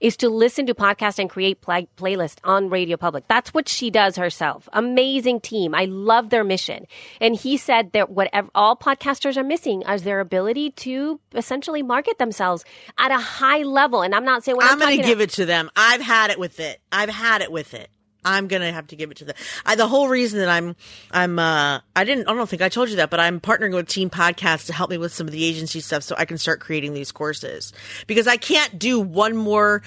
is 0.01 0.17
to 0.17 0.29
listen 0.29 0.65
to 0.65 0.73
podcasts 0.73 1.19
and 1.19 1.29
create 1.29 1.61
play- 1.61 1.87
playlist 1.95 2.39
on 2.43 2.69
Radio 2.69 2.97
Public. 2.97 3.27
That's 3.27 3.53
what 3.53 3.69
she 3.69 3.91
does 3.91 4.15
herself. 4.15 4.67
Amazing 4.73 5.41
team. 5.41 5.75
I 5.75 5.85
love 5.85 6.31
their 6.31 6.43
mission. 6.43 6.87
And 7.21 7.35
he 7.35 7.55
said 7.55 7.91
that 7.93 8.09
whatever 8.09 8.49
all 8.55 8.75
podcasters 8.75 9.37
are 9.37 9.43
missing 9.43 9.83
is 9.83 10.01
their 10.01 10.19
ability 10.19 10.71
to 10.71 11.19
essentially 11.33 11.83
market 11.83 12.17
themselves 12.17 12.65
at 12.97 13.11
a 13.11 13.19
high 13.19 13.61
level. 13.61 14.01
And 14.01 14.15
I'm 14.15 14.25
not 14.25 14.43
saying 14.43 14.57
I'm, 14.59 14.73
I'm 14.73 14.79
going 14.79 14.97
to 14.97 15.03
give 15.03 15.21
it 15.21 15.29
to 15.31 15.45
them. 15.45 15.69
I've 15.75 16.01
had 16.01 16.31
it 16.31 16.39
with 16.39 16.59
it. 16.59 16.81
I've 16.91 17.09
had 17.09 17.41
it 17.41 17.51
with 17.51 17.75
it. 17.75 17.89
I'm 18.23 18.47
gonna 18.47 18.71
have 18.71 18.87
to 18.87 18.95
give 18.95 19.11
it 19.11 19.17
to 19.17 19.25
them. 19.25 19.35
I, 19.65 19.75
the 19.75 19.87
whole 19.87 20.07
reason 20.07 20.39
that 20.39 20.49
I'm, 20.49 20.75
I'm, 21.11 21.39
uh, 21.39 21.79
I 21.95 22.03
didn't, 22.03 22.27
I 22.27 22.33
don't 22.33 22.49
think 22.49 22.61
I 22.61 22.69
told 22.69 22.89
you 22.89 22.97
that, 22.97 23.09
but 23.09 23.19
I'm 23.19 23.39
partnering 23.39 23.73
with 23.73 23.87
Team 23.87 24.09
Podcast 24.09 24.67
to 24.67 24.73
help 24.73 24.89
me 24.89 24.97
with 24.97 25.13
some 25.13 25.27
of 25.27 25.33
the 25.33 25.43
agency 25.43 25.79
stuff 25.79 26.03
so 26.03 26.15
I 26.17 26.25
can 26.25 26.37
start 26.37 26.59
creating 26.59 26.93
these 26.93 27.11
courses 27.11 27.73
because 28.07 28.27
I 28.27 28.37
can't 28.37 28.77
do 28.77 28.99
one 28.99 29.35
more 29.35 29.81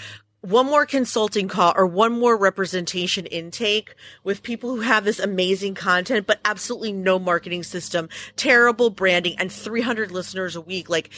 one 0.45 0.67
more 0.67 0.85
consulting 0.85 1.49
call 1.49 1.73
or 1.75 1.87
one 1.87 2.13
more 2.13 2.37
representation 2.37 3.25
intake 3.27 3.95
with 4.25 4.43
people 4.43 4.77
who 4.77 4.83
have 4.83 5.03
this 5.03 5.19
amazing 5.19 5.75
content, 5.75 6.27
but 6.27 6.39
absolutely 6.45 6.93
no 6.93 7.19
marketing 7.19 7.63
system, 7.63 8.11
terrible 8.37 8.91
branding 8.91 9.37
and 9.39 9.51
300 9.51 10.11
listeners 10.11 10.55
a 10.55 10.61
week. 10.61 10.91
Like, 10.91 11.09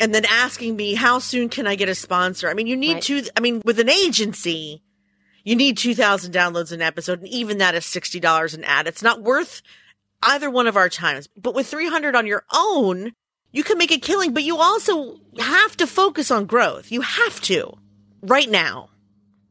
and 0.00 0.12
then 0.12 0.24
asking 0.24 0.74
me, 0.74 0.94
how 0.94 1.20
soon 1.20 1.48
can 1.48 1.68
I 1.68 1.76
get 1.76 1.88
a 1.88 1.94
sponsor? 1.94 2.50
I 2.50 2.54
mean, 2.54 2.66
you 2.66 2.76
need 2.76 2.94
right. 2.94 3.02
to, 3.04 3.22
I 3.36 3.40
mean, 3.40 3.62
with 3.64 3.78
an 3.78 3.88
agency, 3.88 4.82
you 5.44 5.56
need 5.56 5.76
2000 5.76 6.32
downloads 6.32 6.72
an 6.72 6.82
episode 6.82 7.20
and 7.20 7.28
even 7.28 7.58
that 7.58 7.74
is 7.74 7.84
$60 7.84 8.54
an 8.54 8.64
ad. 8.64 8.86
It's 8.86 9.02
not 9.02 9.22
worth 9.22 9.62
either 10.22 10.50
one 10.50 10.66
of 10.66 10.76
our 10.76 10.88
times. 10.88 11.28
But 11.36 11.54
with 11.54 11.66
300 11.66 12.14
on 12.14 12.26
your 12.26 12.44
own, 12.52 13.12
you 13.50 13.64
can 13.64 13.78
make 13.78 13.92
a 13.92 13.98
killing, 13.98 14.32
but 14.32 14.44
you 14.44 14.58
also 14.58 15.18
have 15.38 15.76
to 15.78 15.86
focus 15.86 16.30
on 16.30 16.46
growth. 16.46 16.90
You 16.90 17.02
have 17.02 17.40
to 17.42 17.74
right 18.22 18.48
now. 18.48 18.90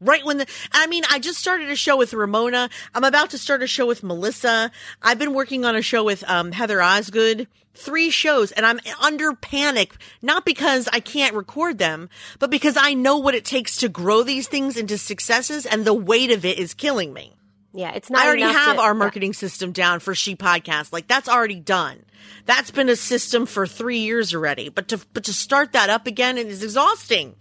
Right 0.02 0.24
when 0.24 0.38
the, 0.38 0.46
I 0.72 0.86
mean, 0.88 1.04
I 1.10 1.18
just 1.18 1.38
started 1.38 1.70
a 1.70 1.76
show 1.76 1.96
with 1.96 2.12
Ramona. 2.12 2.68
I'm 2.94 3.04
about 3.04 3.30
to 3.30 3.38
start 3.38 3.62
a 3.62 3.66
show 3.66 3.86
with 3.86 4.02
Melissa. 4.02 4.70
I've 5.00 5.18
been 5.18 5.32
working 5.32 5.64
on 5.64 5.76
a 5.76 5.82
show 5.82 6.02
with 6.04 6.28
um, 6.28 6.52
Heather 6.52 6.82
Osgood 6.82 7.46
three 7.74 8.10
shows 8.10 8.52
and 8.52 8.66
I'm 8.66 8.80
under 9.00 9.34
panic, 9.34 9.96
not 10.20 10.44
because 10.44 10.88
I 10.92 11.00
can't 11.00 11.34
record 11.34 11.78
them, 11.78 12.10
but 12.38 12.50
because 12.50 12.76
I 12.76 12.94
know 12.94 13.16
what 13.16 13.34
it 13.34 13.44
takes 13.44 13.76
to 13.78 13.88
grow 13.88 14.22
these 14.22 14.48
things 14.48 14.76
into 14.76 14.98
successes 14.98 15.66
and 15.66 15.84
the 15.84 15.94
weight 15.94 16.30
of 16.30 16.44
it 16.44 16.58
is 16.58 16.74
killing 16.74 17.12
me. 17.12 17.34
Yeah, 17.74 17.92
it's 17.92 18.10
not. 18.10 18.22
I 18.22 18.26
already 18.26 18.42
have 18.42 18.76
to, 18.76 18.82
our 18.82 18.94
marketing 18.94 19.30
yeah. 19.30 19.38
system 19.38 19.72
down 19.72 20.00
for 20.00 20.14
She 20.14 20.36
Podcast. 20.36 20.92
Like 20.92 21.08
that's 21.08 21.28
already 21.28 21.60
done. 21.60 22.04
That's 22.44 22.70
been 22.70 22.90
a 22.90 22.96
system 22.96 23.46
for 23.46 23.66
three 23.66 24.00
years 24.00 24.34
already. 24.34 24.68
But 24.68 24.88
to 24.88 25.00
but 25.14 25.24
to 25.24 25.32
start 25.32 25.72
that 25.72 25.88
up 25.88 26.06
again 26.06 26.36
it 26.36 26.48
is 26.48 26.62
exhausting. 26.62 27.34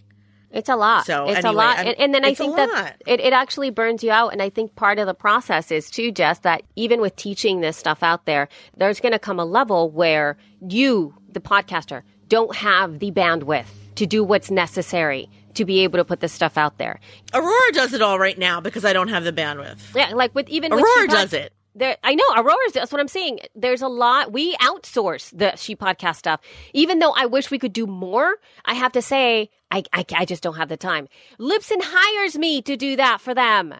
It's 0.53 0.69
a 0.69 0.75
lot. 0.75 1.05
So 1.05 1.27
it's 1.27 1.37
anyway, 1.37 1.49
a 1.49 1.57
lot, 1.57 1.77
and, 1.79 1.99
and, 1.99 2.13
then 2.13 2.25
I 2.25 2.33
think 2.33 2.55
that 2.55 3.01
it, 3.07 3.19
it 3.19 3.33
actually 3.33 3.69
burns 3.69 4.03
you 4.03 4.11
out. 4.11 4.33
And 4.33 4.41
I 4.41 4.49
think 4.49 4.75
part 4.75 4.99
of 4.99 5.07
the 5.07 5.13
process 5.13 5.71
is 5.71 5.89
too, 5.89 6.11
Jess, 6.11 6.39
that 6.39 6.63
even 6.75 6.99
with 6.99 7.15
teaching 7.15 7.61
this 7.61 7.77
stuff 7.77 8.03
out 8.03 8.25
there, 8.25 8.49
there's 8.75 8.99
going 8.99 9.13
to 9.13 9.19
come 9.19 9.39
a 9.39 9.45
level 9.45 9.89
where 9.89 10.37
you, 10.67 11.13
the 11.31 11.39
podcaster, 11.39 12.03
don't 12.27 12.55
have 12.55 12.99
the 12.99 13.11
bandwidth 13.11 13.67
to 13.95 14.05
do 14.05 14.23
what's 14.23 14.51
necessary 14.51 15.29
to 15.53 15.65
be 15.65 15.81
able 15.81 15.97
to 15.99 16.05
put 16.05 16.19
this 16.19 16.31
stuff 16.31 16.57
out 16.57 16.77
there. 16.77 16.99
Aurora 17.33 17.71
does 17.73 17.93
it 17.93 18.01
all 18.01 18.19
right 18.19 18.37
now 18.37 18.61
because 18.61 18.85
I 18.85 18.93
don't 18.93 19.09
have 19.09 19.23
the 19.23 19.33
bandwidth. 19.33 19.95
Yeah, 19.95 20.11
like 20.13 20.33
with 20.33 20.49
even 20.49 20.73
Aurora 20.73 20.85
with 21.01 21.09
does 21.09 21.33
it 21.33 21.53
there 21.75 21.97
i 22.03 22.15
know 22.15 22.23
aurora's 22.35 22.73
that's 22.73 22.91
what 22.91 23.01
i'm 23.01 23.07
saying. 23.07 23.39
There's 23.55 23.81
a 23.81 23.87
lot 23.87 24.31
we 24.31 24.55
outsource 24.57 25.37
the 25.37 25.55
she 25.55 25.75
podcast 25.75 26.17
stuff. 26.17 26.41
Even 26.73 26.99
though 26.99 27.13
i 27.15 27.25
wish 27.25 27.51
we 27.51 27.59
could 27.59 27.73
do 27.73 27.87
more 27.87 28.35
i 28.65 28.73
have 28.73 28.91
to 28.93 29.01
say 29.01 29.49
i 29.69 29.83
i, 29.93 30.05
I 30.15 30.25
just 30.25 30.43
don't 30.43 30.55
have 30.55 30.69
the 30.69 30.77
time. 30.77 31.07
Libsyn 31.39 31.81
hires 31.81 32.37
me 32.37 32.61
to 32.63 32.75
do 32.75 32.95
that 32.97 33.21
for 33.21 33.33
them. 33.33 33.73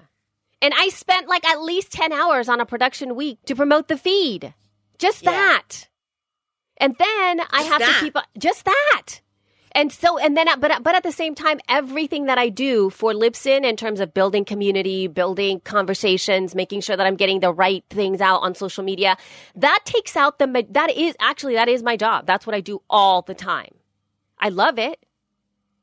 And 0.61 0.73
i 0.75 0.89
spent 0.89 1.27
like 1.27 1.45
at 1.45 1.61
least 1.61 1.91
10 1.91 2.11
hours 2.11 2.49
on 2.49 2.59
a 2.59 2.65
production 2.65 3.15
week 3.15 3.39
to 3.45 3.55
promote 3.55 3.87
the 3.87 3.97
feed. 3.97 4.53
Just 4.97 5.23
yeah. 5.23 5.31
that. 5.31 5.87
And 6.77 6.95
then 6.97 7.37
just 7.37 7.53
i 7.53 7.61
have 7.63 7.79
that. 7.79 7.93
to 7.99 8.05
keep 8.05 8.15
up 8.15 8.25
just 8.37 8.65
that 8.65 9.21
and 9.73 9.91
so 9.91 10.17
and 10.17 10.35
then 10.35 10.47
but 10.59 10.83
but 10.83 10.95
at 10.95 11.03
the 11.03 11.11
same 11.11 11.35
time 11.35 11.59
everything 11.69 12.25
that 12.25 12.37
i 12.37 12.49
do 12.49 12.89
for 12.89 13.13
libsyn 13.13 13.63
in 13.65 13.75
terms 13.75 13.99
of 13.99 14.13
building 14.13 14.45
community 14.45 15.07
building 15.07 15.59
conversations 15.61 16.55
making 16.55 16.81
sure 16.81 16.97
that 16.97 17.05
i'm 17.05 17.15
getting 17.15 17.39
the 17.39 17.53
right 17.53 17.83
things 17.89 18.21
out 18.21 18.39
on 18.39 18.55
social 18.55 18.83
media 18.83 19.17
that 19.55 19.79
takes 19.85 20.15
out 20.15 20.39
the 20.39 20.65
that 20.69 20.91
is 20.91 21.15
actually 21.19 21.55
that 21.55 21.67
is 21.67 21.83
my 21.83 21.95
job. 21.95 22.25
That's 22.25 22.45
what 22.45 22.55
i 22.55 22.61
do 22.61 22.81
all 22.89 23.21
the 23.21 23.33
time. 23.33 23.73
I 24.39 24.49
love 24.49 24.79
it 24.79 25.05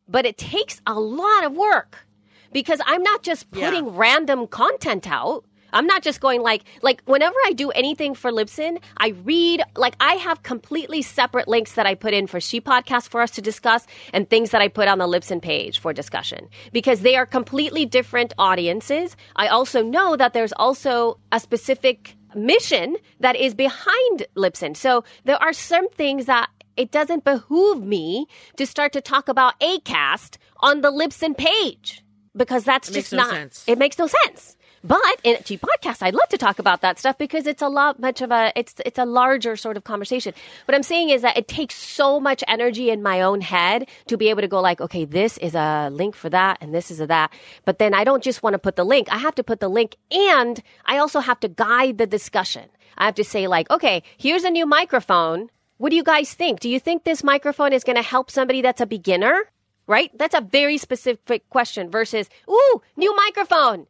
but 0.08 0.24
it 0.24 0.38
takes 0.38 0.80
a 0.86 0.98
lot 0.98 1.44
of 1.44 1.52
work 1.52 2.06
because 2.52 2.80
i'm 2.86 3.02
not 3.02 3.22
just 3.22 3.50
putting 3.50 3.86
yeah. 3.86 3.92
random 3.94 4.46
content 4.46 5.08
out 5.10 5.44
I'm 5.72 5.86
not 5.86 6.02
just 6.02 6.20
going 6.20 6.42
like 6.42 6.64
like 6.82 7.02
whenever 7.04 7.36
I 7.46 7.52
do 7.52 7.70
anything 7.70 8.14
for 8.14 8.30
Libsyn, 8.30 8.80
I 8.96 9.08
read 9.24 9.62
like 9.76 9.94
I 10.00 10.14
have 10.14 10.42
completely 10.42 11.02
separate 11.02 11.48
links 11.48 11.72
that 11.74 11.86
I 11.86 11.94
put 11.94 12.14
in 12.14 12.26
for 12.26 12.40
She 12.40 12.60
Podcast 12.60 13.08
for 13.08 13.20
us 13.20 13.30
to 13.32 13.42
discuss 13.42 13.86
and 14.12 14.28
things 14.28 14.50
that 14.50 14.62
I 14.62 14.68
put 14.68 14.88
on 14.88 14.98
the 14.98 15.06
Libsyn 15.06 15.40
page 15.42 15.78
for 15.80 15.92
discussion 15.92 16.48
because 16.72 17.00
they 17.00 17.16
are 17.16 17.26
completely 17.26 17.84
different 17.86 18.32
audiences. 18.38 19.16
I 19.36 19.48
also 19.48 19.82
know 19.82 20.16
that 20.16 20.32
there's 20.32 20.52
also 20.54 21.18
a 21.32 21.40
specific 21.40 22.14
mission 22.34 22.96
that 23.20 23.36
is 23.36 23.54
behind 23.54 24.26
Libsyn. 24.36 24.76
So 24.76 25.04
there 25.24 25.42
are 25.42 25.52
some 25.52 25.88
things 25.90 26.26
that 26.26 26.48
it 26.76 26.90
doesn't 26.92 27.24
behoove 27.24 27.82
me 27.82 28.26
to 28.56 28.66
start 28.66 28.92
to 28.92 29.00
talk 29.00 29.28
about 29.28 29.58
ACAST 29.60 30.36
on 30.60 30.80
the 30.82 30.92
Libsyn 30.92 31.36
page 31.36 32.02
because 32.36 32.64
that's 32.64 32.88
It 32.90 32.94
just 32.94 33.12
not 33.12 33.30
sense. 33.30 33.64
it 33.66 33.78
makes 33.78 33.98
no 33.98 34.06
sense. 34.06 34.56
But 34.84 35.20
in 35.24 35.36
a 35.36 35.44
She 35.44 35.58
Podcast, 35.58 36.02
I'd 36.02 36.14
love 36.14 36.28
to 36.28 36.38
talk 36.38 36.58
about 36.58 36.82
that 36.82 36.98
stuff 36.98 37.18
because 37.18 37.46
it's 37.46 37.62
a 37.62 37.68
lot 37.68 37.98
much 37.98 38.20
of 38.20 38.30
a 38.30 38.52
it's 38.54 38.74
it's 38.86 38.98
a 38.98 39.04
larger 39.04 39.56
sort 39.56 39.76
of 39.76 39.84
conversation. 39.84 40.34
What 40.66 40.74
I'm 40.74 40.82
saying 40.82 41.10
is 41.10 41.22
that 41.22 41.36
it 41.36 41.48
takes 41.48 41.74
so 41.74 42.20
much 42.20 42.44
energy 42.46 42.90
in 42.90 43.02
my 43.02 43.20
own 43.22 43.40
head 43.40 43.88
to 44.06 44.16
be 44.16 44.28
able 44.30 44.42
to 44.42 44.48
go 44.48 44.60
like, 44.60 44.80
okay, 44.80 45.04
this 45.04 45.36
is 45.38 45.54
a 45.54 45.88
link 45.90 46.14
for 46.14 46.30
that 46.30 46.58
and 46.60 46.74
this 46.74 46.90
is 46.90 47.00
a 47.00 47.06
that. 47.08 47.32
But 47.64 47.78
then 47.78 47.92
I 47.92 48.04
don't 48.04 48.22
just 48.22 48.42
want 48.42 48.54
to 48.54 48.58
put 48.58 48.76
the 48.76 48.84
link. 48.84 49.08
I 49.10 49.18
have 49.18 49.34
to 49.36 49.42
put 49.42 49.60
the 49.60 49.68
link 49.68 49.96
and 50.10 50.62
I 50.86 50.98
also 50.98 51.20
have 51.20 51.40
to 51.40 51.48
guide 51.48 51.98
the 51.98 52.06
discussion. 52.06 52.68
I 52.96 53.04
have 53.06 53.16
to 53.16 53.24
say 53.24 53.48
like, 53.48 53.70
okay, 53.70 54.02
here's 54.16 54.44
a 54.44 54.50
new 54.50 54.66
microphone. 54.66 55.50
What 55.78 55.90
do 55.90 55.96
you 55.96 56.04
guys 56.04 56.32
think? 56.34 56.60
Do 56.60 56.68
you 56.68 56.80
think 56.80 57.04
this 57.04 57.24
microphone 57.24 57.72
is 57.72 57.84
going 57.84 57.96
to 57.96 58.02
help 58.02 58.30
somebody 58.30 58.62
that's 58.62 58.80
a 58.80 58.86
beginner? 58.86 59.50
Right? 59.86 60.10
That's 60.18 60.34
a 60.34 60.42
very 60.42 60.76
specific 60.76 61.48
question 61.48 61.90
versus, 61.90 62.28
ooh, 62.48 62.82
new 62.96 63.14
microphone. 63.16 63.86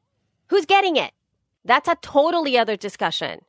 Who's 0.48 0.66
getting 0.66 0.96
it? 0.96 1.12
That's 1.64 1.88
a 1.88 1.96
totally 1.96 2.58
other 2.58 2.76
discussion. 2.76 3.40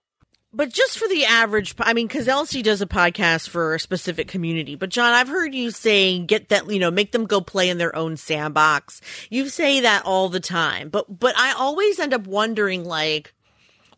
But 0.52 0.74
just 0.74 0.98
for 0.98 1.08
the 1.08 1.26
average, 1.26 1.76
I 1.78 1.94
mean, 1.94 2.08
because 2.08 2.28
Elsie 2.28 2.64
does 2.64 2.82
a 2.82 2.88
podcast 2.88 3.50
for 3.50 3.76
a 3.76 3.80
specific 3.80 4.28
community. 4.28 4.76
But 4.76 4.90
John, 4.90 5.14
I've 5.14 5.28
heard 5.28 5.54
you 5.54 5.70
saying, 5.70 6.26
get 6.26 6.50
that, 6.50 6.72
you 6.72 6.80
know, 6.80 6.90
make 6.90 7.12
them 7.12 7.26
go 7.26 7.40
play 7.40 7.70
in 7.70 7.78
their 7.78 7.96
own 7.96 8.18
sandbox. 8.18 9.00
You 9.30 9.48
say 9.50 9.82
that 9.82 10.06
all 10.06 10.28
the 10.28 10.40
time. 10.40 10.90
But 10.90 11.20
but 11.20 11.38
I 11.38 11.54
always 11.54 12.00
end 12.00 12.16
up 12.16 12.26
wondering, 12.26 12.84
like, 12.84 13.36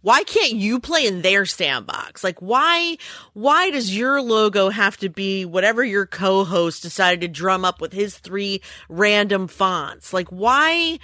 why 0.02 0.24
can't 0.24 0.54
you 0.54 0.82
play 0.82 1.08
in 1.08 1.22
their 1.22 1.46
sandbox? 1.46 2.22
Like, 2.22 2.42
why 2.42 2.98
why 3.32 3.72
does 3.72 3.96
your 3.96 4.22
logo 4.22 4.70
have 4.70 4.98
to 4.98 5.08
be 5.08 5.46
whatever 5.46 5.86
your 5.86 6.06
co-host 6.06 6.84
decided 6.84 7.22
to 7.22 7.28
drum 7.30 7.64
up 7.64 7.80
with 7.80 7.94
his 7.94 8.18
three 8.18 8.62
random 8.90 9.48
fonts? 9.48 10.12
Like, 10.12 10.28
why? 10.28 11.00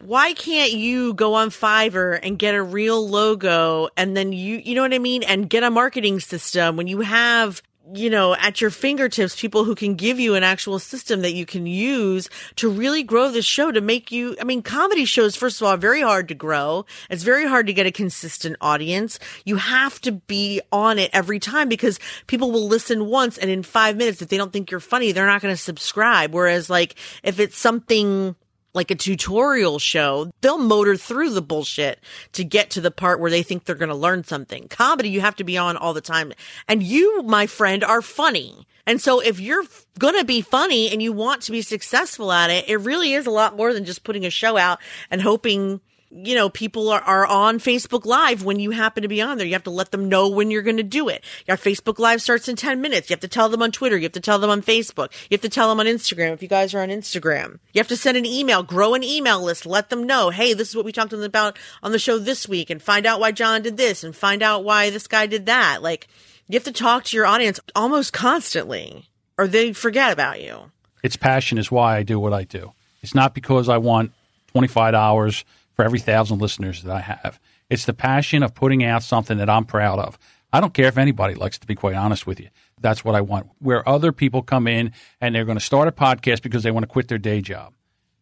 Why 0.00 0.34
can't 0.34 0.72
you 0.72 1.14
go 1.14 1.34
on 1.34 1.50
Fiverr 1.50 2.18
and 2.22 2.38
get 2.38 2.54
a 2.54 2.62
real 2.62 3.08
logo 3.08 3.88
and 3.96 4.16
then 4.16 4.32
you, 4.32 4.56
you 4.56 4.74
know 4.74 4.82
what 4.82 4.94
I 4.94 4.98
mean? 4.98 5.22
And 5.22 5.48
get 5.48 5.62
a 5.62 5.70
marketing 5.70 6.20
system 6.20 6.76
when 6.76 6.86
you 6.86 7.00
have, 7.00 7.62
you 7.94 8.10
know, 8.10 8.34
at 8.34 8.60
your 8.60 8.70
fingertips, 8.70 9.40
people 9.40 9.64
who 9.64 9.74
can 9.74 9.94
give 9.94 10.18
you 10.18 10.34
an 10.34 10.42
actual 10.42 10.78
system 10.78 11.22
that 11.22 11.34
you 11.34 11.46
can 11.46 11.66
use 11.66 12.28
to 12.56 12.68
really 12.68 13.04
grow 13.04 13.30
this 13.30 13.44
show 13.44 13.70
to 13.70 13.80
make 13.80 14.10
you, 14.10 14.36
I 14.40 14.44
mean, 14.44 14.62
comedy 14.62 15.04
shows, 15.04 15.36
first 15.36 15.60
of 15.60 15.66
all, 15.66 15.74
are 15.74 15.78
very 15.78 16.02
hard 16.02 16.26
to 16.28 16.34
grow. 16.34 16.84
It's 17.08 17.22
very 17.22 17.46
hard 17.46 17.68
to 17.68 17.72
get 17.72 17.86
a 17.86 17.92
consistent 17.92 18.56
audience. 18.60 19.20
You 19.44 19.56
have 19.56 20.00
to 20.00 20.12
be 20.12 20.60
on 20.72 20.98
it 20.98 21.10
every 21.12 21.38
time 21.38 21.68
because 21.68 22.00
people 22.26 22.50
will 22.50 22.66
listen 22.66 23.06
once 23.06 23.38
and 23.38 23.50
in 23.50 23.62
five 23.62 23.96
minutes, 23.96 24.20
if 24.20 24.28
they 24.28 24.36
don't 24.36 24.52
think 24.52 24.70
you're 24.70 24.80
funny, 24.80 25.12
they're 25.12 25.26
not 25.26 25.40
going 25.40 25.54
to 25.54 25.60
subscribe. 25.60 26.34
Whereas 26.34 26.68
like 26.68 26.96
if 27.22 27.38
it's 27.38 27.56
something, 27.56 28.34
like 28.76 28.90
a 28.90 28.94
tutorial 28.94 29.78
show, 29.78 30.30
they'll 30.40 30.58
motor 30.58 30.96
through 30.96 31.30
the 31.30 31.42
bullshit 31.42 32.00
to 32.32 32.44
get 32.44 32.70
to 32.70 32.80
the 32.80 32.90
part 32.90 33.18
where 33.18 33.30
they 33.30 33.42
think 33.42 33.64
they're 33.64 33.74
going 33.74 33.88
to 33.88 33.94
learn 33.94 34.22
something. 34.22 34.68
Comedy, 34.68 35.08
you 35.08 35.20
have 35.20 35.36
to 35.36 35.44
be 35.44 35.58
on 35.58 35.76
all 35.76 35.94
the 35.94 36.00
time. 36.00 36.32
And 36.68 36.82
you, 36.82 37.22
my 37.22 37.46
friend, 37.46 37.82
are 37.82 38.02
funny. 38.02 38.66
And 38.86 39.00
so 39.00 39.20
if 39.20 39.40
you're 39.40 39.64
going 39.98 40.16
to 40.18 40.24
be 40.24 40.40
funny 40.42 40.90
and 40.90 41.02
you 41.02 41.12
want 41.12 41.42
to 41.42 41.52
be 41.52 41.62
successful 41.62 42.30
at 42.30 42.50
it, 42.50 42.68
it 42.68 42.76
really 42.76 43.14
is 43.14 43.26
a 43.26 43.32
lot 43.32 43.56
more 43.56 43.72
than 43.72 43.84
just 43.84 44.04
putting 44.04 44.24
a 44.24 44.30
show 44.30 44.56
out 44.56 44.78
and 45.10 45.20
hoping 45.20 45.80
you 46.10 46.34
know, 46.34 46.48
people 46.48 46.88
are, 46.90 47.00
are 47.00 47.26
on 47.26 47.58
Facebook 47.58 48.06
Live 48.06 48.44
when 48.44 48.60
you 48.60 48.70
happen 48.70 49.02
to 49.02 49.08
be 49.08 49.20
on 49.20 49.38
there. 49.38 49.46
You 49.46 49.54
have 49.54 49.64
to 49.64 49.70
let 49.70 49.90
them 49.90 50.08
know 50.08 50.28
when 50.28 50.50
you're 50.50 50.62
going 50.62 50.76
to 50.76 50.82
do 50.82 51.08
it. 51.08 51.24
Your 51.46 51.56
Facebook 51.56 51.98
Live 51.98 52.22
starts 52.22 52.48
in 52.48 52.56
10 52.56 52.80
minutes. 52.80 53.10
You 53.10 53.14
have 53.14 53.20
to 53.20 53.28
tell 53.28 53.48
them 53.48 53.62
on 53.62 53.72
Twitter. 53.72 53.96
You 53.96 54.04
have 54.04 54.12
to 54.12 54.20
tell 54.20 54.38
them 54.38 54.50
on 54.50 54.62
Facebook. 54.62 55.12
You 55.30 55.34
have 55.34 55.42
to 55.42 55.48
tell 55.48 55.68
them 55.68 55.80
on 55.80 55.86
Instagram 55.86 56.32
if 56.32 56.42
you 56.42 56.48
guys 56.48 56.74
are 56.74 56.80
on 56.80 56.88
Instagram. 56.88 57.58
You 57.72 57.80
have 57.80 57.88
to 57.88 57.96
send 57.96 58.16
an 58.16 58.26
email, 58.26 58.62
grow 58.62 58.94
an 58.94 59.02
email 59.02 59.42
list, 59.42 59.66
let 59.66 59.90
them 59.90 60.04
know, 60.04 60.30
hey, 60.30 60.54
this 60.54 60.68
is 60.68 60.76
what 60.76 60.84
we 60.84 60.92
talked 60.92 61.10
to 61.10 61.16
them 61.16 61.24
about 61.24 61.58
on 61.82 61.92
the 61.92 61.98
show 61.98 62.18
this 62.18 62.48
week 62.48 62.70
and 62.70 62.80
find 62.80 63.06
out 63.06 63.20
why 63.20 63.32
John 63.32 63.62
did 63.62 63.76
this 63.76 64.04
and 64.04 64.14
find 64.14 64.42
out 64.42 64.64
why 64.64 64.90
this 64.90 65.06
guy 65.06 65.26
did 65.26 65.46
that. 65.46 65.82
Like, 65.82 66.08
you 66.48 66.54
have 66.54 66.64
to 66.64 66.72
talk 66.72 67.04
to 67.04 67.16
your 67.16 67.26
audience 67.26 67.58
almost 67.74 68.12
constantly 68.12 69.08
or 69.36 69.46
they 69.46 69.72
forget 69.72 70.12
about 70.12 70.40
you. 70.40 70.70
It's 71.02 71.16
passion 71.16 71.58
is 71.58 71.70
why 71.70 71.96
I 71.96 72.02
do 72.02 72.18
what 72.18 72.32
I 72.32 72.44
do. 72.44 72.72
It's 73.02 73.14
not 73.14 73.34
because 73.34 73.68
I 73.68 73.78
want 73.78 74.12
twenty 74.48 74.68
five 74.68 74.92
dollars 74.92 75.44
for 75.76 75.84
every 75.84 76.00
thousand 76.00 76.40
listeners 76.40 76.82
that 76.82 76.94
I 76.94 77.00
have. 77.00 77.38
It's 77.68 77.84
the 77.84 77.92
passion 77.92 78.42
of 78.42 78.54
putting 78.54 78.82
out 78.82 79.02
something 79.02 79.38
that 79.38 79.50
I'm 79.50 79.64
proud 79.64 79.98
of. 79.98 80.18
I 80.52 80.60
don't 80.60 80.72
care 80.72 80.86
if 80.86 80.96
anybody 80.96 81.34
likes 81.34 81.58
to 81.58 81.66
be 81.66 81.74
quite 81.74 81.94
honest 81.94 82.26
with 82.26 82.40
you. 82.40 82.48
That's 82.80 83.04
what 83.04 83.14
I 83.14 83.20
want. 83.20 83.48
Where 83.58 83.86
other 83.88 84.10
people 84.10 84.42
come 84.42 84.66
in 84.66 84.92
and 85.20 85.34
they're 85.34 85.44
going 85.44 85.58
to 85.58 85.64
start 85.64 85.86
a 85.86 85.92
podcast 85.92 86.42
because 86.42 86.62
they 86.62 86.70
want 86.70 86.84
to 86.84 86.88
quit 86.88 87.08
their 87.08 87.18
day 87.18 87.40
job. 87.40 87.74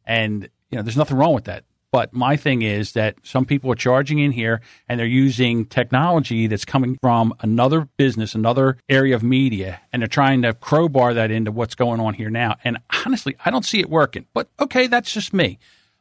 And 0.05 0.49
you 0.71 0.77
know, 0.77 0.83
there's 0.83 0.97
nothing 0.97 1.17
wrong 1.17 1.35
with 1.35 1.45
that. 1.45 1.65
But 1.93 2.13
my 2.13 2.37
thing 2.37 2.63
is 2.63 2.93
that 2.95 3.15
some 3.23 3.45
people 3.45 3.71
are 3.71 3.77
charging 3.77 4.19
in 4.19 4.33
here 4.33 4.61
and 4.89 4.99
they're 4.99 5.07
using 5.07 5.65
technology 5.65 6.49
that's 6.49 6.65
coming 6.65 6.99
from 7.01 7.33
another 7.39 7.89
business, 7.97 8.35
another 8.35 8.79
area 8.89 9.15
of 9.15 9.23
media, 9.23 9.81
and 9.93 10.03
they're 10.03 10.09
trying 10.09 10.43
to 10.43 10.55
crowbar 10.55 11.15
that 11.15 11.31
into 11.31 11.53
what's 11.53 11.77
going 11.77 12.01
on 12.01 12.15
here 12.15 12.31
now. 12.31 12.57
And 12.65 12.79
honestly, 13.07 13.37
I 13.45 13.53
don't 13.53 13.65
see 13.65 13.79
it 13.79 13.89
working. 13.89 14.27
But 14.35 14.49
okay, 14.59 14.89
that's 14.89 15.13
just 15.13 15.33
me. 15.33 15.61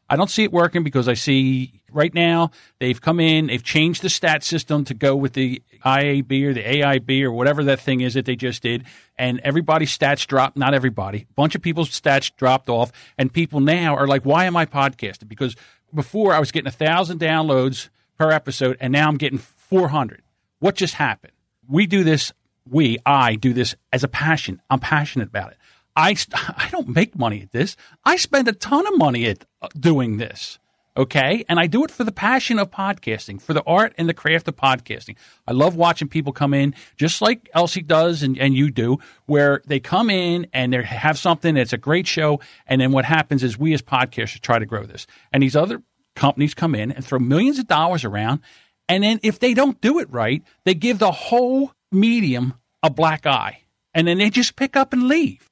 I 0.10 0.16
don't 0.16 0.30
see 0.30 0.44
it 0.44 0.52
working 0.52 0.84
because 0.84 1.08
I 1.08 1.14
see 1.14 1.82
right 1.92 2.14
now 2.14 2.52
they've 2.80 3.00
come 3.00 3.20
in, 3.20 3.48
they've 3.48 3.64
changed 3.64 4.02
the 4.02 4.10
stat 4.10 4.44
system 4.44 4.84
to 4.86 4.94
go 4.94 5.16
with 5.16 5.34
the 5.34 5.62
IAB 5.86 6.44
or 6.44 6.54
the 6.54 6.64
AIB 6.64 7.24
or 7.24 7.32
whatever 7.32 7.64
that 7.66 7.80
thing 7.80 8.02
is 8.02 8.14
that 8.16 8.26
they 8.26 8.36
just 8.36 8.62
did, 8.64 8.86
and 9.18 9.40
everybody's 9.44 9.96
stats 9.98 10.28
dropped. 10.28 10.58
Not 10.58 10.74
everybody, 10.74 11.28
a 11.30 11.34
bunch 11.34 11.56
of 11.56 11.62
people's 11.62 11.90
stats 11.90 12.36
dropped 12.36 12.70
off, 12.70 12.92
and 13.18 13.32
people 13.32 13.60
now 13.60 13.96
are 13.96 14.08
like, 14.08 14.24
"Why 14.24 14.46
am 14.46 14.58
I 14.58 14.66
podcasting?" 14.66 15.30
Because 15.30 15.56
before 15.94 16.34
I 16.34 16.40
was 16.40 16.52
getting 16.52 16.68
a 16.68 16.72
thousand 16.72 17.20
downloads 17.20 17.90
per 18.18 18.32
episode, 18.32 18.78
and 18.80 18.92
now 18.92 19.08
I'm 19.08 19.18
getting 19.18 19.40
four 19.40 19.90
hundred. 19.90 20.22
What 20.60 20.76
just 20.76 20.96
happened? 20.96 21.34
We 21.68 21.88
do 21.88 22.04
this. 22.04 22.34
We, 22.70 22.98
I 23.06 23.36
do 23.36 23.52
this 23.52 23.76
as 23.92 24.04
a 24.04 24.08
passion. 24.08 24.62
I'm 24.70 24.80
passionate 24.80 25.28
about 25.28 25.52
it. 25.52 25.58
I, 25.96 26.16
I 26.34 26.70
don't 26.72 26.90
make 26.90 27.18
money 27.18 27.42
at 27.42 27.52
this. 27.52 27.76
I 28.04 28.18
spend 28.18 28.48
a 28.48 28.54
ton 28.54 28.88
of 28.88 28.98
money 28.98 29.26
at 29.26 29.46
uh, 29.62 29.68
doing 29.80 30.18
this. 30.18 30.60
Okay. 30.96 31.44
And 31.50 31.60
I 31.60 31.66
do 31.66 31.84
it 31.84 31.90
for 31.90 32.04
the 32.04 32.12
passion 32.12 32.60
of 32.60 32.70
podcasting, 32.70 33.42
for 33.42 33.54
the 33.54 33.64
art 33.64 33.96
and 33.98 34.08
the 34.08 34.14
craft 34.14 34.48
of 34.48 34.56
podcasting. 34.56 35.16
I 35.48 35.52
love 35.52 35.76
watching 35.76 36.08
people 36.08 36.34
come 36.34 36.54
in, 36.54 36.76
just 36.98 37.20
like 37.20 37.50
Elsie 37.54 37.82
does 37.82 38.22
and, 38.22 38.38
and 38.38 38.54
you 38.54 38.70
do, 38.70 39.00
where 39.26 39.64
they 39.66 39.80
come 39.80 40.12
in 40.12 40.46
and 40.54 40.72
they 40.72 40.84
have 40.84 41.18
something 41.18 41.56
that's 41.56 41.74
a 41.74 41.80
great 41.80 42.06
show. 42.06 42.42
And 42.68 42.80
then 42.80 42.92
what 42.92 43.06
happens 43.06 43.44
is 43.44 43.58
we 43.58 43.74
as 43.74 43.82
podcasters 43.82 44.40
try 44.40 44.60
to 44.60 44.68
grow 44.68 44.86
this. 44.86 45.08
And 45.32 45.42
these 45.42 45.56
other 45.56 45.82
companies 46.16 46.54
come 46.54 46.76
in 46.76 46.92
and 46.92 47.04
throw 47.04 47.18
millions 47.18 47.58
of 47.58 47.68
dollars 47.68 48.06
around. 48.06 48.42
And 48.88 49.04
then 49.04 49.20
if 49.24 49.40
they 49.40 49.56
don't 49.56 49.82
do 49.82 49.98
it 49.98 50.12
right, 50.12 50.44
they 50.64 50.76
give 50.76 51.00
the 51.00 51.12
whole 51.12 51.72
medium 51.92 52.54
a 52.84 52.92
black 52.92 53.26
eye. 53.26 53.64
And 53.96 54.08
then 54.08 54.20
they 54.20 54.30
just 54.30 54.56
pick 54.56 54.76
up 54.76 54.94
and 54.94 55.08
leave. 55.08 55.50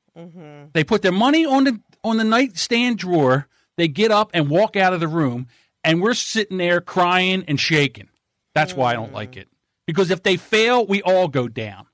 They 0.74 0.84
put 0.84 1.02
their 1.02 1.12
money 1.12 1.46
on 1.46 1.64
the 1.64 1.80
on 2.04 2.18
the 2.18 2.24
nightstand 2.24 2.98
drawer. 2.98 3.48
They 3.78 3.88
get 3.88 4.12
up 4.12 4.32
and 4.34 4.50
walk 4.50 4.76
out 4.76 4.94
of 4.94 5.00
the 5.00 5.08
room, 5.08 5.48
and 5.84 6.02
we're 6.02 6.14
sitting 6.14 6.58
there 6.58 6.82
crying 6.82 7.44
and 7.48 7.60
shaking. 7.60 8.10
That's 8.54 8.74
why 8.74 8.92
I 8.92 8.94
don't 8.96 9.14
like 9.14 9.38
it. 9.38 9.48
Because 9.88 10.12
if 10.12 10.24
they 10.24 10.38
fail, 10.38 10.86
we 10.86 11.02
all 11.02 11.28
go 11.28 11.48
down. 11.48 11.88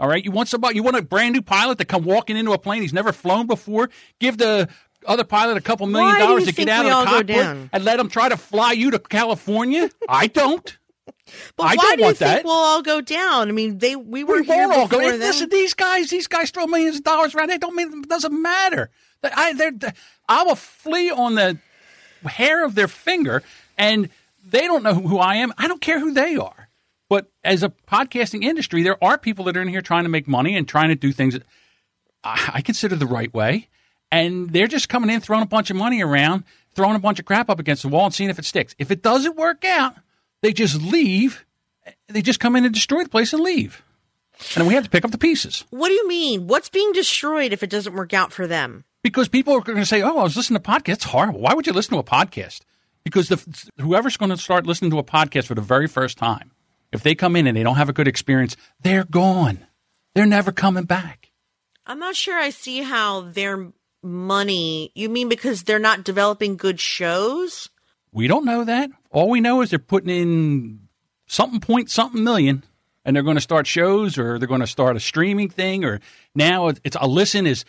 All 0.00 0.08
right. 0.08 0.24
You 0.24 0.32
want 0.32 0.48
somebody? 0.48 0.74
You 0.74 0.82
want 0.82 0.96
a 0.96 1.02
brand 1.02 1.34
new 1.34 1.42
pilot 1.42 1.78
to 1.78 1.84
come 1.84 2.04
walking 2.04 2.36
into 2.36 2.52
a 2.52 2.58
plane 2.58 2.82
he's 2.82 2.92
never 2.92 3.12
flown 3.12 3.46
before? 3.46 3.90
Give 4.18 4.36
the 4.36 4.68
other 5.06 5.24
pilot 5.24 5.56
a 5.56 5.60
couple 5.60 5.86
million 5.86 6.14
Why 6.14 6.18
dollars 6.18 6.46
to 6.46 6.52
get 6.52 6.68
out 6.68 6.84
of 6.86 6.90
the 7.26 7.34
cockpit 7.34 7.68
and 7.72 7.84
let 7.84 8.00
him 8.00 8.08
try 8.08 8.28
to 8.28 8.36
fly 8.36 8.72
you 8.72 8.90
to 8.90 8.98
California? 8.98 9.88
I 10.08 10.26
don't. 10.26 10.76
But 11.56 11.64
I 11.64 11.74
why 11.74 11.96
do 11.96 12.02
you 12.02 12.08
think 12.08 12.18
that. 12.18 12.44
we'll 12.44 12.52
all 12.54 12.82
go 12.82 13.00
down? 13.00 13.48
I 13.48 13.52
mean, 13.52 13.78
they 13.78 13.96
we 13.96 14.24
were 14.24 14.40
We 14.40 14.46
here 14.46 14.68
won't 14.68 14.72
all 14.78 14.88
go. 14.88 14.98
them. 14.98 15.20
Listen, 15.20 15.48
these 15.48 15.74
guys, 15.74 16.10
these 16.10 16.26
guys 16.26 16.50
throw 16.50 16.66
millions 16.66 16.96
of 16.96 17.04
dollars 17.04 17.34
around. 17.34 17.48
They 17.50 17.58
don't 17.58 17.74
mean 17.76 17.92
it 18.02 18.08
doesn't 18.08 18.32
matter. 18.40 18.90
I, 19.22 19.52
they're, 19.54 19.72
I 20.28 20.42
will 20.44 20.54
flee 20.56 21.10
on 21.10 21.34
the 21.34 21.58
hair 22.26 22.64
of 22.64 22.74
their 22.74 22.88
finger, 22.88 23.42
and 23.78 24.08
they 24.46 24.62
don't 24.66 24.82
know 24.82 24.94
who 24.94 25.18
I 25.18 25.36
am. 25.36 25.52
I 25.56 25.66
don't 25.68 25.80
care 25.80 25.98
who 25.98 26.12
they 26.12 26.36
are. 26.36 26.68
But 27.08 27.30
as 27.42 27.62
a 27.62 27.70
podcasting 27.90 28.42
industry, 28.44 28.82
there 28.82 29.02
are 29.02 29.16
people 29.18 29.44
that 29.46 29.56
are 29.56 29.62
in 29.62 29.68
here 29.68 29.82
trying 29.82 30.04
to 30.04 30.10
make 30.10 30.26
money 30.28 30.56
and 30.56 30.66
trying 30.68 30.88
to 30.88 30.94
do 30.94 31.12
things 31.12 31.34
that 31.34 31.42
I 32.22 32.60
consider 32.62 32.96
the 32.96 33.06
right 33.06 33.32
way, 33.32 33.68
and 34.10 34.50
they're 34.50 34.66
just 34.66 34.88
coming 34.88 35.10
in, 35.10 35.20
throwing 35.20 35.42
a 35.42 35.46
bunch 35.46 35.70
of 35.70 35.76
money 35.76 36.02
around, 36.02 36.44
throwing 36.74 36.96
a 36.96 36.98
bunch 36.98 37.18
of 37.18 37.24
crap 37.26 37.48
up 37.50 37.58
against 37.60 37.82
the 37.82 37.88
wall, 37.88 38.06
and 38.06 38.14
seeing 38.14 38.30
if 38.30 38.38
it 38.38 38.44
sticks. 38.44 38.74
If 38.78 38.90
it 38.90 39.02
doesn't 39.02 39.36
work 39.36 39.64
out, 39.64 39.94
They 40.44 40.52
just 40.52 40.82
leave. 40.82 41.46
They 42.06 42.20
just 42.20 42.38
come 42.38 42.54
in 42.54 42.66
and 42.66 42.74
destroy 42.74 43.02
the 43.02 43.08
place 43.08 43.32
and 43.32 43.42
leave. 43.42 43.82
And 44.54 44.60
then 44.60 44.66
we 44.66 44.74
have 44.74 44.84
to 44.84 44.90
pick 44.90 45.02
up 45.02 45.10
the 45.10 45.16
pieces. 45.16 45.64
What 45.70 45.88
do 45.88 45.94
you 45.94 46.06
mean? 46.06 46.48
What's 46.48 46.68
being 46.68 46.92
destroyed 46.92 47.54
if 47.54 47.62
it 47.62 47.70
doesn't 47.70 47.94
work 47.94 48.12
out 48.12 48.30
for 48.30 48.46
them? 48.46 48.84
Because 49.02 49.26
people 49.26 49.54
are 49.54 49.62
going 49.62 49.78
to 49.78 49.86
say, 49.86 50.02
oh, 50.02 50.18
I 50.18 50.22
was 50.22 50.36
listening 50.36 50.60
to 50.60 50.70
podcasts. 50.70 50.92
It's 50.92 51.04
horrible. 51.04 51.40
Why 51.40 51.54
would 51.54 51.66
you 51.66 51.72
listen 51.72 51.94
to 51.94 51.98
a 51.98 52.04
podcast? 52.04 52.60
Because 53.04 53.30
the, 53.30 53.42
whoever's 53.80 54.18
going 54.18 54.32
to 54.32 54.36
start 54.36 54.66
listening 54.66 54.90
to 54.90 54.98
a 54.98 55.02
podcast 55.02 55.46
for 55.46 55.54
the 55.54 55.62
very 55.62 55.86
first 55.86 56.18
time, 56.18 56.50
if 56.92 57.02
they 57.02 57.14
come 57.14 57.36
in 57.36 57.46
and 57.46 57.56
they 57.56 57.62
don't 57.62 57.76
have 57.76 57.88
a 57.88 57.94
good 57.94 58.06
experience, 58.06 58.54
they're 58.82 59.04
gone. 59.04 59.66
They're 60.14 60.26
never 60.26 60.52
coming 60.52 60.84
back. 60.84 61.30
I'm 61.86 61.98
not 61.98 62.16
sure 62.16 62.38
I 62.38 62.50
see 62.50 62.82
how 62.82 63.22
their 63.22 63.72
money, 64.02 64.92
you 64.94 65.08
mean 65.08 65.30
because 65.30 65.62
they're 65.62 65.78
not 65.78 66.04
developing 66.04 66.58
good 66.58 66.80
shows? 66.80 67.70
We 68.14 68.28
don't 68.28 68.44
know 68.44 68.64
that. 68.64 68.90
All 69.10 69.28
we 69.28 69.40
know 69.40 69.60
is 69.60 69.70
they're 69.70 69.78
putting 69.78 70.08
in 70.08 70.80
something 71.26 71.60
point 71.60 71.90
something 71.90 72.22
million 72.22 72.64
and 73.04 73.14
they're 73.14 73.22
going 73.24 73.36
to 73.36 73.40
start 73.40 73.66
shows 73.66 74.16
or 74.16 74.38
they're 74.38 74.48
going 74.48 74.60
to 74.60 74.66
start 74.66 74.96
a 74.96 75.00
streaming 75.00 75.48
thing 75.50 75.84
or 75.84 76.00
now 76.34 76.68
it's 76.68 76.96
a 77.00 77.06
listen 77.08 77.46
is 77.46 77.64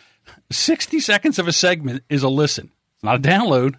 60 0.50 1.00
seconds 1.00 1.38
of 1.38 1.48
a 1.48 1.52
segment 1.52 2.04
is 2.08 2.22
a 2.22 2.28
listen. 2.28 2.70
It's 2.94 3.04
not 3.04 3.16
a 3.16 3.18
download. 3.18 3.74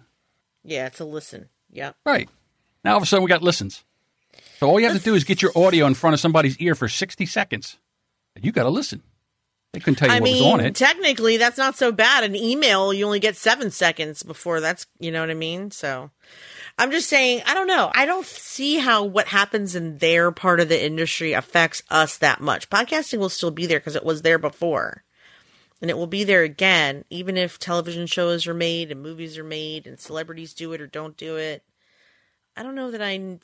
Yeah, 0.62 0.86
it's 0.86 1.00
a 1.00 1.04
listen. 1.04 1.48
Yeah. 1.72 1.92
Right. 2.04 2.28
Now 2.84 2.92
all 2.92 2.96
of 2.98 3.02
a 3.02 3.06
sudden 3.06 3.24
we 3.24 3.28
got 3.28 3.42
listens. 3.42 3.82
So 4.58 4.68
all 4.68 4.78
you 4.78 4.88
have 4.88 4.96
to 4.98 5.02
do 5.02 5.14
is 5.14 5.24
get 5.24 5.40
your 5.40 5.52
audio 5.56 5.86
in 5.86 5.94
front 5.94 6.14
of 6.14 6.20
somebody's 6.20 6.58
ear 6.58 6.74
for 6.74 6.88
60 6.88 7.24
seconds. 7.26 7.78
And 8.36 8.44
you 8.44 8.52
got 8.52 8.64
to 8.64 8.70
listen. 8.70 9.02
They 9.72 9.80
couldn't 9.80 9.96
tell 9.96 10.08
you 10.08 10.14
I 10.14 10.20
what 10.20 10.24
mean, 10.24 10.44
was 10.44 10.52
on 10.54 10.60
it. 10.60 10.74
technically, 10.74 11.36
that's 11.36 11.58
not 11.58 11.76
so 11.76 11.92
bad. 11.92 12.24
An 12.24 12.34
email, 12.34 12.92
you 12.92 13.04
only 13.04 13.20
get 13.20 13.36
seven 13.36 13.70
seconds 13.70 14.22
before 14.22 14.60
that's, 14.60 14.86
you 14.98 15.10
know 15.12 15.20
what 15.20 15.30
I 15.30 15.34
mean? 15.34 15.70
So 15.70 16.10
I'm 16.78 16.92
just 16.92 17.08
saying, 17.08 17.42
I 17.44 17.54
don't 17.54 17.66
know. 17.66 17.90
I 17.92 18.06
don't 18.06 18.24
see 18.24 18.78
how 18.78 19.04
what 19.04 19.26
happens 19.26 19.74
in 19.74 19.98
their 19.98 20.30
part 20.30 20.60
of 20.60 20.68
the 20.68 20.82
industry 20.82 21.32
affects 21.32 21.82
us 21.90 22.18
that 22.18 22.40
much. 22.40 22.70
Podcasting 22.70 23.18
will 23.18 23.28
still 23.28 23.50
be 23.50 23.66
there 23.66 23.80
because 23.80 23.96
it 23.96 24.04
was 24.04 24.22
there 24.22 24.38
before. 24.38 25.02
And 25.80 25.90
it 25.90 25.96
will 25.96 26.06
be 26.06 26.24
there 26.24 26.42
again, 26.42 27.04
even 27.10 27.36
if 27.36 27.58
television 27.58 28.06
shows 28.06 28.46
are 28.46 28.54
made 28.54 28.90
and 28.90 29.02
movies 29.02 29.38
are 29.38 29.44
made 29.44 29.86
and 29.86 29.98
celebrities 29.98 30.54
do 30.54 30.72
it 30.72 30.80
or 30.80 30.86
don't 30.86 31.16
do 31.16 31.36
it. 31.36 31.64
I 32.56 32.62
don't 32.62 32.74
know 32.74 32.90
that 32.90 33.02
I 33.02 33.38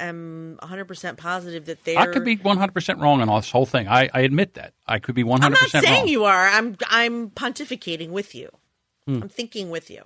am 0.00 0.58
100% 0.62 1.16
positive 1.16 1.66
that 1.66 1.84
they're. 1.84 1.98
I 1.98 2.06
could 2.06 2.24
be 2.24 2.36
100% 2.36 3.00
wrong 3.00 3.20
on 3.20 3.40
this 3.40 3.50
whole 3.50 3.66
thing. 3.66 3.88
I, 3.88 4.08
I 4.12 4.20
admit 4.20 4.54
that. 4.54 4.74
I 4.86 4.98
could 4.98 5.14
be 5.14 5.24
100% 5.24 5.42
I'm 5.42 5.52
not 5.52 5.70
saying 5.70 5.84
wrong. 6.00 6.08
you 6.08 6.24
are. 6.24 6.48
I'm 6.48 6.76
I'm 6.88 7.30
pontificating 7.30 8.10
with 8.10 8.34
you. 8.34 8.50
Hmm. 9.06 9.22
I'm 9.22 9.28
thinking 9.28 9.70
with 9.70 9.90
you. 9.90 10.04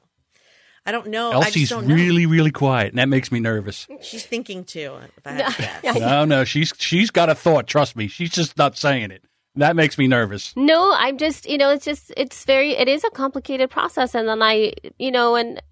I 0.86 0.92
don't 0.92 1.08
know. 1.08 1.30
I 1.30 1.34
Elsie's 1.46 1.70
don't 1.70 1.86
know. 1.86 1.94
really, 1.94 2.26
really 2.26 2.50
quiet, 2.50 2.90
and 2.90 2.98
that 2.98 3.08
makes 3.08 3.32
me 3.32 3.40
nervous. 3.40 3.86
She's 4.02 4.24
thinking 4.26 4.64
too. 4.64 4.96
If 5.16 5.26
I 5.26 5.32
had 5.32 5.82
guess. 5.82 5.98
no, 5.98 6.24
no, 6.24 6.44
she's 6.44 6.72
she's 6.76 7.10
got 7.10 7.30
a 7.30 7.34
thought. 7.34 7.66
Trust 7.66 7.96
me, 7.96 8.06
she's 8.06 8.30
just 8.30 8.58
not 8.58 8.76
saying 8.76 9.10
it. 9.10 9.24
That 9.56 9.76
makes 9.76 9.98
me 9.98 10.08
nervous. 10.08 10.52
No, 10.56 10.92
I'm 10.96 11.16
just, 11.16 11.48
you 11.48 11.58
know, 11.58 11.70
it's 11.70 11.84
just, 11.84 12.12
it's 12.16 12.44
very, 12.44 12.72
it 12.72 12.88
is 12.88 13.04
a 13.04 13.10
complicated 13.10 13.70
process. 13.70 14.14
And 14.14 14.28
then 14.28 14.42
I, 14.42 14.72
you 14.98 15.12
know, 15.12 15.36
and 15.36 15.62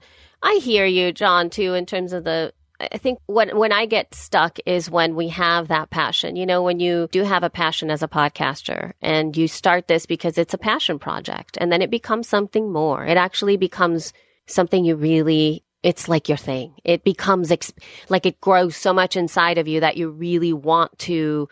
I 0.42 0.60
hear 0.62 0.86
you, 0.86 1.12
John, 1.12 1.50
too, 1.50 1.74
in 1.74 1.84
terms 1.84 2.12
of 2.12 2.22
the, 2.22 2.52
I 2.80 2.98
think 2.98 3.18
when, 3.26 3.56
when 3.56 3.72
I 3.72 3.86
get 3.86 4.14
stuck 4.14 4.58
is 4.66 4.90
when 4.90 5.16
we 5.16 5.28
have 5.28 5.68
that 5.68 5.90
passion. 5.90 6.36
You 6.36 6.46
know, 6.46 6.62
when 6.62 6.78
you 6.78 7.08
do 7.10 7.24
have 7.24 7.42
a 7.42 7.50
passion 7.50 7.90
as 7.90 8.04
a 8.04 8.08
podcaster 8.08 8.92
and 9.02 9.36
you 9.36 9.48
start 9.48 9.88
this 9.88 10.06
because 10.06 10.38
it's 10.38 10.54
a 10.54 10.58
passion 10.58 11.00
project 11.00 11.58
and 11.60 11.72
then 11.72 11.82
it 11.82 11.90
becomes 11.90 12.28
something 12.28 12.72
more. 12.72 13.04
It 13.04 13.16
actually 13.16 13.56
becomes 13.56 14.12
something 14.46 14.84
you 14.84 14.96
really 14.96 15.64
it's 15.82 16.08
like 16.08 16.28
your 16.28 16.38
thing. 16.38 16.74
It 16.84 17.02
becomes 17.02 17.50
ex- 17.50 17.72
like 18.08 18.24
it 18.24 18.40
grows 18.40 18.76
so 18.76 18.92
much 18.92 19.16
inside 19.16 19.58
of 19.58 19.66
you 19.66 19.80
that 19.80 19.96
you 19.96 20.10
really 20.10 20.52
want 20.52 20.96
to 21.00 21.48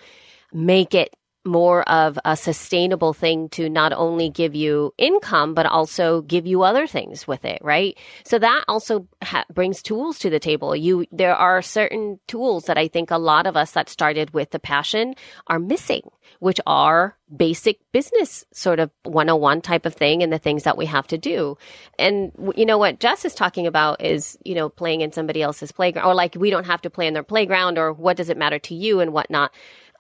make 0.53 0.95
it 0.95 1.15
more 1.45 1.89
of 1.89 2.19
a 2.25 2.37
sustainable 2.37 3.13
thing 3.13 3.49
to 3.51 3.69
not 3.69 3.93
only 3.93 4.29
give 4.29 4.55
you 4.55 4.93
income, 4.99 5.55
but 5.55 5.67
also 5.67 6.21
give 6.23 6.47
you 6.47 6.63
other 6.63 6.87
things 6.87 7.27
with 7.27 7.45
it, 7.45 7.61
right? 7.63 7.97
So 8.25 8.39
that 8.39 8.65
also 8.69 9.07
ha- 9.23 9.47
brings 9.53 9.83
tools 9.83 10.19
to 10.21 10.31
the 10.31 10.39
table. 10.39 10.77
You, 10.77 11.07
there 11.11 11.35
are 11.35 11.63
certain 11.63 12.21
tools 12.27 12.65
that 12.65 12.77
I 12.77 12.89
think 12.89 13.11
a 13.11 13.19
lot 13.19 13.47
of 13.47 13.57
us 13.57 13.73
that 13.73 13.89
started 13.89 14.35
with 14.35 14.51
the 14.51 14.59
passion 14.59 15.15
are 15.47 15.59
missing, 15.59 16.11
which 16.41 16.61
are 16.67 17.17
basic 17.35 17.79
business 17.93 18.45
sort 18.53 18.81
of 18.81 18.91
101 19.05 19.63
type 19.63 19.87
of 19.87 19.95
thing 19.95 20.23
and 20.23 20.33
the 20.33 20.39
things 20.39 20.65
that 20.65 20.77
we 20.77 20.87
have 20.87 21.07
to 21.07 21.17
do. 21.19 21.57
And 21.99 22.33
you 22.57 22.67
know 22.67 22.79
what 22.79 23.01
Jess 23.01 23.25
is 23.25 23.35
talking 23.35 23.67
about 23.67 24.03
is, 24.03 24.37
you 24.45 24.55
know, 24.55 24.69
playing 24.69 25.01
in 25.01 25.13
somebody 25.13 25.41
else's 25.41 25.73
playground 25.73 26.07
or 26.07 26.15
like 26.15 26.35
we 26.35 26.51
don't 26.51 26.67
have 26.67 26.83
to 26.83 26.91
play 26.91 27.07
in 27.07 27.15
their 27.15 27.23
playground 27.23 27.79
or 27.79 27.93
what 27.93 28.17
does 28.17 28.29
it 28.29 28.37
matter 28.37 28.59
to 28.59 28.75
you 28.75 29.01
and 29.01 29.13
whatnot. 29.13 29.53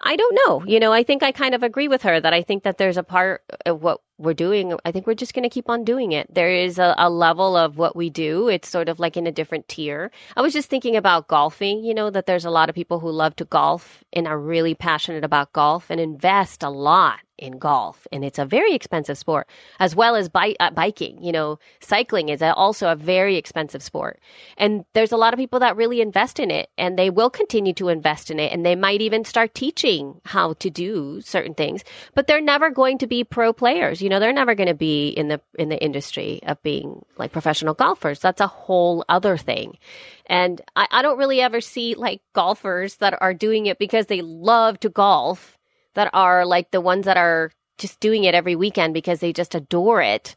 I 0.02 0.16
don't 0.16 0.38
know. 0.46 0.64
You 0.66 0.80
know, 0.80 0.92
I 0.92 1.02
think 1.02 1.22
I 1.22 1.32
kind 1.32 1.54
of 1.54 1.62
agree 1.62 1.88
with 1.88 2.02
her 2.02 2.20
that 2.20 2.32
I 2.32 2.42
think 2.42 2.62
that 2.62 2.78
there's 2.78 2.96
a 2.96 3.02
part 3.02 3.42
of 3.66 3.82
what 3.82 4.00
we're 4.20 4.34
doing. 4.34 4.74
I 4.84 4.92
think 4.92 5.06
we're 5.06 5.14
just 5.14 5.34
going 5.34 5.44
to 5.44 5.48
keep 5.48 5.70
on 5.70 5.84
doing 5.84 6.12
it. 6.12 6.32
There 6.32 6.52
is 6.52 6.78
a, 6.78 6.94
a, 6.98 7.08
level 7.08 7.56
of 7.56 7.78
what 7.78 7.96
we 7.96 8.10
do. 8.10 8.48
It's 8.48 8.68
sort 8.68 8.88
of 8.88 9.00
like 9.00 9.16
in 9.16 9.26
a 9.26 9.32
different 9.32 9.66
tier. 9.68 10.10
I 10.36 10.42
was 10.42 10.52
just 10.52 10.68
thinking 10.68 10.96
about 10.96 11.28
golfing, 11.28 11.82
you 11.82 11.94
know, 11.94 12.10
that 12.10 12.26
there's 12.26 12.44
a 12.44 12.50
lot 12.50 12.68
of 12.68 12.74
people 12.74 13.00
who 13.00 13.10
love 13.10 13.34
to 13.36 13.44
golf 13.44 14.04
and 14.12 14.26
are 14.26 14.38
really 14.38 14.74
passionate 14.74 15.24
about 15.24 15.52
golf 15.52 15.90
and 15.90 16.00
invest 16.00 16.62
a 16.62 16.70
lot 16.70 17.20
in 17.40 17.58
golf 17.58 18.06
and 18.12 18.24
it's 18.24 18.38
a 18.38 18.44
very 18.44 18.74
expensive 18.74 19.16
sport 19.16 19.48
as 19.80 19.96
well 19.96 20.14
as 20.14 20.28
bi- 20.28 20.54
uh, 20.60 20.70
biking 20.70 21.20
you 21.22 21.32
know 21.32 21.58
cycling 21.80 22.28
is 22.28 22.42
also 22.42 22.90
a 22.90 22.94
very 22.94 23.36
expensive 23.36 23.82
sport 23.82 24.20
and 24.58 24.84
there's 24.92 25.12
a 25.12 25.16
lot 25.16 25.32
of 25.32 25.38
people 25.38 25.58
that 25.58 25.76
really 25.76 26.00
invest 26.00 26.38
in 26.38 26.50
it 26.50 26.68
and 26.76 26.98
they 26.98 27.08
will 27.08 27.30
continue 27.30 27.72
to 27.72 27.88
invest 27.88 28.30
in 28.30 28.38
it 28.38 28.52
and 28.52 28.64
they 28.64 28.76
might 28.76 29.00
even 29.00 29.24
start 29.24 29.54
teaching 29.54 30.20
how 30.26 30.52
to 30.54 30.68
do 30.68 31.20
certain 31.22 31.54
things 31.54 31.82
but 32.14 32.26
they're 32.26 32.42
never 32.42 32.70
going 32.70 32.98
to 32.98 33.06
be 33.06 33.24
pro 33.24 33.52
players 33.52 34.02
you 34.02 34.09
know 34.10 34.20
they're 34.20 34.32
never 34.32 34.54
going 34.54 34.68
to 34.68 34.74
be 34.74 35.08
in 35.08 35.28
the 35.28 35.40
in 35.58 35.70
the 35.70 35.82
industry 35.82 36.40
of 36.44 36.62
being 36.62 37.02
like 37.16 37.32
professional 37.32 37.72
golfers 37.72 38.20
that's 38.20 38.40
a 38.40 38.46
whole 38.46 39.04
other 39.08 39.38
thing 39.38 39.78
and 40.26 40.60
I, 40.76 40.86
I 40.90 41.02
don't 41.02 41.18
really 41.18 41.40
ever 41.40 41.60
see 41.62 41.94
like 41.94 42.20
golfers 42.34 42.96
that 42.96 43.16
are 43.20 43.32
doing 43.32 43.66
it 43.66 43.78
because 43.78 44.06
they 44.06 44.20
love 44.20 44.78
to 44.80 44.90
golf 44.90 45.56
that 45.94 46.10
are 46.12 46.44
like 46.46 46.70
the 46.70 46.80
ones 46.80 47.06
that 47.06 47.16
are 47.16 47.52
just 47.80 47.98
doing 47.98 48.24
it 48.24 48.34
every 48.34 48.54
weekend 48.54 48.94
because 48.94 49.20
they 49.20 49.32
just 49.32 49.54
adore 49.54 50.02
it, 50.02 50.36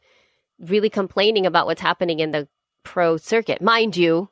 really 0.59 0.89
complaining 0.89 1.45
about 1.45 1.67
what's 1.67 1.81
happening 1.81 2.19
in 2.19 2.31
the 2.31 2.47
pro 2.83 3.17
circuit. 3.17 3.61
Mind 3.61 3.95
you, 3.95 4.29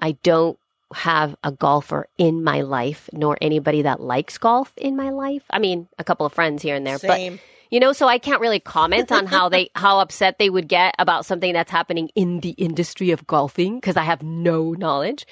I 0.00 0.12
don't 0.22 0.58
have 0.94 1.34
a 1.42 1.50
golfer 1.50 2.06
in 2.18 2.44
my 2.44 2.60
life, 2.60 3.08
nor 3.12 3.38
anybody 3.40 3.82
that 3.82 4.00
likes 4.00 4.36
golf 4.38 4.72
in 4.76 4.94
my 4.96 5.10
life. 5.10 5.42
I 5.50 5.58
mean, 5.58 5.88
a 5.98 6.04
couple 6.04 6.26
of 6.26 6.34
friends 6.34 6.62
here 6.62 6.76
and 6.76 6.86
there, 6.86 6.98
Same. 6.98 7.36
but 7.36 7.42
you 7.72 7.80
know, 7.80 7.94
so 7.94 8.06
I 8.06 8.18
can't 8.18 8.42
really 8.42 8.60
comment 8.60 9.10
on 9.10 9.24
how 9.26 9.48
they 9.48 9.70
how 9.74 9.98
upset 9.98 10.38
they 10.38 10.50
would 10.50 10.68
get 10.68 10.94
about 10.98 11.24
something 11.24 11.54
that's 11.54 11.70
happening 11.70 12.10
in 12.14 12.40
the 12.40 12.50
industry 12.50 13.10
of 13.10 13.26
golfing 13.26 13.76
because 13.76 13.96
I 13.96 14.02
have 14.02 14.22
no 14.22 14.72
knowledge. 14.72 15.26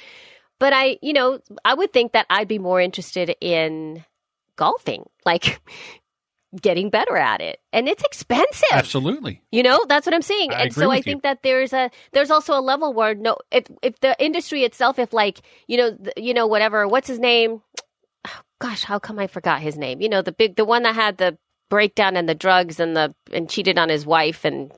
But 0.58 0.72
I, 0.72 0.98
you 1.02 1.12
know, 1.12 1.40
I 1.64 1.74
would 1.74 1.92
think 1.92 2.12
that 2.12 2.26
I'd 2.30 2.48
be 2.48 2.58
more 2.58 2.80
interested 2.80 3.34
in 3.42 4.04
golfing, 4.56 5.04
like 5.26 5.60
getting 6.62 6.88
better 6.88 7.16
at 7.16 7.42
it. 7.42 7.60
And 7.74 7.86
it's 7.86 8.02
expensive. 8.04 8.68
Absolutely. 8.72 9.42
You 9.52 9.62
know, 9.62 9.84
that's 9.86 10.06
what 10.06 10.14
I'm 10.14 10.22
saying. 10.22 10.54
I 10.54 10.64
and 10.64 10.74
so 10.74 10.88
with 10.88 10.94
I 10.94 10.96
you. 10.96 11.02
think 11.02 11.22
that 11.24 11.42
there's 11.42 11.74
a 11.74 11.90
there's 12.12 12.30
also 12.30 12.58
a 12.58 12.62
level 12.62 12.94
where 12.94 13.14
no 13.14 13.36
if 13.52 13.64
if 13.82 14.00
the 14.00 14.16
industry 14.18 14.64
itself 14.64 14.98
if 14.98 15.12
like, 15.12 15.42
you 15.66 15.76
know, 15.76 15.94
th- 15.94 16.14
you 16.16 16.32
know 16.32 16.46
whatever, 16.46 16.88
what's 16.88 17.08
his 17.08 17.18
name? 17.18 17.60
Oh, 18.26 18.40
gosh, 18.60 18.82
how 18.82 18.98
come 18.98 19.18
I 19.18 19.26
forgot 19.26 19.60
his 19.60 19.76
name? 19.76 20.00
You 20.00 20.08
know, 20.08 20.22
the 20.22 20.32
big 20.32 20.56
the 20.56 20.64
one 20.64 20.84
that 20.84 20.94
had 20.94 21.18
the 21.18 21.36
breakdown 21.70 22.16
and 22.16 22.28
the 22.28 22.34
drugs 22.34 22.78
and 22.78 22.94
the 22.94 23.14
and 23.32 23.48
cheated 23.48 23.78
on 23.78 23.88
his 23.88 24.04
wife 24.04 24.44
and 24.44 24.70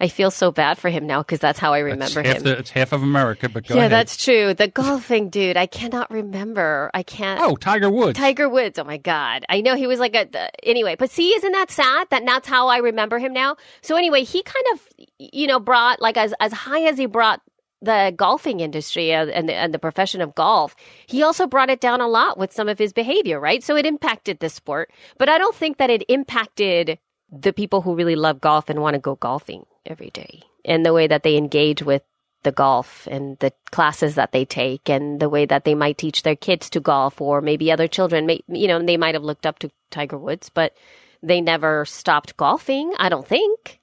I 0.00 0.08
feel 0.08 0.30
so 0.30 0.50
bad 0.50 0.76
for 0.76 0.90
him 0.90 1.06
now 1.06 1.22
because 1.22 1.38
that's 1.38 1.58
how 1.58 1.72
I 1.72 1.78
remember 1.78 2.20
it's 2.20 2.28
him. 2.28 2.42
The, 2.42 2.58
it's 2.58 2.70
half 2.70 2.92
of 2.92 3.02
America, 3.02 3.48
but 3.48 3.66
go 3.66 3.74
yeah, 3.74 3.82
ahead. 3.82 3.92
that's 3.92 4.22
true. 4.22 4.52
The 4.52 4.68
golfing 4.68 5.30
dude, 5.30 5.56
I 5.56 5.66
cannot 5.66 6.10
remember. 6.10 6.90
I 6.92 7.02
can't. 7.02 7.40
oh, 7.40 7.56
Tiger 7.56 7.88
Woods. 7.88 8.18
Tiger 8.18 8.48
Woods. 8.48 8.78
Oh 8.78 8.84
my 8.84 8.98
God. 8.98 9.44
I 9.48 9.60
know 9.60 9.76
he 9.76 9.86
was 9.86 10.00
like 10.00 10.14
a, 10.14 10.28
uh, 10.38 10.48
anyway, 10.62 10.96
but 10.96 11.10
see, 11.10 11.30
isn't 11.30 11.52
that 11.52 11.70
sad 11.70 12.08
that 12.10 12.24
that's 12.26 12.48
how 12.48 12.68
I 12.68 12.78
remember 12.78 13.18
him 13.18 13.32
now? 13.32 13.56
So 13.82 13.96
anyway, 13.96 14.24
he 14.24 14.42
kind 14.42 14.66
of, 14.72 14.88
you 15.18 15.46
know, 15.46 15.60
brought 15.60 16.02
like 16.02 16.16
as, 16.16 16.34
as 16.40 16.52
high 16.52 16.82
as 16.82 16.98
he 16.98 17.06
brought 17.06 17.40
the 17.84 18.12
golfing 18.16 18.60
industry 18.60 19.12
and 19.12 19.48
the, 19.48 19.54
and 19.54 19.72
the 19.74 19.78
profession 19.78 20.20
of 20.20 20.34
golf, 20.34 20.74
he 21.06 21.22
also 21.22 21.46
brought 21.46 21.70
it 21.70 21.80
down 21.80 22.00
a 22.00 22.08
lot 22.08 22.38
with 22.38 22.52
some 22.52 22.68
of 22.68 22.78
his 22.78 22.92
behavior, 22.92 23.38
right? 23.38 23.62
So 23.62 23.76
it 23.76 23.86
impacted 23.86 24.40
the 24.40 24.48
sport, 24.48 24.90
but 25.18 25.28
I 25.28 25.38
don't 25.38 25.54
think 25.54 25.78
that 25.78 25.90
it 25.90 26.04
impacted 26.08 26.98
the 27.30 27.52
people 27.52 27.82
who 27.82 27.94
really 27.94 28.16
love 28.16 28.40
golf 28.40 28.68
and 28.68 28.80
want 28.80 28.94
to 28.94 29.00
go 29.00 29.16
golfing 29.16 29.64
every 29.86 30.10
day 30.10 30.42
and 30.64 30.84
the 30.84 30.92
way 30.92 31.06
that 31.06 31.22
they 31.22 31.36
engage 31.36 31.82
with 31.82 32.02
the 32.42 32.52
golf 32.52 33.08
and 33.10 33.38
the 33.38 33.52
classes 33.72 34.14
that 34.14 34.32
they 34.32 34.44
take 34.44 34.88
and 34.88 35.18
the 35.18 35.28
way 35.28 35.46
that 35.46 35.64
they 35.64 35.74
might 35.74 35.98
teach 35.98 36.22
their 36.22 36.36
kids 36.36 36.70
to 36.70 36.80
golf 36.80 37.20
or 37.20 37.40
maybe 37.40 37.72
other 37.72 37.88
children 37.88 38.26
may, 38.26 38.40
you 38.48 38.68
know 38.68 38.80
they 38.82 38.98
might 38.98 39.14
have 39.14 39.24
looked 39.24 39.46
up 39.46 39.58
to 39.58 39.70
Tiger 39.90 40.18
Woods 40.18 40.50
but 40.50 40.74
they 41.22 41.40
never 41.40 41.84
stopped 41.86 42.36
golfing 42.36 42.92
I 42.98 43.08
don't 43.08 43.26
think 43.26 43.80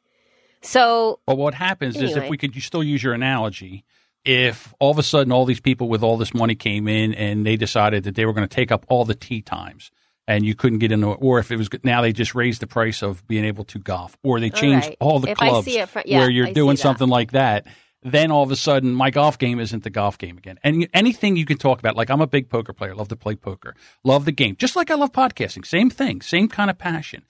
so 0.62 1.20
Well, 1.28 1.38
what 1.38 1.53
happens 1.53 1.97
is 2.01 2.16
if 2.16 2.30
we 2.30 2.38
could 2.38 2.55
you 2.55 2.62
still 2.62 2.84
use 2.84 3.03
your 3.03 3.14
analogy, 3.14 3.84
if 4.24 4.74
all 4.80 4.91
of 4.91 4.99
a 4.99 5.03
sudden 5.03 5.32
all 5.32 5.45
these 5.45 5.59
people 5.59 5.89
with 5.89 6.03
all 6.03 6.18
this 6.18 6.34
money 6.34 6.55
came 6.55 6.88
in 6.88 7.14
and 7.14 7.45
they 7.45 7.57
decided 7.57 8.03
that 8.03 8.16
they 8.16 8.26
were 8.26 8.34
going 8.34 8.47
to 8.47 8.55
take 8.55 8.72
up 8.72 8.86
all 8.88 9.05
the 9.05 9.16
tee 9.16 9.41
times 9.41 9.91
and 10.28 10.45
you 10.45 10.53
couldn't 10.55 10.80
get 10.80 10.91
into 10.91 11.12
it, 11.12 11.18
or 11.20 11.39
if 11.39 11.51
it 11.51 11.57
was 11.57 11.70
now 11.84 12.01
they 12.01 12.14
just 12.14 12.36
raised 12.36 12.62
the 12.62 12.68
price 12.68 13.01
of 13.01 13.26
being 13.28 13.43
able 13.43 13.64
to 13.66 13.80
golf, 13.80 14.16
or 14.24 14.39
they 14.39 14.49
changed 14.49 14.88
right. 14.88 14.97
all 14.99 15.20
the 15.20 15.32
If 15.32 15.38
clubs 15.38 15.66
see 15.66 15.80
it 15.80 15.89
fr- 15.89 15.99
yeah, 16.05 16.20
where 16.20 16.30
you're 16.30 16.47
I 16.47 16.53
doing 16.53 16.78
something 16.78 17.09
like 17.09 17.32
that. 17.32 17.68
Then 18.03 18.32
all 18.32 18.41
of 18.41 18.49
a 18.49 18.55
sudden, 18.55 18.95
my 18.95 19.12
golf 19.12 19.38
game 19.38 19.59
isn't 19.59 19.84
the 19.84 19.91
golf 19.91 20.18
game 20.18 20.36
again. 20.36 20.57
And 20.64 20.88
anything 20.91 21.36
you 21.36 21.45
can 21.45 21.59
talk 21.59 21.78
about, 21.78 21.95
like 21.95 22.09
I'm 22.09 22.22
a 22.22 22.26
big 22.26 22.49
poker 22.49 22.74
player, 22.74 22.95
love 22.95 23.09
to 23.09 23.16
play 23.16 23.36
poker, 23.36 23.76
love 24.03 24.26
the 24.26 24.32
game, 24.32 24.55
just 24.55 24.76
like 24.76 24.89
I 24.89 24.95
love 24.95 25.12
podcasting. 25.12 25.66
Same 25.66 25.91
thing, 25.91 26.22
same 26.22 26.47
kind 26.47 26.72
of 26.72 26.80
passion. 26.80 27.24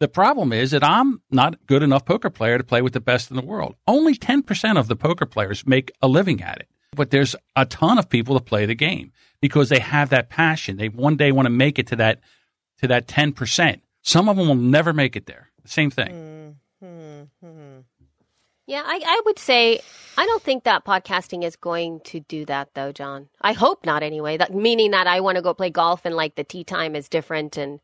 The 0.00 0.08
problem 0.08 0.52
is 0.52 0.70
that 0.70 0.84
I'm 0.84 1.22
not 1.30 1.66
good 1.66 1.82
enough 1.82 2.04
poker 2.04 2.30
player 2.30 2.56
to 2.56 2.64
play 2.64 2.82
with 2.82 2.92
the 2.92 3.00
best 3.00 3.30
in 3.30 3.36
the 3.36 3.42
world. 3.42 3.74
Only 3.86 4.14
10% 4.14 4.78
of 4.78 4.86
the 4.86 4.96
poker 4.96 5.26
players 5.26 5.66
make 5.66 5.90
a 6.00 6.08
living 6.08 6.40
at 6.40 6.58
it. 6.58 6.68
But 6.94 7.10
there's 7.10 7.34
a 7.56 7.66
ton 7.66 7.98
of 7.98 8.08
people 8.08 8.34
that 8.34 8.46
play 8.46 8.64
the 8.64 8.74
game 8.74 9.12
because 9.40 9.68
they 9.68 9.80
have 9.80 10.10
that 10.10 10.30
passion. 10.30 10.76
They 10.76 10.88
one 10.88 11.16
day 11.16 11.32
want 11.32 11.46
to 11.46 11.50
make 11.50 11.78
it 11.78 11.88
to 11.88 11.96
that 11.96 12.20
to 12.80 12.86
that 12.88 13.08
10%. 13.08 13.80
Some 14.02 14.28
of 14.28 14.36
them 14.36 14.46
will 14.46 14.54
never 14.54 14.92
make 14.92 15.16
it 15.16 15.26
there. 15.26 15.50
Same 15.64 15.90
thing. 15.90 16.56
Mm-hmm. 16.82 17.78
Yeah, 18.66 18.82
I, 18.84 19.00
I 19.04 19.22
would 19.24 19.38
say 19.38 19.80
I 20.18 20.26
don't 20.26 20.42
think 20.42 20.64
that 20.64 20.84
podcasting 20.84 21.42
is 21.42 21.56
going 21.56 22.00
to 22.04 22.20
do 22.20 22.44
that 22.44 22.68
though, 22.74 22.92
John. 22.92 23.28
I 23.40 23.52
hope 23.52 23.86
not 23.86 24.02
anyway. 24.02 24.36
That 24.36 24.54
meaning 24.54 24.90
that 24.90 25.06
I 25.06 25.20
want 25.20 25.36
to 25.36 25.42
go 25.42 25.54
play 25.54 25.70
golf 25.70 26.04
and 26.04 26.14
like 26.14 26.34
the 26.34 26.44
tea 26.44 26.64
time 26.64 26.94
is 26.94 27.08
different 27.08 27.56
and 27.56 27.80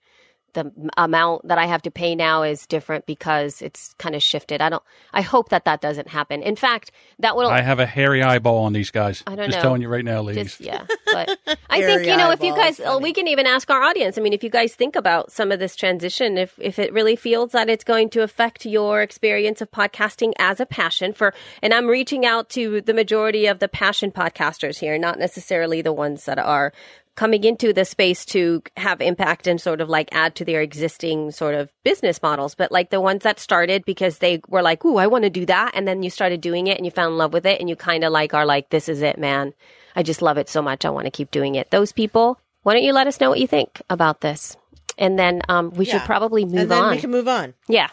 the 0.54 0.72
amount 0.96 1.46
that 1.48 1.58
I 1.58 1.66
have 1.66 1.82
to 1.82 1.90
pay 1.90 2.14
now 2.14 2.42
is 2.42 2.66
different 2.66 3.06
because 3.06 3.62
it's 3.62 3.94
kind 3.98 4.14
of 4.14 4.22
shifted. 4.22 4.60
I 4.60 4.70
don't 4.70 4.82
I 5.12 5.22
hope 5.22 5.50
that 5.50 5.64
that 5.66 5.80
doesn't 5.80 6.08
happen. 6.08 6.42
In 6.42 6.56
fact, 6.56 6.90
that 7.18 7.36
will 7.36 7.48
I 7.48 7.60
have 7.60 7.78
a 7.78 7.86
hairy 7.86 8.22
eyeball 8.22 8.64
on 8.64 8.72
these 8.72 8.90
guys. 8.90 9.22
I 9.26 9.36
don't 9.36 9.46
Just 9.46 9.58
know. 9.58 9.62
telling 9.62 9.82
you 9.82 9.88
right 9.88 10.04
now, 10.04 10.22
ladies. 10.22 10.56
just 10.56 10.60
yeah 10.60 10.86
but 11.12 11.38
i 11.70 11.80
think 11.80 12.06
you 12.06 12.16
know 12.16 12.30
if 12.30 12.42
you 12.42 12.54
guys 12.54 12.80
uh, 12.80 12.84
funny. 12.84 13.02
we 13.02 13.12
can 13.12 13.28
even 13.28 13.46
ask 13.46 13.70
our 13.70 13.82
audience 13.82 14.18
i 14.18 14.20
mean 14.20 14.32
if 14.32 14.42
you 14.42 14.50
guys 14.50 14.74
think 14.74 14.96
about 14.96 15.30
some 15.30 15.52
of 15.52 15.58
this 15.58 15.76
transition 15.76 16.36
if 16.36 16.54
if 16.58 16.78
it 16.78 16.92
really 16.92 17.16
feels 17.16 17.52
that 17.52 17.68
it's 17.68 17.84
going 17.84 18.08
to 18.10 18.22
affect 18.22 18.66
your 18.66 19.02
experience 19.02 19.60
of 19.60 19.70
podcasting 19.70 20.32
as 20.38 20.60
a 20.60 20.66
passion 20.66 21.12
for 21.12 21.32
and 21.62 21.72
i'm 21.72 21.86
reaching 21.86 22.24
out 22.26 22.48
to 22.48 22.80
the 22.82 22.94
majority 22.94 23.46
of 23.46 23.58
the 23.58 23.68
passion 23.68 24.10
podcasters 24.10 24.78
here 24.78 24.98
not 24.98 25.18
necessarily 25.18 25.82
the 25.82 25.92
ones 25.92 26.24
that 26.24 26.38
are 26.38 26.72
coming 27.14 27.44
into 27.44 27.72
the 27.72 27.84
space 27.84 28.24
to 28.24 28.62
have 28.76 29.00
impact 29.00 29.46
and 29.46 29.60
sort 29.60 29.80
of 29.80 29.88
like 29.88 30.08
add 30.12 30.34
to 30.34 30.44
their 30.44 30.60
existing 30.60 31.30
sort 31.30 31.54
of 31.54 31.70
business 31.84 32.22
models 32.22 32.54
but 32.54 32.72
like 32.72 32.90
the 32.90 33.00
ones 33.00 33.22
that 33.22 33.38
started 33.38 33.84
because 33.84 34.18
they 34.18 34.40
were 34.48 34.62
like 34.62 34.84
ooh 34.84 34.96
i 34.96 35.06
want 35.06 35.24
to 35.24 35.30
do 35.30 35.46
that 35.46 35.70
and 35.74 35.86
then 35.86 36.02
you 36.02 36.10
started 36.10 36.40
doing 36.40 36.66
it 36.66 36.76
and 36.76 36.84
you 36.84 36.90
fell 36.90 37.08
in 37.08 37.16
love 37.16 37.32
with 37.32 37.46
it 37.46 37.60
and 37.60 37.68
you 37.68 37.76
kind 37.76 38.04
of 38.04 38.12
like 38.12 38.34
are 38.34 38.46
like 38.46 38.70
this 38.70 38.88
is 38.88 39.02
it 39.02 39.18
man 39.18 39.52
I 39.96 40.02
just 40.02 40.22
love 40.22 40.38
it 40.38 40.48
so 40.48 40.60
much. 40.62 40.84
I 40.84 40.90
want 40.90 41.06
to 41.06 41.10
keep 41.10 41.30
doing 41.30 41.54
it. 41.54 41.70
Those 41.70 41.92
people, 41.92 42.38
why 42.62 42.74
don't 42.74 42.82
you 42.82 42.92
let 42.92 43.06
us 43.06 43.20
know 43.20 43.30
what 43.30 43.38
you 43.38 43.46
think 43.46 43.80
about 43.88 44.20
this? 44.20 44.56
And 44.98 45.18
then 45.18 45.42
um, 45.48 45.70
we 45.70 45.84
should 45.84 46.02
probably 46.02 46.44
move 46.44 46.62
and 46.62 46.70
then 46.70 46.82
on. 46.82 46.90
we 46.94 47.00
can 47.00 47.10
move 47.10 47.28
on. 47.28 47.54
yeah. 47.68 47.88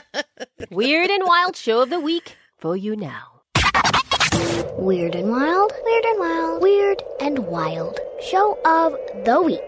Weird 0.70 1.10
and 1.10 1.24
wild 1.26 1.56
show 1.56 1.82
of 1.82 1.90
the 1.90 2.00
week 2.00 2.36
for 2.58 2.76
you 2.76 2.96
now. 2.96 3.39
Weird 4.32 5.14
and 5.14 5.30
Wild, 5.30 5.72
Weird 5.84 6.04
and 6.04 6.18
Wild, 6.20 6.62
Weird 6.62 7.02
and 7.20 7.38
Wild. 7.46 7.98
Show 8.22 8.58
of 8.64 8.96
the 9.24 9.40
week. 9.42 9.60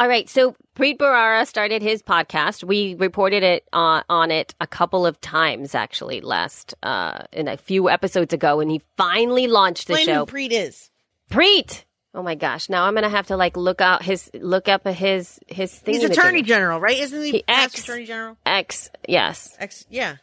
All 0.00 0.08
right. 0.08 0.28
So 0.28 0.54
Preet 0.76 0.96
Bharara 0.98 1.46
started 1.46 1.82
his 1.82 2.02
podcast. 2.02 2.62
We 2.64 2.94
reported 2.94 3.42
it 3.42 3.64
uh, 3.72 4.02
on 4.08 4.30
it 4.30 4.54
a 4.60 4.66
couple 4.66 5.06
of 5.06 5.20
times 5.20 5.74
actually 5.74 6.20
last 6.20 6.74
uh, 6.82 7.24
in 7.32 7.48
a 7.48 7.56
few 7.56 7.88
episodes 7.88 8.32
ago, 8.32 8.60
and 8.60 8.70
he 8.70 8.80
finally 8.96 9.46
launched 9.48 9.88
the 9.88 9.94
Explain 9.94 10.14
show. 10.16 10.24
who 10.26 10.32
Preet 10.32 10.52
is. 10.52 10.90
Preet. 11.30 11.84
Oh 12.14 12.22
my 12.22 12.34
gosh! 12.36 12.68
Now 12.68 12.84
I'm 12.84 12.94
gonna 12.94 13.08
have 13.10 13.26
to 13.28 13.36
like 13.36 13.56
look 13.56 13.80
out 13.80 14.02
his 14.02 14.30
look 14.34 14.66
up 14.68 14.86
his 14.86 15.38
his 15.46 15.72
thing. 15.74 15.94
He's 15.94 16.04
Attorney 16.04 16.42
General, 16.42 16.80
right? 16.80 16.98
Isn't 16.98 17.22
he, 17.22 17.30
He 17.32 17.44
ex- 17.46 17.80
Attorney 17.80 18.06
General? 18.06 18.36
X. 18.46 18.90
Yes. 19.06 19.54
Ex, 19.58 19.84
yeah. 19.90 20.16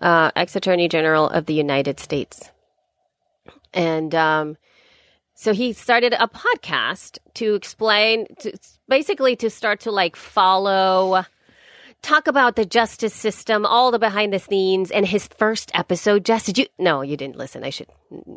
Uh, 0.00 0.30
ex 0.36 0.56
Attorney 0.56 0.88
General 0.88 1.28
of 1.28 1.46
the 1.46 1.54
United 1.54 2.00
States. 2.00 2.50
And 3.74 4.14
um, 4.14 4.56
so 5.34 5.52
he 5.52 5.72
started 5.72 6.14
a 6.14 6.28
podcast 6.28 7.18
to 7.34 7.54
explain, 7.54 8.26
to, 8.40 8.52
basically, 8.88 9.36
to 9.36 9.50
start 9.50 9.80
to 9.80 9.90
like 9.90 10.16
follow, 10.16 11.24
talk 12.00 12.26
about 12.26 12.56
the 12.56 12.64
justice 12.64 13.12
system, 13.12 13.66
all 13.66 13.90
the 13.90 13.98
behind 13.98 14.32
the 14.32 14.38
scenes. 14.38 14.90
And 14.90 15.06
his 15.06 15.26
first 15.26 15.70
episode, 15.74 16.24
Jess, 16.24 16.44
did 16.46 16.56
you? 16.58 16.66
No, 16.78 17.02
you 17.02 17.16
didn't 17.18 17.36
listen. 17.36 17.64
I 17.64 17.70
should 17.70 17.88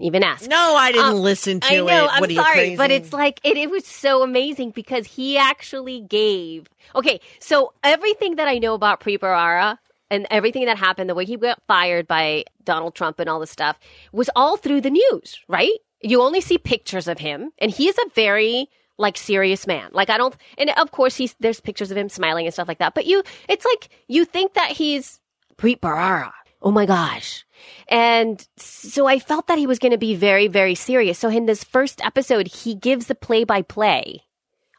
even 0.02 0.24
ask. 0.24 0.50
No, 0.50 0.76
I 0.76 0.92
didn't 0.92 1.08
Um, 1.14 1.16
listen 1.22 1.60
to 1.62 1.68
I 1.68 1.76
know. 1.78 1.88
it. 1.88 2.10
I'm 2.12 2.20
what 2.20 2.30
are 2.30 2.34
you, 2.34 2.42
sorry, 2.42 2.76
but 2.76 2.92
it's 2.92 3.14
like 3.14 3.40
it, 3.44 3.56
it 3.56 3.70
was 3.70 3.86
so 3.86 4.22
amazing 4.24 4.72
because 4.72 5.08
he 5.08 5.38
actually 5.38 6.02
gave. 6.02 6.68
Okay, 6.96 7.22
so 7.40 7.74
everything 7.84 8.36
that 8.38 8.48
I 8.48 8.58
know 8.58 8.74
about 8.74 9.00
Preet 9.00 9.20
Bharara 9.20 9.78
and 10.10 10.28
everything 10.30 10.66
that 10.66 10.78
happened, 10.78 11.10
the 11.10 11.16
way 11.16 11.26
he 11.26 11.38
got 11.38 11.62
fired 11.68 12.08
by 12.08 12.46
Donald 12.64 12.96
Trump 12.96 13.20
and 13.20 13.30
all 13.30 13.40
this 13.40 13.52
stuff, 13.52 13.78
was 14.12 14.30
all 14.36 14.58
through 14.58 14.82
the 14.82 14.90
news, 14.90 15.40
right? 15.48 15.74
You 16.02 16.22
only 16.22 16.42
see 16.42 16.58
pictures 16.58 17.08
of 17.08 17.20
him, 17.20 17.52
and 17.60 17.72
he 17.72 17.88
is 17.88 17.98
a 17.98 18.10
very 18.16 18.70
like 18.98 19.18
serious 19.18 19.66
man. 19.66 19.90
Like 19.94 20.10
I 20.10 20.18
don't, 20.18 20.36
and 20.58 20.70
of 20.72 20.92
course 20.92 21.16
he's 21.16 21.36
there's 21.40 21.60
pictures 21.60 21.92
of 21.92 21.98
him 21.98 22.10
smiling 22.10 22.46
and 22.46 22.54
stuff 22.54 22.68
like 22.68 22.80
that. 22.80 22.94
But 22.94 23.06
you, 23.06 23.24
it's 23.48 23.66
like 23.66 23.90
you 24.08 24.26
think 24.26 24.54
that 24.54 24.72
he's 24.72 25.20
Preet 25.58 25.80
Bharara. 25.80 26.32
Oh 26.62 26.72
my 26.72 26.86
gosh. 26.86 27.46
And 27.88 28.46
so 28.58 29.08
I 29.08 29.20
felt 29.20 29.48
that 29.48 29.58
he 29.58 29.68
was 29.68 29.80
going 29.80 29.92
to 29.92 29.98
be 29.98 30.16
very, 30.16 30.48
very 30.48 30.76
serious. 30.76 31.18
So 31.18 31.30
in 31.30 31.46
this 31.46 31.64
first 31.64 32.04
episode, 32.04 32.48
he 32.48 32.76
gives 32.76 33.08
the 33.08 33.16
play 33.16 33.44
by 33.44 33.62
play 33.62 34.24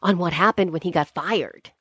on 0.03 0.17
what 0.17 0.33
happened 0.33 0.71
when 0.71 0.81
he 0.81 0.91
got 0.91 1.13
fired. 1.13 1.71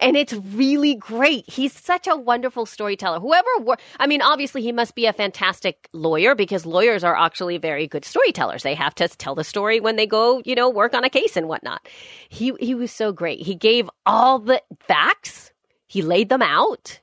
And 0.00 0.16
it's 0.16 0.32
really 0.32 0.94
great. 0.94 1.48
He's 1.48 1.72
such 1.72 2.06
a 2.06 2.16
wonderful 2.16 2.66
storyteller. 2.66 3.20
Whoever, 3.20 3.48
wor- 3.60 3.78
I 3.98 4.06
mean, 4.06 4.22
obviously 4.22 4.62
he 4.62 4.72
must 4.72 4.94
be 4.94 5.06
a 5.06 5.12
fantastic 5.12 5.88
lawyer 5.92 6.34
because 6.34 6.66
lawyers 6.66 7.04
are 7.04 7.16
actually 7.16 7.58
very 7.58 7.86
good 7.86 8.04
storytellers. 8.04 8.62
They 8.62 8.74
have 8.74 8.94
to 8.96 9.08
tell 9.08 9.34
the 9.34 9.44
story 9.44 9.80
when 9.80 9.96
they 9.96 10.06
go, 10.06 10.42
you 10.44 10.54
know, 10.54 10.68
work 10.68 10.94
on 10.94 11.04
a 11.04 11.10
case 11.10 11.36
and 11.36 11.48
whatnot. 11.48 11.86
He, 12.28 12.52
he 12.60 12.74
was 12.74 12.92
so 12.92 13.12
great. 13.12 13.40
He 13.40 13.54
gave 13.54 13.88
all 14.04 14.38
the 14.38 14.62
facts. 14.80 15.52
He 15.86 16.02
laid 16.02 16.28
them 16.28 16.42
out. 16.42 17.00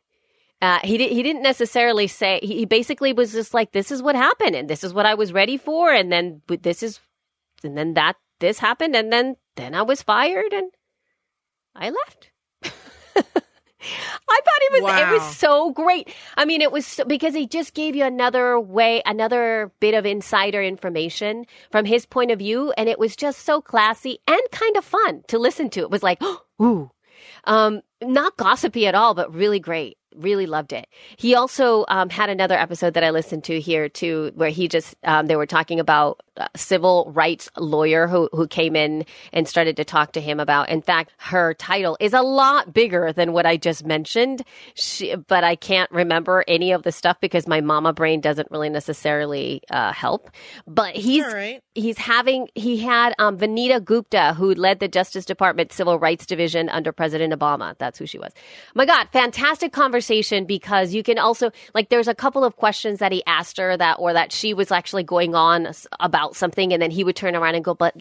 Uh, 0.64 0.80
he 0.82 0.97
did, 0.97 1.11
he 1.11 1.22
didn't 1.24 1.41
necessarily 1.41 2.07
say 2.07 2.39
he 2.41 2.59
he 2.59 2.66
basically 2.66 3.11
was 3.11 3.34
just 3.34 3.53
like 3.53 3.74
this 3.74 3.91
is 3.91 4.01
what 4.01 4.16
happened 4.16 4.55
and 4.55 4.70
this 4.70 4.82
is 4.82 4.93
what 4.93 5.05
I 5.05 5.16
was 5.16 5.34
ready 5.34 5.57
for 5.57 5.91
and 5.91 6.09
then 6.09 6.41
this 6.47 6.82
is 6.82 7.01
and 7.66 7.78
then 7.78 7.95
that 7.95 8.16
this 8.39 8.59
happened 8.59 8.95
and 8.95 9.11
then 9.11 9.36
then 9.57 9.76
I 9.76 9.82
was 9.82 10.01
fired 10.01 10.53
and 10.53 10.72
I 11.76 11.89
left. 11.89 12.32
I 13.16 14.39
thought 14.45 14.61
it 14.61 14.84
was 14.84 14.93
it 15.01 15.11
was 15.11 15.38
so 15.38 15.72
great. 15.72 16.14
I 16.38 16.45
mean, 16.45 16.61
it 16.61 16.72
was 16.72 16.86
so, 16.88 17.03
because 17.05 17.34
he 17.34 17.47
just 17.47 17.74
gave 17.74 17.95
you 17.95 18.05
another 18.05 18.59
way, 18.59 19.01
another 19.05 19.72
bit 19.80 19.93
of 19.93 20.05
insider 20.05 20.64
information 20.64 21.45
from 21.72 21.86
his 21.86 22.05
point 22.05 22.32
of 22.32 22.39
view, 22.39 22.72
and 22.78 22.88
it 22.88 22.97
was 22.97 23.16
just 23.16 23.41
so 23.41 23.61
classy 23.61 24.20
and 24.28 24.41
kind 24.51 24.78
of 24.78 24.86
fun 24.86 25.24
to 25.28 25.38
listen 25.38 25.70
to. 25.72 25.82
It 25.82 25.91
was 25.91 26.03
like, 26.03 26.22
ooh, 26.61 26.91
um, 27.43 27.82
not 28.01 28.38
gossipy 28.38 28.88
at 28.88 28.95
all, 28.95 29.14
but 29.14 29.34
really 29.34 29.59
great. 29.59 29.97
Really 30.16 30.45
loved 30.45 30.74
it. 30.74 30.88
He 31.18 31.36
also 31.36 31.86
um, 31.88 32.09
had 32.09 32.30
another 32.30 32.55
episode 32.55 32.93
that 32.93 33.03
I 33.03 33.09
listened 33.09 33.43
to 33.45 33.59
here 33.59 33.89
too, 33.89 34.32
where 34.36 34.49
he 34.49 34.68
just 34.68 34.95
um, 35.03 35.28
they 35.28 35.36
were 35.36 35.45
talking 35.45 35.80
about 35.80 36.22
a 36.38 36.49
civil 36.55 37.11
rights 37.14 37.49
lawyer 37.57 38.07
who 38.07 38.30
who 38.32 38.47
came 38.47 38.76
in 38.76 39.05
and 39.32 39.47
started 39.47 39.78
to 39.78 39.86
talk 39.86 40.14
to 40.14 40.22
him 40.22 40.39
about. 40.39 40.70
In 40.70 40.82
fact, 40.82 41.11
her 41.18 41.53
title 41.53 41.97
is 41.99 42.14
a 42.14 42.22
lot 42.22 42.74
bigger 42.74 43.14
than 43.14 43.34
what 43.34 43.45
I 43.45 43.57
just 43.57 43.86
mentioned, 43.86 44.43
she, 44.74 45.16
but 45.16 45.43
I 45.43 45.55
can't 45.55 45.91
remember 45.91 46.43
any 46.47 46.72
of 46.72 46.84
the 46.84 46.91
stuff 46.91 47.20
because 47.20 47.47
my 47.47 47.61
mama 47.61 47.93
brain 47.93 48.22
doesn't 48.22 48.49
really 48.51 48.70
necessarily 48.70 49.61
uh, 49.70 49.93
help. 49.93 50.30
But 50.68 50.95
he's 50.95 51.26
right. 51.26 51.61
he's 51.76 51.97
having 51.97 52.49
he 52.55 52.78
had 52.78 53.14
um, 53.20 53.38
Vanita 53.38 53.84
Gupta 53.84 54.34
who 54.36 54.53
led 54.53 54.80
the 54.80 54.88
Justice 54.88 55.26
Department 55.26 55.72
Civil 55.72 55.99
Rights 55.99 56.26
Division 56.26 56.70
under 56.70 56.91
President 56.91 57.34
Obama. 57.34 57.76
That's 57.78 57.99
who 57.99 58.05
she 58.05 58.20
was. 58.20 58.32
My 58.76 58.86
God, 58.86 59.07
fantastic 59.11 59.72
conversation 59.72 60.03
because 60.45 60.93
you 60.93 61.04
can 61.04 61.18
also 61.18 61.51
like 61.74 61.89
there's 61.89 62.08
a 62.08 62.16
couple 62.16 62.43
of 62.43 62.56
questions 62.58 62.99
that 62.99 63.12
he 63.12 63.24
asked 63.26 63.58
her 63.58 63.76
that 63.78 63.97
or 63.99 64.14
that 64.14 64.32
she 64.32 64.54
was 64.54 64.72
actually 64.72 65.04
going 65.04 65.36
on 65.36 65.72
about 65.99 66.36
something 66.36 66.74
and 66.74 66.82
then 66.82 66.91
he 66.91 67.04
would 67.04 67.16
turn 67.16 67.36
around 67.36 67.56
and 67.56 67.66
go, 67.66 67.74
but 67.74 67.95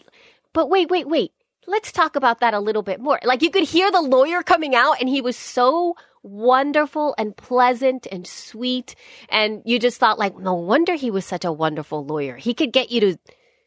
but 0.53 0.69
wait, 0.69 0.89
wait, 0.89 1.07
wait. 1.07 1.31
Let's 1.65 1.93
talk 1.93 2.17
about 2.17 2.41
that 2.41 2.53
a 2.53 2.59
little 2.59 2.81
bit 2.81 2.99
more. 2.99 3.19
Like 3.23 3.41
you 3.41 3.49
could 3.49 3.63
hear 3.63 3.89
the 3.89 4.01
lawyer 4.01 4.43
coming 4.43 4.75
out 4.75 4.99
and 4.99 5.07
he 5.07 5.21
was 5.21 5.37
so 5.37 5.95
wonderful 6.21 7.15
and 7.17 7.35
pleasant 7.35 8.07
and 8.11 8.25
sweet 8.25 8.95
and 9.29 9.61
you 9.65 9.77
just 9.77 9.99
thought 9.99 10.17
like 10.17 10.37
no 10.37 10.53
wonder 10.53 10.95
he 10.95 11.11
was 11.11 11.25
such 11.25 11.45
a 11.45 11.51
wonderful 11.51 12.05
lawyer. 12.05 12.35
He 12.35 12.53
could 12.53 12.71
get 12.71 12.91
you 12.91 12.99
to 13.01 13.17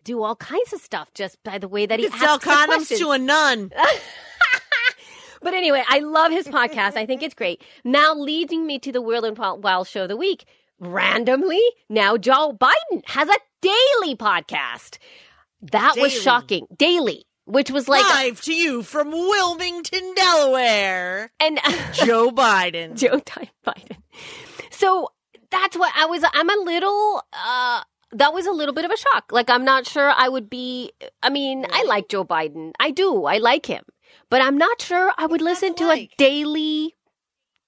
do 0.04 0.22
all 0.22 0.36
kinds 0.36 0.72
of 0.72 0.80
stuff 0.80 1.08
just 1.14 1.42
by 1.42 1.58
the 1.58 1.68
way 1.68 1.84
that 1.84 1.98
he 1.98 2.08
sell 2.10 2.38
condoms 2.38 2.96
to 2.96 3.10
a 3.10 3.18
nun. 3.18 3.72
But 5.42 5.54
anyway, 5.54 5.82
I 5.88 6.00
love 6.00 6.32
his 6.32 6.46
podcast. 6.46 6.96
I 6.96 7.06
think 7.06 7.22
it's 7.22 7.34
great. 7.34 7.62
Now, 7.84 8.14
leading 8.14 8.66
me 8.66 8.78
to 8.80 8.92
the 8.92 9.00
Weird 9.02 9.24
and 9.24 9.38
Wild 9.38 9.88
Show 9.88 10.02
of 10.04 10.08
the 10.08 10.16
week, 10.16 10.44
randomly, 10.78 11.62
now 11.88 12.16
Joe 12.16 12.56
Biden 12.58 13.02
has 13.06 13.28
a 13.28 13.36
daily 13.62 14.16
podcast. 14.16 14.98
That 15.62 15.96
was 15.98 16.12
shocking. 16.12 16.66
Daily, 16.76 17.24
which 17.44 17.70
was 17.70 17.88
like, 17.88 18.04
Live 18.04 18.40
to 18.42 18.54
you 18.54 18.82
from 18.82 19.10
Wilmington, 19.10 20.14
Delaware, 20.14 21.32
and 21.40 21.58
Joe 21.92 22.30
Biden. 22.30 22.96
Joe 22.96 23.20
Biden. 23.20 23.96
So 24.70 25.08
that's 25.50 25.76
what 25.76 25.92
I 25.96 26.06
was. 26.06 26.22
I'm 26.32 26.50
a 26.50 26.62
little. 26.64 27.22
uh 27.32 27.82
That 28.12 28.32
was 28.34 28.46
a 28.46 28.52
little 28.52 28.74
bit 28.74 28.84
of 28.84 28.90
a 28.90 28.96
shock. 28.96 29.32
Like 29.32 29.48
I'm 29.50 29.64
not 29.64 29.86
sure 29.86 30.10
I 30.10 30.28
would 30.28 30.50
be. 30.50 30.92
I 31.22 31.30
mean, 31.30 31.66
I 31.70 31.84
like 31.84 32.08
Joe 32.08 32.24
Biden. 32.24 32.72
I 32.78 32.90
do. 32.90 33.24
I 33.24 33.38
like 33.38 33.66
him, 33.66 33.84
but 34.30 34.40
I'm 34.40 34.58
not 34.58 34.80
sure 34.80 35.12
I 35.16 35.26
would 35.26 35.40
What's 35.40 35.62
listen 35.62 35.74
to 35.76 35.86
like? 35.86 36.02
a 36.12 36.14
daily 36.18 36.94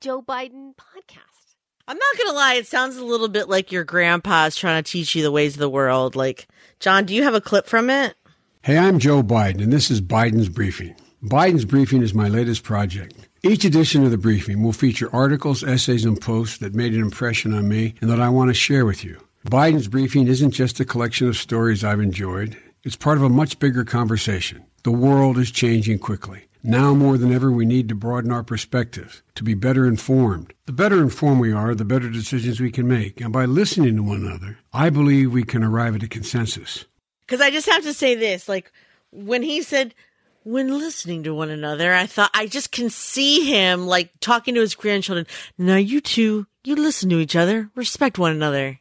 Joe 0.01 0.23
Biden 0.23 0.75
podcast. 0.77 1.55
I'm 1.87 1.97
not 1.97 2.19
gonna 2.19 2.37
lie, 2.37 2.55
it 2.55 2.67
sounds 2.67 2.97
a 2.97 3.05
little 3.05 3.29
bit 3.29 3.49
like 3.49 3.73
your 3.73 3.85
grandpa's 3.85 4.57
trying 4.57 4.83
to 4.83 4.91
teach 4.91 5.15
you 5.15 5.23
the 5.23 5.33
ways 5.33 5.55
of 5.55 5.61
the 5.61 5.71
world. 5.71 6.17
Like, 6.17 6.47
John, 6.81 7.07
do 7.07 7.15
you 7.15 7.23
have 7.23 7.35
a 7.35 7.41
clip 7.41 7.67
from 7.67 7.89
it? 7.91 8.15
Hey, 8.63 8.77
I'm 8.77 8.99
Joe 8.99 9.23
Biden, 9.23 9.63
and 9.63 9.73
this 9.73 9.91
is 9.91 10.01
Biden's 10.01 10.49
Briefing. 10.49 10.95
Biden's 11.25 11.65
Briefing 11.65 12.03
is 12.03 12.13
my 12.13 12.29
latest 12.29 12.63
project. 12.63 13.15
Each 13.43 13.65
edition 13.65 14.05
of 14.05 14.11
the 14.11 14.19
briefing 14.19 14.63
will 14.63 14.73
feature 14.73 15.09
articles, 15.15 15.63
essays, 15.65 16.05
and 16.05 16.21
posts 16.21 16.59
that 16.59 16.75
made 16.75 16.93
an 16.93 17.01
impression 17.01 17.55
on 17.55 17.69
me 17.69 17.95
and 18.01 18.11
that 18.11 18.21
I 18.21 18.29
want 18.29 18.49
to 18.49 18.55
share 18.55 18.85
with 18.85 19.05
you. 19.05 19.17
Biden's 19.47 19.89
Briefing 19.89 20.27
isn't 20.29 20.51
just 20.51 20.81
a 20.81 20.85
collection 20.85 21.29
of 21.29 21.37
stories 21.37 21.85
I've 21.85 22.01
enjoyed, 22.01 22.57
it's 22.85 22.97
part 22.97 23.17
of 23.17 23.23
a 23.25 23.29
much 23.29 23.59
bigger 23.59 23.85
conversation. 23.85 24.65
The 24.83 24.93
world 24.93 25.39
is 25.39 25.51
changing 25.51 26.01
quickly. 26.01 26.45
Now 26.63 26.93
more 26.93 27.17
than 27.17 27.33
ever, 27.33 27.51
we 27.53 27.65
need 27.65 27.89
to 27.89 27.95
broaden 27.95 28.33
our 28.33 28.43
perspectives, 28.43 29.23
to 29.37 29.45
be 29.45 29.55
better 29.55 29.87
informed. 29.87 30.53
The 30.67 30.73
better 30.73 31.01
informed 31.01 31.41
we 31.41 31.53
are, 31.53 31.75
the 31.75 31.85
better 31.85 32.11
decisions 32.11 32.61
we 32.61 32.71
can 32.71 32.89
make. 32.89 33.21
And 33.21 33.33
by 33.33 33.45
listening 33.45 33.97
to 33.97 34.03
one 34.03 34.27
another, 34.27 34.59
I 34.73 34.91
believe 34.91 35.33
we 35.33 35.45
can 35.45 35.63
arrive 35.63 35.95
at 35.95 36.03
a 36.03 36.09
consensus. 36.09 36.85
Because 37.21 37.41
I 37.41 37.51
just 37.51 37.69
have 37.69 37.83
to 37.85 37.95
say 37.95 38.15
this: 38.15 38.49
like, 38.49 38.73
when 39.13 39.43
he 39.43 39.63
said, 39.63 39.95
"When 40.43 40.69
listening 40.79 41.23
to 41.25 41.35
one 41.35 41.51
another," 41.51 41.95
I 41.95 42.07
thought 42.07 42.31
I 42.35 42.47
just 42.47 42.73
can 42.73 42.91
see 42.91 43.51
him 43.51 43.87
like 43.87 44.11
talking 44.21 44.55
to 44.55 44.61
his 44.61 44.75
grandchildren. 44.75 45.27
Now, 45.59 45.77
you 45.77 46.01
two, 46.01 46.47
you 46.65 46.75
listen 46.75 47.09
to 47.11 47.21
each 47.21 47.37
other, 47.37 47.71
respect 47.75 48.19
one 48.19 48.33
another. 48.33 48.81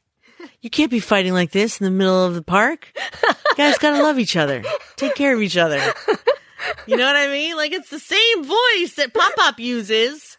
You 0.61 0.69
can't 0.69 0.91
be 0.91 0.99
fighting 0.99 1.33
like 1.33 1.51
this 1.51 1.79
in 1.79 1.85
the 1.85 1.91
middle 1.91 2.25
of 2.25 2.33
the 2.33 2.41
park. 2.41 2.91
You 3.23 3.55
guys 3.55 3.77
gotta 3.77 4.01
love 4.01 4.17
each 4.17 4.35
other. 4.35 4.63
Take 4.95 5.15
care 5.15 5.35
of 5.35 5.41
each 5.41 5.57
other. 5.57 5.81
You 6.87 6.97
know 6.97 7.05
what 7.05 7.15
I 7.15 7.27
mean? 7.27 7.55
Like 7.55 7.71
it's 7.71 7.89
the 7.89 7.99
same 7.99 8.43
voice 8.43 8.95
that 8.95 9.13
Pop 9.13 9.33
Pop 9.35 9.59
uses. 9.59 10.37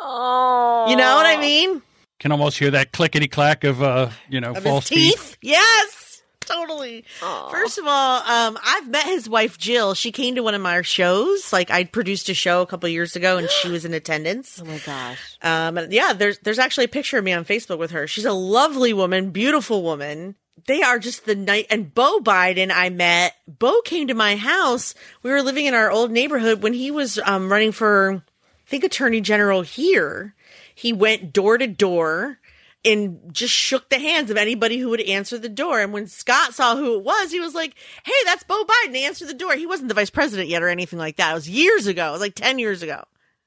Oh, 0.00 0.86
You 0.88 0.96
know 0.96 1.16
what 1.16 1.26
I 1.26 1.36
mean? 1.40 1.82
Can 2.18 2.32
almost 2.32 2.58
hear 2.58 2.70
that 2.72 2.92
clickety 2.92 3.28
clack 3.28 3.64
of 3.64 3.82
uh, 3.82 4.10
you 4.28 4.40
know, 4.40 4.52
Of 4.52 4.62
false 4.62 4.88
his 4.88 4.98
teeth. 5.14 5.36
Yes, 5.40 6.22
totally. 6.40 7.04
First 7.50 7.78
of 7.78 7.84
all, 7.86 8.20
um, 8.22 8.58
I've 8.62 8.88
met 8.88 9.04
his 9.06 9.28
wife 9.28 9.56
Jill. 9.56 9.94
She 9.94 10.12
came 10.12 10.34
to 10.34 10.42
one 10.42 10.54
of 10.54 10.60
my 10.60 10.82
shows. 10.82 11.52
Like 11.52 11.70
I 11.70 11.84
produced 11.84 12.28
a 12.28 12.34
show 12.34 12.60
a 12.62 12.66
couple 12.66 12.88
years 12.88 13.16
ago, 13.16 13.38
and 13.38 13.48
she 13.48 13.68
was 13.70 13.84
in 13.84 13.94
attendance. 13.94 14.60
Oh 14.62 14.66
my 14.66 14.78
gosh. 14.84 15.18
Um, 15.42 15.78
yeah, 15.90 16.12
there's 16.12 16.38
there's 16.40 16.58
actually 16.58 16.84
a 16.84 16.88
picture 16.88 17.16
of 17.16 17.24
me 17.24 17.32
on 17.32 17.44
Facebook 17.44 17.78
with 17.78 17.92
her. 17.92 18.06
She's 18.06 18.26
a 18.26 18.32
lovely 18.32 18.92
woman, 18.92 19.30
beautiful 19.30 19.82
woman. 19.82 20.34
They 20.66 20.82
are 20.82 20.98
just 20.98 21.24
the 21.24 21.34
night. 21.34 21.66
And 21.70 21.94
Bo 21.94 22.20
Biden, 22.20 22.70
I 22.72 22.90
met. 22.90 23.34
Bo 23.46 23.80
came 23.82 24.08
to 24.08 24.14
my 24.14 24.36
house. 24.36 24.94
We 25.22 25.30
were 25.30 25.42
living 25.42 25.66
in 25.66 25.74
our 25.74 25.90
old 25.90 26.10
neighborhood 26.10 26.62
when 26.62 26.74
he 26.74 26.90
was 26.90 27.18
um, 27.24 27.50
running 27.50 27.72
for, 27.72 28.22
I 28.24 28.68
think, 28.68 28.84
Attorney 28.84 29.20
General 29.20 29.62
here. 29.62 30.34
He 30.74 30.92
went 30.92 31.32
door 31.32 31.58
to 31.58 31.66
door 31.66 32.38
and 32.84 33.20
just 33.32 33.52
shook 33.52 33.88
the 33.88 33.98
hands 33.98 34.30
of 34.30 34.36
anybody 34.36 34.78
who 34.78 34.88
would 34.90 35.00
answer 35.02 35.38
the 35.38 35.48
door. 35.48 35.80
And 35.80 35.92
when 35.92 36.06
Scott 36.06 36.54
saw 36.54 36.76
who 36.76 36.96
it 36.96 37.04
was, 37.04 37.30
he 37.30 37.40
was 37.40 37.54
like, 37.54 37.74
"Hey, 38.04 38.12
that's 38.24 38.44
Bo 38.44 38.64
Biden. 38.64 38.96
Answer 38.96 39.26
the 39.26 39.34
door." 39.34 39.54
He 39.54 39.66
wasn't 39.66 39.88
the 39.88 39.94
vice 39.94 40.10
president 40.10 40.48
yet 40.48 40.62
or 40.62 40.68
anything 40.68 40.98
like 40.98 41.16
that. 41.16 41.32
It 41.32 41.34
was 41.34 41.48
years 41.48 41.86
ago. 41.86 42.08
It 42.08 42.12
was 42.12 42.20
like 42.20 42.34
ten 42.34 42.58
years 42.58 42.82
ago. 42.82 43.04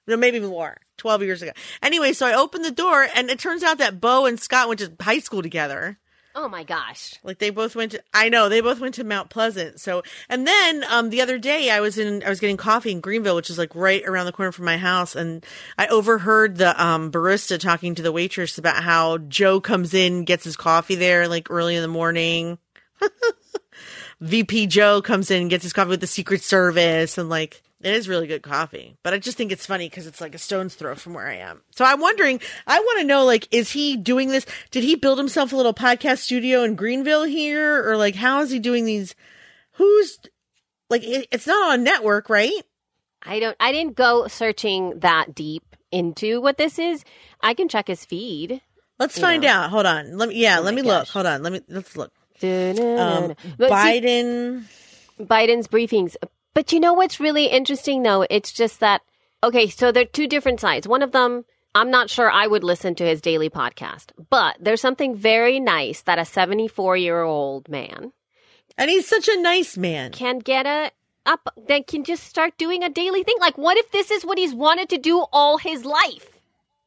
No, 0.08 0.18
maybe 0.18 0.40
more. 0.40 0.78
12 0.98 1.24
years 1.24 1.42
ago. 1.42 1.52
Anyway, 1.82 2.14
so 2.14 2.26
I 2.26 2.34
opened 2.34 2.64
the 2.66 2.72
door 2.72 3.08
and 3.16 3.30
it 3.30 3.40
turns 3.40 3.64
out 3.64 3.80
that 3.80 4.00
Bo 4.00 4.26
and 4.26 4.40
Scott 4.40 4.68
went 4.68 4.80
to 4.80 4.94
high 5.02 5.20
school 5.20 5.42
together. 5.42 5.98
Oh 6.36 6.50
my 6.50 6.64
gosh. 6.64 7.14
Like 7.24 7.38
they 7.38 7.52
both 7.52 7.76
went 7.76 7.92
to 7.92 8.04
I 8.14 8.30
know, 8.30 8.50
they 8.50 8.62
both 8.62 8.80
went 8.80 8.96
to 8.96 9.04
Mount 9.04 9.30
Pleasant. 9.30 9.80
So 9.80 10.02
and 10.30 10.48
then 10.48 10.84
um 10.90 11.10
the 11.12 11.22
other 11.22 11.38
day 11.38 11.70
I 11.70 11.80
was 11.80 11.98
in 11.98 12.24
I 12.24 12.30
was 12.30 12.40
getting 12.40 12.58
coffee 12.58 12.92
in 12.92 13.02
Greenville, 13.02 13.36
which 13.36 13.52
is 13.52 13.58
like 13.58 13.76
right 13.76 14.04
around 14.06 14.26
the 14.26 14.32
corner 14.32 14.52
from 14.52 14.66
my 14.66 14.78
house, 14.78 15.16
and 15.16 15.46
I 15.78 15.88
overheard 15.88 16.58
the 16.58 16.82
um 16.84 17.12
barista 17.12 17.60
talking 17.60 17.94
to 17.96 18.02
the 18.02 18.12
waitress 18.12 18.58
about 18.58 18.84
how 18.84 19.20
Joe 19.20 19.62
comes 19.62 19.94
in, 19.94 20.26
gets 20.26 20.44
his 20.44 20.58
coffee 20.58 20.96
there 20.96 21.28
like 21.28 21.52
early 21.52 21.76
in 21.76 21.82
the 21.84 21.88
morning. 21.88 22.58
VP 24.22 24.68
Joe 24.68 25.02
comes 25.02 25.30
in 25.30 25.50
gets 25.50 25.64
his 25.64 25.74
coffee 25.74 25.90
with 25.90 26.02
the 26.02 26.08
Secret 26.08 26.42
Service 26.42 27.18
and 27.18 27.30
like 27.30 27.62
it 27.84 27.94
is 27.94 28.08
really 28.08 28.28
good 28.28 28.42
coffee. 28.42 28.98
But 29.04 29.14
I 29.14 29.18
just 29.18 29.38
think 29.38 29.52
it's 29.52 29.66
funny 29.66 29.90
because 29.90 30.08
it's 30.08 30.22
like 30.22 30.34
a 30.34 30.40
stone's 30.40 30.76
throw 30.76 30.96
from 30.96 31.14
where 31.14 31.28
I 31.28 31.36
am. 31.36 31.62
So 31.72 31.86
I'm 31.86 32.00
wondering, 32.00 32.40
I 32.66 32.80
want 32.80 33.00
to 33.00 33.06
know 33.06 33.26
like, 33.26 33.48
is 33.52 33.72
he 33.72 33.98
doing 33.98 34.30
this? 34.30 34.46
Did 34.72 34.84
he 34.84 34.96
build 34.96 35.18
himself 35.18 35.52
a 35.52 35.56
little 35.56 35.74
podcast 35.74 36.20
studio 36.20 36.64
in 36.64 36.76
Greenville 36.76 37.24
here? 37.24 37.88
Or 37.88 37.98
like, 37.98 38.16
how 38.16 38.42
is 38.42 38.52
he 38.52 38.60
doing 38.60 38.86
these? 38.86 39.16
Who's 39.74 40.20
like, 40.90 41.04
it, 41.04 41.28
it's 41.32 41.48
not 41.48 41.74
on 41.74 41.80
a 41.80 41.84
network, 41.84 42.30
right? 42.30 42.62
I 43.22 43.40
don't. 43.40 43.56
I 43.60 43.72
didn't 43.72 43.96
go 43.96 44.28
searching 44.28 45.00
that 45.00 45.34
deep 45.34 45.64
into 45.92 46.42
what 46.42 46.58
this 46.58 46.78
is. 46.80 47.04
I 47.42 47.54
can 47.54 47.70
check 47.70 47.88
his 47.88 48.04
feed. 48.06 48.62
Let's 49.00 49.18
find 49.18 49.44
know. 49.44 49.50
out. 49.50 49.70
Hold 49.70 49.86
on. 49.86 50.18
Let 50.18 50.30
me, 50.30 50.36
yeah, 50.36 50.60
Oh 50.60 50.62
let 50.62 50.74
me 50.74 50.82
look. 50.82 51.08
Hold 51.08 51.26
on. 51.26 51.44
Let 51.44 51.54
me, 51.54 51.62
let's 51.68 51.96
look. 51.98 52.12
Um, 52.42 53.36
but 53.58 53.70
see, 53.70 54.02
Biden. 54.02 54.64
Biden's 55.20 55.68
briefings. 55.68 56.16
But 56.54 56.72
you 56.72 56.80
know 56.80 56.94
what's 56.94 57.20
really 57.20 57.46
interesting 57.48 58.04
though? 58.04 58.26
It's 58.30 58.52
just 58.52 58.80
that 58.80 59.02
okay, 59.44 59.68
so 59.68 59.92
they're 59.92 60.06
two 60.06 60.28
different 60.28 60.60
sides. 60.60 60.88
One 60.88 61.02
of 61.02 61.12
them, 61.12 61.46
I'm 61.76 61.90
not 61.92 62.10
sure 62.10 62.32
I 62.32 62.48
would 62.48 62.64
listen 62.64 62.96
to 62.96 63.06
his 63.06 63.22
daily 63.22 63.50
podcast, 63.50 64.12
but 64.30 64.56
there's 64.60 64.82
something 64.82 65.16
very 65.16 65.60
nice 65.60 66.02
that 66.04 66.20
a 66.20 66.26
74 66.26 66.98
year 66.98 67.24
old 67.24 67.68
man 67.68 68.14
And 68.78 68.90
he's 68.90 69.08
such 69.08 69.28
a 69.28 69.42
nice 69.42 69.78
man. 69.78 70.12
can 70.12 70.40
get 70.40 70.66
a 70.66 70.92
up 71.26 71.48
that 71.68 71.88
can 71.88 72.04
just 72.04 72.24
start 72.26 72.58
doing 72.58 72.84
a 72.84 72.90
daily 72.90 73.24
thing. 73.24 73.38
Like 73.40 73.58
what 73.58 73.78
if 73.78 73.92
this 73.92 74.12
is 74.12 74.26
what 74.26 74.38
he's 74.38 74.54
wanted 74.54 74.90
to 74.90 74.98
do 74.98 75.26
all 75.32 75.58
his 75.58 75.86
life? 75.86 76.30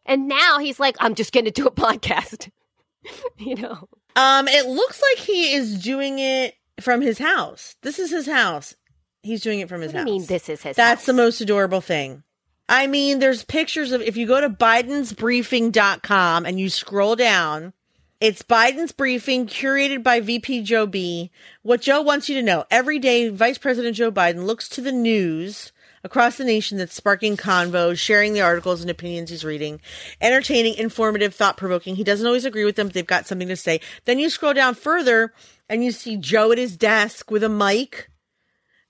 And 0.05 0.29
now 0.29 0.59
he's 0.59 0.79
like, 0.79 0.97
I'm 1.01 1.14
just 1.17 1.33
gonna 1.33 1.51
do 1.51 1.67
a 1.67 1.71
podcast. 1.87 2.51
you 3.39 3.57
know. 3.57 3.89
Um, 4.14 4.49
it 4.49 4.67
looks 4.67 5.03
like 5.03 5.25
he 5.25 5.53
is 5.55 5.83
doing 5.83 6.19
it 6.19 6.55
from 6.81 7.01
his 7.03 7.19
house. 7.19 7.77
This 7.83 7.99
is 7.99 8.11
his 8.11 8.27
house. 8.27 8.75
He's 9.27 9.43
doing 9.43 9.61
it 9.61 9.68
from 9.68 9.81
his 9.83 9.93
What 9.93 9.99
house. 10.01 10.05
mean 10.07 10.27
this 10.27 10.49
is 10.49 10.62
his 10.62 10.77
That's 10.77 11.01
house? 11.03 11.07
the 11.07 11.12
most 11.12 11.41
adorable 11.41 11.81
thing. 11.81 12.22
I 12.68 12.87
mean, 12.87 13.18
there's 13.20 13.45
pictures 13.45 13.93
of 13.93 14.01
if 14.03 14.16
you 14.16 14.27
go 14.27 14.41
to 14.41 14.49
bidensbriefing.com 14.49 16.47
and 16.47 16.59
you 16.59 16.68
scroll 16.68 17.16
down, 17.16 17.72
it's 18.20 18.43
Biden's 18.43 18.93
briefing 18.93 19.47
curated 19.47 20.03
by 20.03 20.20
VP 20.20 20.62
Joe 20.62 20.87
B. 20.87 21.31
What 21.62 21.81
Joe 21.83 22.01
wants 22.03 22.29
you 22.29 22.35
to 22.37 22.43
know 22.43 22.64
every 22.70 22.99
day, 22.99 23.29
Vice 23.29 23.59
President 23.59 23.95
Joe 23.97 24.11
Biden 24.11 24.47
looks 24.47 24.68
to 24.70 24.81
the 24.81 24.91
news 24.93 25.70
across 26.03 26.37
the 26.39 26.45
nation 26.45 26.79
that's 26.79 26.95
sparking 26.95 27.37
convos, 27.37 27.99
sharing 27.99 28.33
the 28.33 28.41
articles 28.41 28.81
and 28.81 28.91
opinions 28.91 29.29
he's 29.31 29.45
reading, 29.45 29.81
entertaining, 30.20 30.74
informative, 30.74 31.35
thought 31.35 31.57
provoking. 31.57 31.97
He 31.97 32.05
doesn't 32.05 32.27
always 32.27 32.45
agree 32.45 32.64
with 32.64 32.77
them, 32.77 32.87
but 32.89 32.95
they've 32.95 33.07
got 33.07 33.27
something 33.27 33.49
to 33.49 33.57
say. 33.57 33.81
Then 34.07 34.18
you 34.18 34.31
scroll 34.31 34.55
down 34.55 34.74
further 34.74 35.33
and 35.68 35.85
you 35.85 35.91
see 35.93 36.16
Joe 36.16 36.53
at 36.53 36.59
his 36.59 36.77
desk 36.77 37.31
with 37.31 37.43
a 37.45 37.49
mic. 37.49 38.09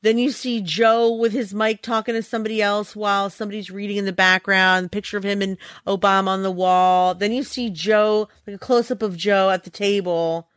Then 0.06 0.18
you 0.18 0.30
see 0.30 0.60
Joe 0.60 1.12
with 1.16 1.32
his 1.32 1.52
mic 1.52 1.82
talking 1.82 2.14
to 2.14 2.22
somebody 2.22 2.62
else 2.62 2.94
while 2.94 3.28
somebody's 3.28 3.72
reading 3.72 3.96
in 3.96 4.04
the 4.04 4.12
background, 4.12 4.92
picture 4.92 5.16
of 5.16 5.24
him 5.24 5.42
and 5.42 5.58
Obama 5.84 6.28
on 6.28 6.44
the 6.44 6.50
wall. 6.52 7.12
Then 7.16 7.32
you 7.32 7.42
see 7.42 7.70
Joe, 7.70 8.28
like 8.46 8.54
a 8.54 8.58
close 8.60 8.88
up 8.92 9.02
of 9.02 9.16
Joe 9.16 9.50
at 9.50 9.64
the 9.64 9.70
table. 9.70 10.48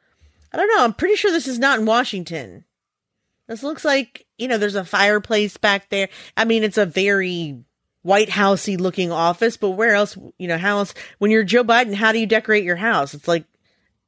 I 0.53 0.57
don't 0.57 0.67
know. 0.67 0.83
I'm 0.83 0.93
pretty 0.93 1.15
sure 1.15 1.31
this 1.31 1.47
is 1.47 1.57
not 1.57 1.79
in 1.79 1.87
Washington. 1.87 2.63
This 3.47 3.63
looks 3.63 3.83
like, 3.83 4.27
you 4.37 4.47
know, 4.47 4.59
there's 4.59 4.75
a 4.75 4.85
fireplace 4.85 5.57
back 5.57 5.89
there. 5.89 6.09
I 6.37 6.45
mean, 6.45 6.63
it's 6.63 6.77
a 6.77 6.85
very 6.85 7.57
White 8.03 8.29
Housey 8.29 8.79
looking 8.79 9.11
office, 9.11 9.57
but 9.57 9.71
where 9.71 9.95
else, 9.95 10.15
you 10.37 10.47
know, 10.47 10.59
how 10.59 10.77
else, 10.77 10.93
when 11.17 11.31
you're 11.31 11.43
Joe 11.43 11.63
Biden, 11.63 11.95
how 11.95 12.11
do 12.11 12.19
you 12.19 12.27
decorate 12.27 12.63
your 12.63 12.75
house? 12.75 13.15
It's 13.15 13.27
like 13.27 13.45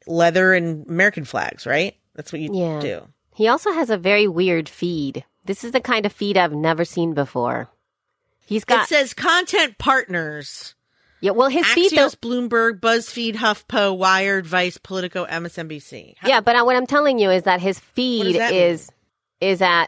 leather 0.06 0.54
and 0.54 0.86
American 0.88 1.26
flags, 1.26 1.66
right? 1.66 1.96
That's 2.14 2.32
what 2.32 2.42
you 2.42 2.52
Yeah. 2.54 2.80
do. 2.80 3.08
He 3.34 3.48
also 3.48 3.72
has 3.72 3.90
a 3.90 3.98
very 3.98 4.28
weird 4.28 4.70
feed. 4.70 5.26
This 5.46 5.64
is 5.64 5.72
the 5.72 5.82
kind 5.82 6.06
of 6.06 6.14
feed 6.14 6.38
I've 6.38 6.54
never 6.54 6.86
seen 6.86 7.14
before. 7.14 7.70
He's 8.46 8.64
got 8.66 8.84
it 8.84 8.90
says 8.90 9.14
content 9.14 9.78
partners. 9.78 10.76
yeah. 11.22 11.32
Well, 11.32 11.50
his 11.50 11.66
feed 11.68 11.92
though. 11.92 12.08
Bloomberg, 12.10 12.80
BuzzFeed, 12.80 13.36
HuffPo, 13.36 13.98
Wired, 13.98 14.46
Vice, 14.46 14.78
Politico, 14.78 15.26
MSNBC. 15.26 16.16
How- 16.18 16.28
Yeah, 16.28 16.42
but 16.42 16.64
what 16.66 16.76
I'm 16.76 16.86
telling 16.88 17.18
you 17.20 17.30
is 17.32 17.44
that 17.44 17.62
his 17.62 17.80
feed 17.80 18.36
that 18.36 18.54
is 18.54 18.90
is 19.40 19.62
at 19.62 19.88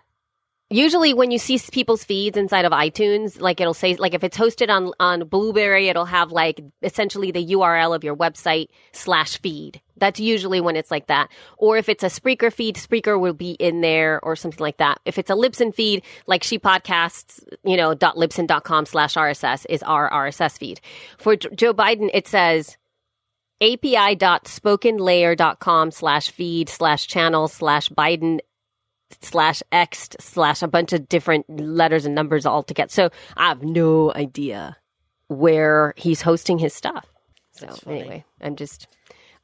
usually 0.69 1.13
when 1.13 1.31
you 1.31 1.37
see 1.37 1.59
people's 1.71 2.03
feeds 2.03 2.37
inside 2.37 2.65
of 2.65 2.71
iTunes, 2.71 3.39
like 3.39 3.61
it'll 3.61 3.73
say, 3.73 3.95
like 3.95 4.13
if 4.13 4.23
it's 4.23 4.37
hosted 4.37 4.69
on 4.69 4.91
on 4.99 5.27
Blubrry, 5.27 5.89
it'll 5.89 6.05
have 6.05 6.31
like 6.31 6.61
essentially 6.81 7.31
the 7.31 7.45
URL 7.47 7.95
of 7.95 8.03
your 8.03 8.15
website 8.15 8.67
slash 8.91 9.39
feed. 9.39 9.81
That's 9.97 10.19
usually 10.19 10.59
when 10.59 10.75
it's 10.75 10.91
like 10.91 11.07
that. 11.07 11.29
Or 11.57 11.77
if 11.77 11.87
it's 11.87 12.03
a 12.03 12.07
Spreaker 12.07 12.51
feed, 12.51 12.75
Spreaker 12.75 13.19
will 13.19 13.33
be 13.33 13.51
in 13.51 13.81
there 13.81 14.19
or 14.23 14.35
something 14.35 14.59
like 14.59 14.77
that. 14.77 14.99
If 15.05 15.19
it's 15.19 15.29
a 15.29 15.35
Libsyn 15.35 15.73
feed, 15.73 16.03
like 16.27 16.43
she 16.43 16.59
podcasts, 16.59 17.43
you 17.63 17.77
know, 17.77 17.93
dot 17.93 18.15
libsyn.com 18.15 18.85
slash 18.85 19.13
RSS 19.13 19.65
is 19.69 19.83
our 19.83 20.09
RSS 20.09 20.57
feed. 20.57 20.81
For 21.17 21.35
Joe 21.35 21.73
Biden, 21.73 22.09
it 22.13 22.27
says 22.27 22.77
api.spokenlayer.com 23.61 25.91
slash 25.91 26.31
feed 26.31 26.69
slash 26.69 27.07
channel 27.07 27.47
slash 27.47 27.89
Biden 27.89 28.39
slash 29.21 29.61
X 29.71 30.09
slash 30.19 30.61
a 30.61 30.67
bunch 30.67 30.93
of 30.93 31.07
different 31.09 31.49
letters 31.59 32.05
and 32.05 32.15
numbers 32.15 32.45
all 32.45 32.63
together. 32.63 32.89
So 32.89 33.09
I 33.37 33.49
have 33.49 33.63
no 33.63 34.13
idea 34.13 34.77
where 35.27 35.93
he's 35.97 36.21
hosting 36.21 36.59
his 36.59 36.73
stuff. 36.73 37.05
So 37.51 37.67
anyway, 37.87 38.25
I'm 38.41 38.55
just 38.55 38.87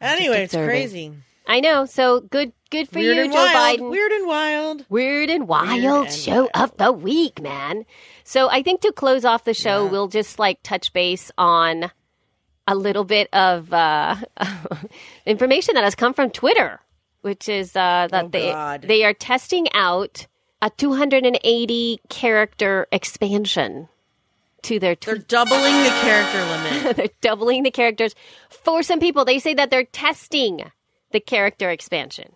Anyway, 0.01 0.43
it's 0.43 0.53
crazy. 0.55 1.13
I 1.45 1.59
know. 1.59 1.85
So 1.85 2.21
good 2.21 2.53
good 2.69 2.87
for 2.87 2.99
Weird 2.99 3.17
you, 3.17 3.33
Joe 3.33 3.43
wild. 3.43 3.79
Biden. 3.79 3.89
Weird 3.89 4.11
and 4.11 4.27
wild. 4.27 4.85
Weird 4.89 5.29
and 5.29 5.47
wild 5.47 6.05
and 6.05 6.13
show 6.13 6.49
of 6.53 6.77
the 6.77 6.91
week, 6.91 7.41
man. 7.41 7.85
So 8.23 8.49
I 8.49 8.61
think 8.61 8.81
to 8.81 8.91
close 8.91 9.25
off 9.25 9.43
the 9.43 9.53
show, 9.53 9.85
we'll 9.87 10.07
just 10.07 10.39
like 10.39 10.59
touch 10.63 10.93
base 10.93 11.31
on 11.37 11.91
a 12.67 12.75
little 12.75 13.03
bit 13.03 13.29
of 13.33 13.73
uh, 13.73 14.15
information 15.25 15.73
that 15.73 15.83
has 15.83 15.95
come 15.95 16.13
from 16.13 16.29
Twitter, 16.29 16.79
which 17.21 17.49
is 17.49 17.75
uh, 17.75 18.07
that 18.11 18.25
Oh, 18.25 18.27
they 18.29 18.51
God. 18.51 18.81
they 18.83 19.03
are 19.03 19.13
testing 19.13 19.67
out 19.73 20.27
a 20.61 20.69
280 20.71 21.99
character 22.09 22.87
expansion 22.91 23.87
to 24.63 24.79
their 24.79 24.95
They're 24.95 25.17
doubling 25.17 25.83
the 25.83 25.89
character 26.01 26.45
limit. 26.83 26.95
they're 26.97 27.07
doubling 27.21 27.63
the 27.63 27.71
characters 27.71 28.13
for 28.49 28.83
some 28.83 28.99
people. 28.99 29.23
They 29.25 29.39
say 29.39 29.53
that 29.53 29.69
they're 29.71 29.85
testing 29.85 30.71
the 31.11 31.19
character 31.19 31.69
expansion. 31.69 32.33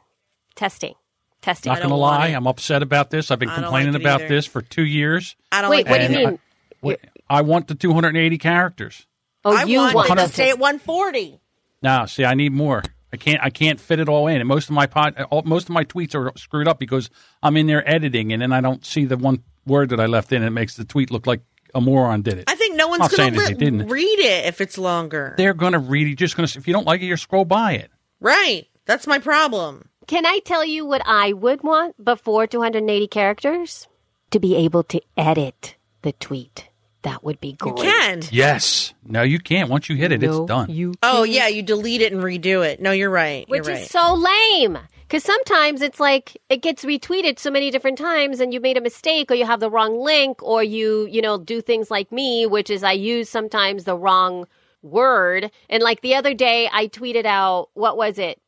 Testing, 0.55 0.93
testing. 1.41 1.71
Not 1.71 1.79
going 1.79 1.89
to 1.89 1.95
lie. 1.95 2.27
I'm 2.27 2.47
upset 2.47 2.81
about 2.83 3.09
this. 3.09 3.31
I've 3.31 3.39
been 3.39 3.49
complaining 3.49 3.93
like 3.93 4.01
about 4.01 4.21
either. 4.21 4.29
this 4.35 4.45
for 4.45 4.61
two 4.61 4.85
years. 4.85 5.35
I 5.51 5.61
don't 5.61 5.71
Wait, 5.71 5.85
like 5.85 5.89
what 5.91 5.97
do 5.97 6.03
you 6.03 6.09
that. 6.09 6.17
And 6.17 6.29
mean? 6.31 6.39
What- 6.81 6.99
I 7.29 7.41
want 7.41 7.67
the 7.67 7.75
280 7.75 8.37
characters. 8.37 9.05
Oh, 9.45 9.53
I 9.55 9.63
you 9.63 9.79
want, 9.79 9.95
want 9.95 10.09
it 10.11 10.15
to 10.15 10.27
to 10.27 10.33
stay 10.33 10.49
at 10.49 10.59
140. 10.59 11.39
Now, 11.81 12.05
see, 12.05 12.23
I 12.23 12.33
need 12.35 12.53
more. 12.53 12.83
I 13.13 13.17
can't. 13.17 13.39
I 13.43 13.51
can't 13.51 13.79
fit 13.79 13.99
it 13.99 14.09
all 14.09 14.27
in. 14.27 14.37
And 14.37 14.47
most 14.47 14.69
of 14.69 14.75
my 14.75 14.87
pod, 14.87 15.15
all, 15.29 15.43
most 15.43 15.65
of 15.65 15.69
my 15.69 15.85
tweets 15.85 16.15
are 16.15 16.31
screwed 16.35 16.67
up 16.67 16.79
because 16.79 17.11
I'm 17.43 17.55
in 17.55 17.67
there 17.67 17.87
editing, 17.87 18.33
and 18.33 18.41
then 18.41 18.51
I 18.51 18.59
don't 18.59 18.83
see 18.83 19.05
the 19.05 19.17
one 19.17 19.43
word 19.67 19.89
that 19.89 19.99
I 19.99 20.07
left 20.07 20.31
in. 20.33 20.37
And 20.37 20.47
it 20.47 20.51
makes 20.51 20.75
the 20.75 20.83
tweet 20.83 21.11
look 21.11 21.27
like 21.27 21.41
a 21.75 21.79
moron 21.79 22.23
did 22.23 22.39
it. 22.39 22.45
I 22.49 22.55
think 22.55 22.75
no 22.75 22.87
one's 22.87 23.01
going 23.01 23.11
saying 23.11 23.33
that 23.33 23.59
to 23.59 23.71
they 23.71 23.85
read 23.85 24.19
it 24.19 24.45
if 24.45 24.61
it's 24.61 24.79
longer. 24.79 25.35
They're 25.37 25.53
going 25.53 25.73
to 25.73 25.79
read. 25.79 26.07
You're 26.07 26.15
just 26.15 26.35
going 26.35 26.47
to. 26.47 26.57
If 26.57 26.67
you 26.67 26.73
don't 26.73 26.87
like 26.87 27.01
it, 27.01 27.05
you 27.05 27.15
scroll 27.17 27.45
by 27.45 27.73
it. 27.73 27.91
right. 28.19 28.67
That's 28.85 29.07
my 29.07 29.19
problem. 29.19 29.87
Can 30.07 30.25
I 30.25 30.39
tell 30.43 30.65
you 30.65 30.85
what 30.85 31.01
I 31.05 31.31
would 31.31 31.63
want 31.63 32.03
before 32.03 32.47
280 32.47 33.07
characters? 33.07 33.87
To 34.31 34.39
be 34.39 34.57
able 34.57 34.83
to 34.83 35.01
edit 35.15 35.77
the 36.01 36.11
tweet. 36.11 36.67
That 37.03 37.23
would 37.23 37.39
be 37.39 37.53
great. 37.53 37.77
You 37.77 37.83
can. 37.83 38.21
Yes. 38.31 38.93
No, 39.05 39.21
you 39.21 39.39
can't. 39.39 39.69
Once 39.69 39.89
you 39.89 39.95
hit 39.95 40.11
it, 40.11 40.21
No, 40.21 40.41
it's 40.43 40.47
done. 40.47 40.69
You 40.69 40.93
Oh, 41.03 41.23
yeah. 41.23 41.47
You 41.47 41.61
delete 41.61 42.01
it 42.01 42.13
and 42.13 42.21
redo 42.23 42.65
it. 42.65 42.81
No, 42.81 42.91
you're 42.91 43.09
right. 43.09 43.47
which 43.49 43.65
you're 43.65 43.75
right. 43.75 43.83
is 43.83 43.89
so 43.89 44.13
lame. 44.15 44.77
Because 45.01 45.23
sometimes 45.23 45.81
it's 45.81 45.99
like 45.99 46.41
it 46.49 46.61
gets 46.63 46.83
retweeted 46.83 47.37
so 47.37 47.51
many 47.51 47.69
different 47.69 47.99
times, 47.99 48.39
and 48.39 48.51
you 48.51 48.59
made 48.59 48.77
a 48.77 48.81
mistake, 48.81 49.29
or 49.29 49.35
you 49.35 49.45
have 49.45 49.59
the 49.59 49.69
wrong 49.69 49.99
link, 49.99 50.41
or 50.41 50.63
you 50.63 51.05
you 51.05 51.21
know 51.21 51.37
do 51.37 51.61
things 51.61 51.91
like 51.91 52.11
me, 52.11 52.47
which 52.47 52.71
is 52.71 52.83
I 52.83 52.93
use 52.93 53.29
sometimes 53.29 53.83
the 53.83 53.95
wrong 53.95 54.47
word. 54.81 55.51
And 55.69 55.83
like 55.83 56.01
the 56.01 56.15
other 56.15 56.33
day, 56.33 56.67
I 56.71 56.87
tweeted 56.87 57.25
out 57.25 57.69
what 57.73 57.95
was 57.95 58.17
it? 58.17 58.41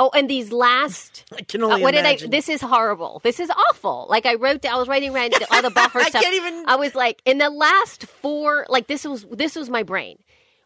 Oh, 0.00 0.10
and 0.14 0.30
these 0.30 0.52
last 0.52 1.24
I 1.36 1.42
can 1.42 1.62
Uh, 1.62 1.66
only 1.66 1.82
what 1.82 1.94
imagine. 1.94 2.30
did 2.30 2.36
I? 2.36 2.38
This 2.38 2.48
is 2.48 2.60
horrible. 2.60 3.20
This 3.24 3.40
is 3.40 3.50
awful. 3.50 4.06
Like 4.08 4.26
I 4.26 4.34
wrote, 4.36 4.64
I 4.64 4.76
was 4.76 4.86
writing 4.88 5.14
around 5.14 5.34
all 5.50 5.62
the 5.62 5.70
buffer 5.80 5.98
I 5.98 6.08
stuff. 6.10 6.22
can't 6.22 6.34
even- 6.34 6.64
I 6.68 6.76
was 6.76 6.94
like, 6.94 7.20
in 7.24 7.38
the 7.38 7.50
last 7.50 8.04
four, 8.06 8.64
like 8.68 8.86
this 8.86 9.04
was 9.04 9.26
this 9.30 9.56
was 9.56 9.68
my 9.68 9.82
brain. 9.82 10.18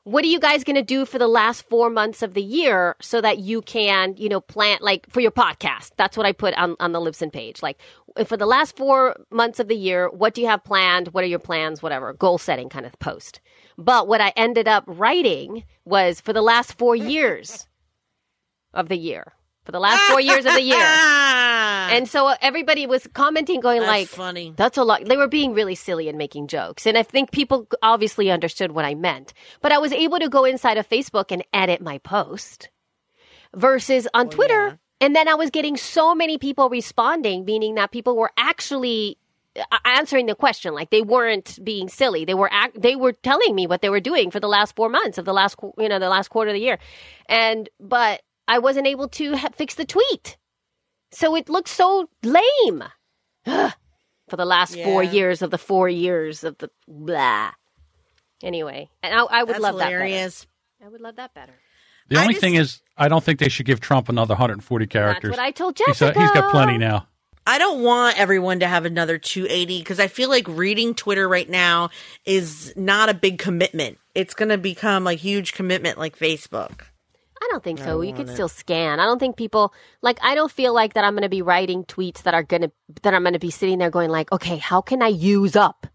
What 0.05 0.24
are 0.24 0.28
you 0.28 0.41
guys 0.41 0.64
going 0.64 0.74
to 0.76 0.83
do 0.83 1.07
for 1.07 1.18
the 1.20 1.28
last 1.28 1.68
four 1.70 1.89
months 1.89 2.22
of 2.22 2.35
the 2.35 2.43
year 2.43 2.97
so 3.01 3.20
that 3.20 3.39
you 3.39 3.62
can, 3.62 4.16
you 4.16 4.28
know, 4.28 4.41
plant 4.41 4.83
like 4.83 5.09
for 5.09 5.20
your 5.20 5.30
podcast? 5.30 5.93
That's 5.97 6.16
what 6.16 6.26
I 6.26 6.33
put 6.33 6.55
on 6.55 6.74
on 6.80 6.91
the 6.91 6.99
Libsyn 7.01 7.33
page. 7.33 7.62
Like 7.62 7.78
for 8.26 8.37
the 8.37 8.45
last 8.47 8.76
four 8.76 9.14
months 9.30 9.61
of 9.61 9.68
the 9.68 9.76
year, 9.76 10.11
what 10.11 10.35
do 10.35 10.41
you 10.41 10.49
have 10.49 10.64
planned? 10.64 11.09
What 11.14 11.22
are 11.22 11.28
your 11.28 11.39
plans? 11.39 11.85
Whatever 11.85 12.12
goal 12.14 12.37
setting 12.39 12.68
kind 12.68 12.85
of 12.85 12.99
post. 12.99 13.41
But 13.78 14.09
what 14.09 14.20
I 14.20 14.33
ended 14.37 14.66
up 14.66 14.83
writing 14.89 15.62
was 15.85 16.20
for 16.20 16.33
the 16.33 16.43
last 16.43 16.76
four 16.78 16.97
years 16.97 17.68
of 18.75 18.89
the 18.89 18.97
year. 18.97 19.33
For 19.64 19.70
the 19.70 19.79
last 19.79 20.11
four 20.11 20.20
years 20.20 20.45
of 20.45 20.55
the 20.55 20.62
year. 20.62 20.85
And 21.93 22.09
so 22.09 22.35
everybody 22.41 22.87
was 22.87 23.07
commenting, 23.12 23.61
going 23.61 23.81
that's 23.81 23.89
like, 23.91 24.09
funny. 24.09 24.55
"That's 24.57 24.79
a 24.79 24.85
lot." 24.85 25.05
They 25.05 25.16
were 25.16 25.29
being 25.29 25.53
really 25.53 25.75
silly 25.75 26.09
and 26.09 26.16
making 26.16 26.47
jokes, 26.47 26.87
and 26.87 26.97
I 26.97 27.03
think 27.03 27.33
people 27.33 27.66
obviously 27.83 28.31
understood 28.31 28.73
what 28.73 28.85
I 28.85 28.95
meant. 28.95 29.35
But 29.61 29.73
I 29.73 29.79
was 29.79 29.93
able 29.93 30.18
to 30.20 30.29
go 30.29 30.45
inside 30.45 30.79
of 30.79 30.89
Facebook 30.89 31.31
and 31.31 31.45
edit 31.53 31.83
my 31.83 31.99
post, 31.99 32.70
versus 33.55 34.09
on 34.14 34.31
Twitter. 34.31 34.79
And 35.01 35.16
then 35.16 35.29
I 35.29 35.35
was 35.35 35.51
getting 35.51 35.77
so 35.77 36.14
many 36.14 36.39
people 36.39 36.68
responding, 36.70 37.45
meaning 37.45 37.75
that 37.75 37.91
people 37.91 38.16
were 38.16 38.31
actually 38.37 39.18
uh, 39.57 39.79
answering 39.85 40.27
the 40.27 40.35
question, 40.35 40.75
like 40.75 40.91
they 40.91 41.03
weren't 41.03 41.59
being 41.62 41.89
silly. 41.89 42.25
They 42.25 42.35
were 42.35 42.49
act- 42.53 42.81
they 42.81 42.97
were 42.97 43.12
telling 43.12 43.55
me 43.55 43.66
what 43.66 43.83
they 43.83 43.91
were 43.91 44.01
doing 44.01 44.31
for 44.31 44.41
the 44.41 44.49
last 44.49 44.77
four 44.77 44.89
months 44.89 45.18
of 45.18 45.25
the 45.25 45.33
last 45.33 45.57
you 45.77 45.89
know 45.89 45.99
the 45.99 46.09
last 46.09 46.29
quarter 46.29 46.51
of 46.51 46.55
the 46.55 46.61
year, 46.61 46.79
and 47.27 47.68
but 47.81 48.23
I 48.49 48.59
wasn't 48.59 48.86
able 48.86 49.09
to 49.09 49.36
ha- 49.36 49.51
fix 49.55 49.74
the 49.74 49.84
tweet. 49.84 50.36
So 51.11 51.34
it 51.36 51.49
looks 51.49 51.70
so 51.70 52.09
lame. 52.22 52.84
For 53.45 54.36
the 54.36 54.45
last 54.45 54.76
four 54.78 55.03
years 55.03 55.43
of 55.43 55.51
the 55.51 55.59
four 55.59 55.88
years 55.88 56.43
of 56.45 56.57
the 56.59 56.70
blah. 56.88 57.51
Anyway, 58.43 58.88
and 59.03 59.14
I, 59.14 59.22
I 59.24 59.43
would 59.43 59.51
That's 59.55 59.62
love 59.62 59.74
hilarious. 59.74 60.40
that 60.40 60.47
better. 60.80 60.88
I 60.88 60.93
would 60.93 61.01
love 61.01 61.16
that 61.16 61.34
better. 61.34 61.53
The 62.09 62.16
I 62.18 62.22
only 62.22 62.34
just- 62.34 62.40
thing 62.40 62.55
is, 62.55 62.80
I 62.97 63.09
don't 63.09 63.22
think 63.22 63.38
they 63.40 63.49
should 63.49 63.66
give 63.66 63.80
Trump 63.80 64.09
another 64.09 64.32
140 64.34 64.86
characters. 64.86 65.30
That's 65.30 65.38
what 65.38 65.45
I 65.47 65.51
told 65.51 65.76
He's, 65.78 65.86
Jessica. 65.99 66.18
he's 66.20 66.30
got 66.30 66.51
plenty 66.51 66.78
now. 66.78 67.07
I 67.47 67.59
don't 67.59 67.82
want 67.82 68.18
everyone 68.20 68.61
to 68.61 68.68
have 68.68 68.84
another 68.84 69.18
280 69.18 69.80
because 69.80 69.99
I 70.01 70.07
feel 70.07 70.28
like 70.28 70.47
reading 70.49 70.95
Twitter 70.95 71.28
right 71.28 71.49
now 71.49 71.90
is 72.24 72.72
not 72.76 73.09
a 73.09 73.14
big 73.14 73.38
commitment. 73.38 73.99
It's 74.14 74.34
going 74.34 74.51
to 74.51 74.59
become 74.59 75.07
a 75.09 75.14
huge 75.14 75.53
commitment 75.53 75.99
like 75.99 76.16
Facebook. 76.16 76.82
I 77.43 77.49
don't 77.51 77.64
think 77.64 77.80
so. 77.80 78.03
You 78.03 78.14
could 78.14 78.30
still 78.30 78.49
scan. 78.49 79.01
I 79.01 79.05
don't 79.05 79.18
think 79.18 79.36
people 79.36 79.74
like. 80.01 80.18
I 80.22 80.36
don't 80.36 80.51
feel 80.51 80.72
like 80.72 80.95
that. 80.95 81.03
I'm 81.03 81.14
going 81.14 81.22
to 81.22 81.28
be 81.28 81.43
writing 81.43 81.84
tweets 81.84 82.22
that 82.22 82.34
are 82.34 82.45
going 82.45 82.62
to 82.62 82.70
that 83.03 83.14
I'm 83.14 83.22
going 83.22 83.32
to 83.32 83.40
be 83.40 83.51
sitting 83.51 83.78
there 83.78 83.90
going 83.90 84.11
like, 84.11 84.30
okay, 84.30 84.59
how 84.59 84.80
can 84.80 85.03
I 85.03 85.09
use 85.09 85.57
up 85.57 85.88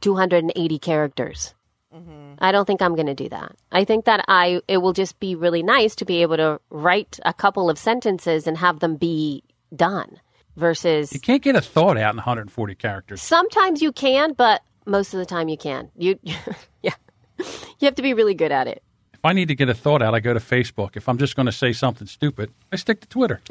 280 0.00 0.78
characters? 0.78 1.54
Mm-hmm. 1.94 2.34
I 2.38 2.50
don't 2.50 2.64
think 2.64 2.80
I'm 2.80 2.94
going 2.94 3.06
to 3.08 3.14
do 3.14 3.28
that. 3.28 3.56
I 3.72 3.84
think 3.84 4.06
that 4.06 4.24
I 4.26 4.62
it 4.68 4.78
will 4.78 4.94
just 4.94 5.20
be 5.20 5.34
really 5.34 5.62
nice 5.62 5.94
to 5.96 6.06
be 6.06 6.22
able 6.22 6.38
to 6.38 6.60
write 6.70 7.20
a 7.26 7.34
couple 7.34 7.68
of 7.68 7.78
sentences 7.78 8.46
and 8.46 8.56
have 8.56 8.80
them 8.80 8.96
be 8.96 9.42
done. 9.74 10.20
Versus 10.56 11.12
You 11.12 11.20
can't 11.20 11.42
get 11.42 11.54
a 11.54 11.60
thought 11.60 11.98
out 11.98 12.14
in 12.14 12.16
140 12.16 12.74
characters. 12.76 13.20
sometimes 13.20 13.82
you 13.82 13.92
can, 13.92 14.32
but 14.32 14.62
most 14.86 15.12
of 15.12 15.18
the 15.18 15.26
time 15.26 15.50
you 15.50 15.58
can. 15.58 15.90
You 15.94 16.18
yeah, 16.82 16.94
you 17.38 17.82
have 17.82 17.96
to 17.96 18.02
be 18.02 18.14
really 18.14 18.32
good 18.32 18.52
at 18.52 18.66
it. 18.66 18.82
If 19.16 19.24
I 19.24 19.32
need 19.32 19.48
to 19.48 19.54
get 19.54 19.68
a 19.68 19.74
thought 19.74 20.02
out, 20.02 20.14
I 20.14 20.20
go 20.20 20.32
to 20.34 20.40
Facebook. 20.40 20.96
If 20.96 21.08
I'm 21.08 21.18
just 21.18 21.34
going 21.36 21.46
to 21.46 21.52
say 21.52 21.72
something 21.72 22.06
stupid, 22.06 22.52
I 22.72 22.76
stick 22.76 23.00
to 23.00 23.08
Twitter. 23.08 23.40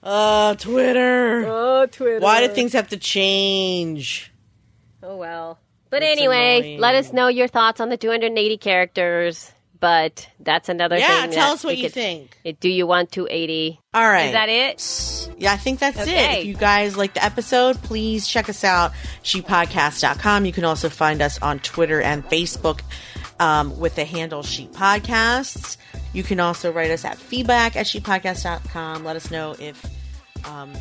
Uh, 0.00 0.54
Twitter. 0.54 1.44
Oh, 1.46 1.86
Twitter. 1.90 2.20
Why 2.20 2.46
do 2.46 2.52
things 2.54 2.72
have 2.72 2.88
to 2.90 2.96
change? 2.96 4.32
Oh 5.02 5.16
well. 5.16 5.58
But 5.90 6.02
It's 6.02 6.18
anyway, 6.18 6.58
annoying. 6.60 6.80
let 6.80 6.94
us 6.94 7.12
know 7.12 7.26
your 7.28 7.48
thoughts 7.48 7.80
on 7.80 7.88
the 7.88 7.96
280 7.96 8.58
characters. 8.58 9.50
But 9.80 10.28
that's 10.40 10.68
another 10.68 10.98
Yeah, 10.98 11.22
thing. 11.22 11.30
tell 11.32 11.48
that 11.48 11.54
us 11.54 11.64
what 11.64 11.76
you 11.76 11.84
could- 11.84 11.92
think. 11.94 12.36
It, 12.42 12.58
do 12.58 12.68
you 12.68 12.84
want 12.86 13.12
280? 13.12 13.80
All 13.94 14.08
right. 14.08 14.26
Is 14.26 14.32
that 14.32 14.48
it? 14.48 15.40
Yeah, 15.40 15.52
I 15.52 15.56
think 15.56 15.78
that's 15.78 15.98
Okay. 16.00 16.38
it. 16.38 16.40
If 16.40 16.46
you 16.46 16.54
guys 16.54 16.96
like 16.96 17.14
the 17.14 17.24
episode, 17.24 17.80
please 17.82 18.26
check 18.26 18.48
us 18.48 18.64
out, 18.64 18.92
shepodcast.com. 19.22 20.44
You 20.46 20.52
can 20.52 20.64
also 20.64 20.88
find 20.88 21.22
us 21.22 21.38
on 21.42 21.60
Twitter 21.60 22.00
and 22.00 22.24
Facebook 22.28 22.80
um, 23.40 23.78
with 23.78 23.94
the 23.94 24.04
handle 24.04 24.42
She 24.42 24.66
Podcasts. 24.68 25.76
You 26.12 26.22
can 26.22 26.40
also 26.40 26.72
write 26.72 26.90
us 26.90 27.04
at 27.04 27.18
feedback 27.18 27.76
at 27.76 27.86
shepodcast.com. 27.86 29.04
Let 29.04 29.16
us 29.16 29.30
know 29.30 29.54
if 29.58 29.84
um, 30.44 30.72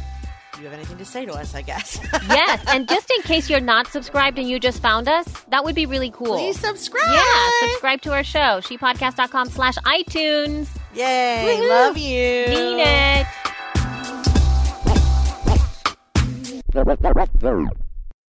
you 0.58 0.64
have 0.64 0.74
anything 0.74 0.98
to 0.98 1.06
say 1.06 1.26
to 1.26 1.34
us, 1.34 1.54
I 1.54 1.62
guess. 1.62 2.00
yes. 2.30 2.64
And 2.68 2.88
just 2.88 3.12
in 3.12 3.22
case 3.24 3.50
you're 3.50 3.60
not 3.60 3.88
subscribed 3.88 4.40
and 4.40 4.50
you 4.50 4.60
just 4.60 4.82
found 4.82 5.08
us, 5.08 5.28
that 5.50 5.64
would 5.64 5.76
be 5.76 5.86
really 5.86 6.10
cool. 6.12 6.38
please 6.38 6.60
subscribe. 6.60 7.04
Yeah, 7.10 7.50
subscribe 7.62 8.02
to 8.02 8.14
our 8.14 8.24
show, 8.24 8.62
shepodcast.com 8.62 9.50
slash 9.50 9.76
iTunes. 9.76 10.68
Yay. 10.94 11.60
Woohoo. 11.60 11.70
Love 11.70 11.98
you. 11.98 12.46
Mean 12.50 12.80
it. 12.80 13.28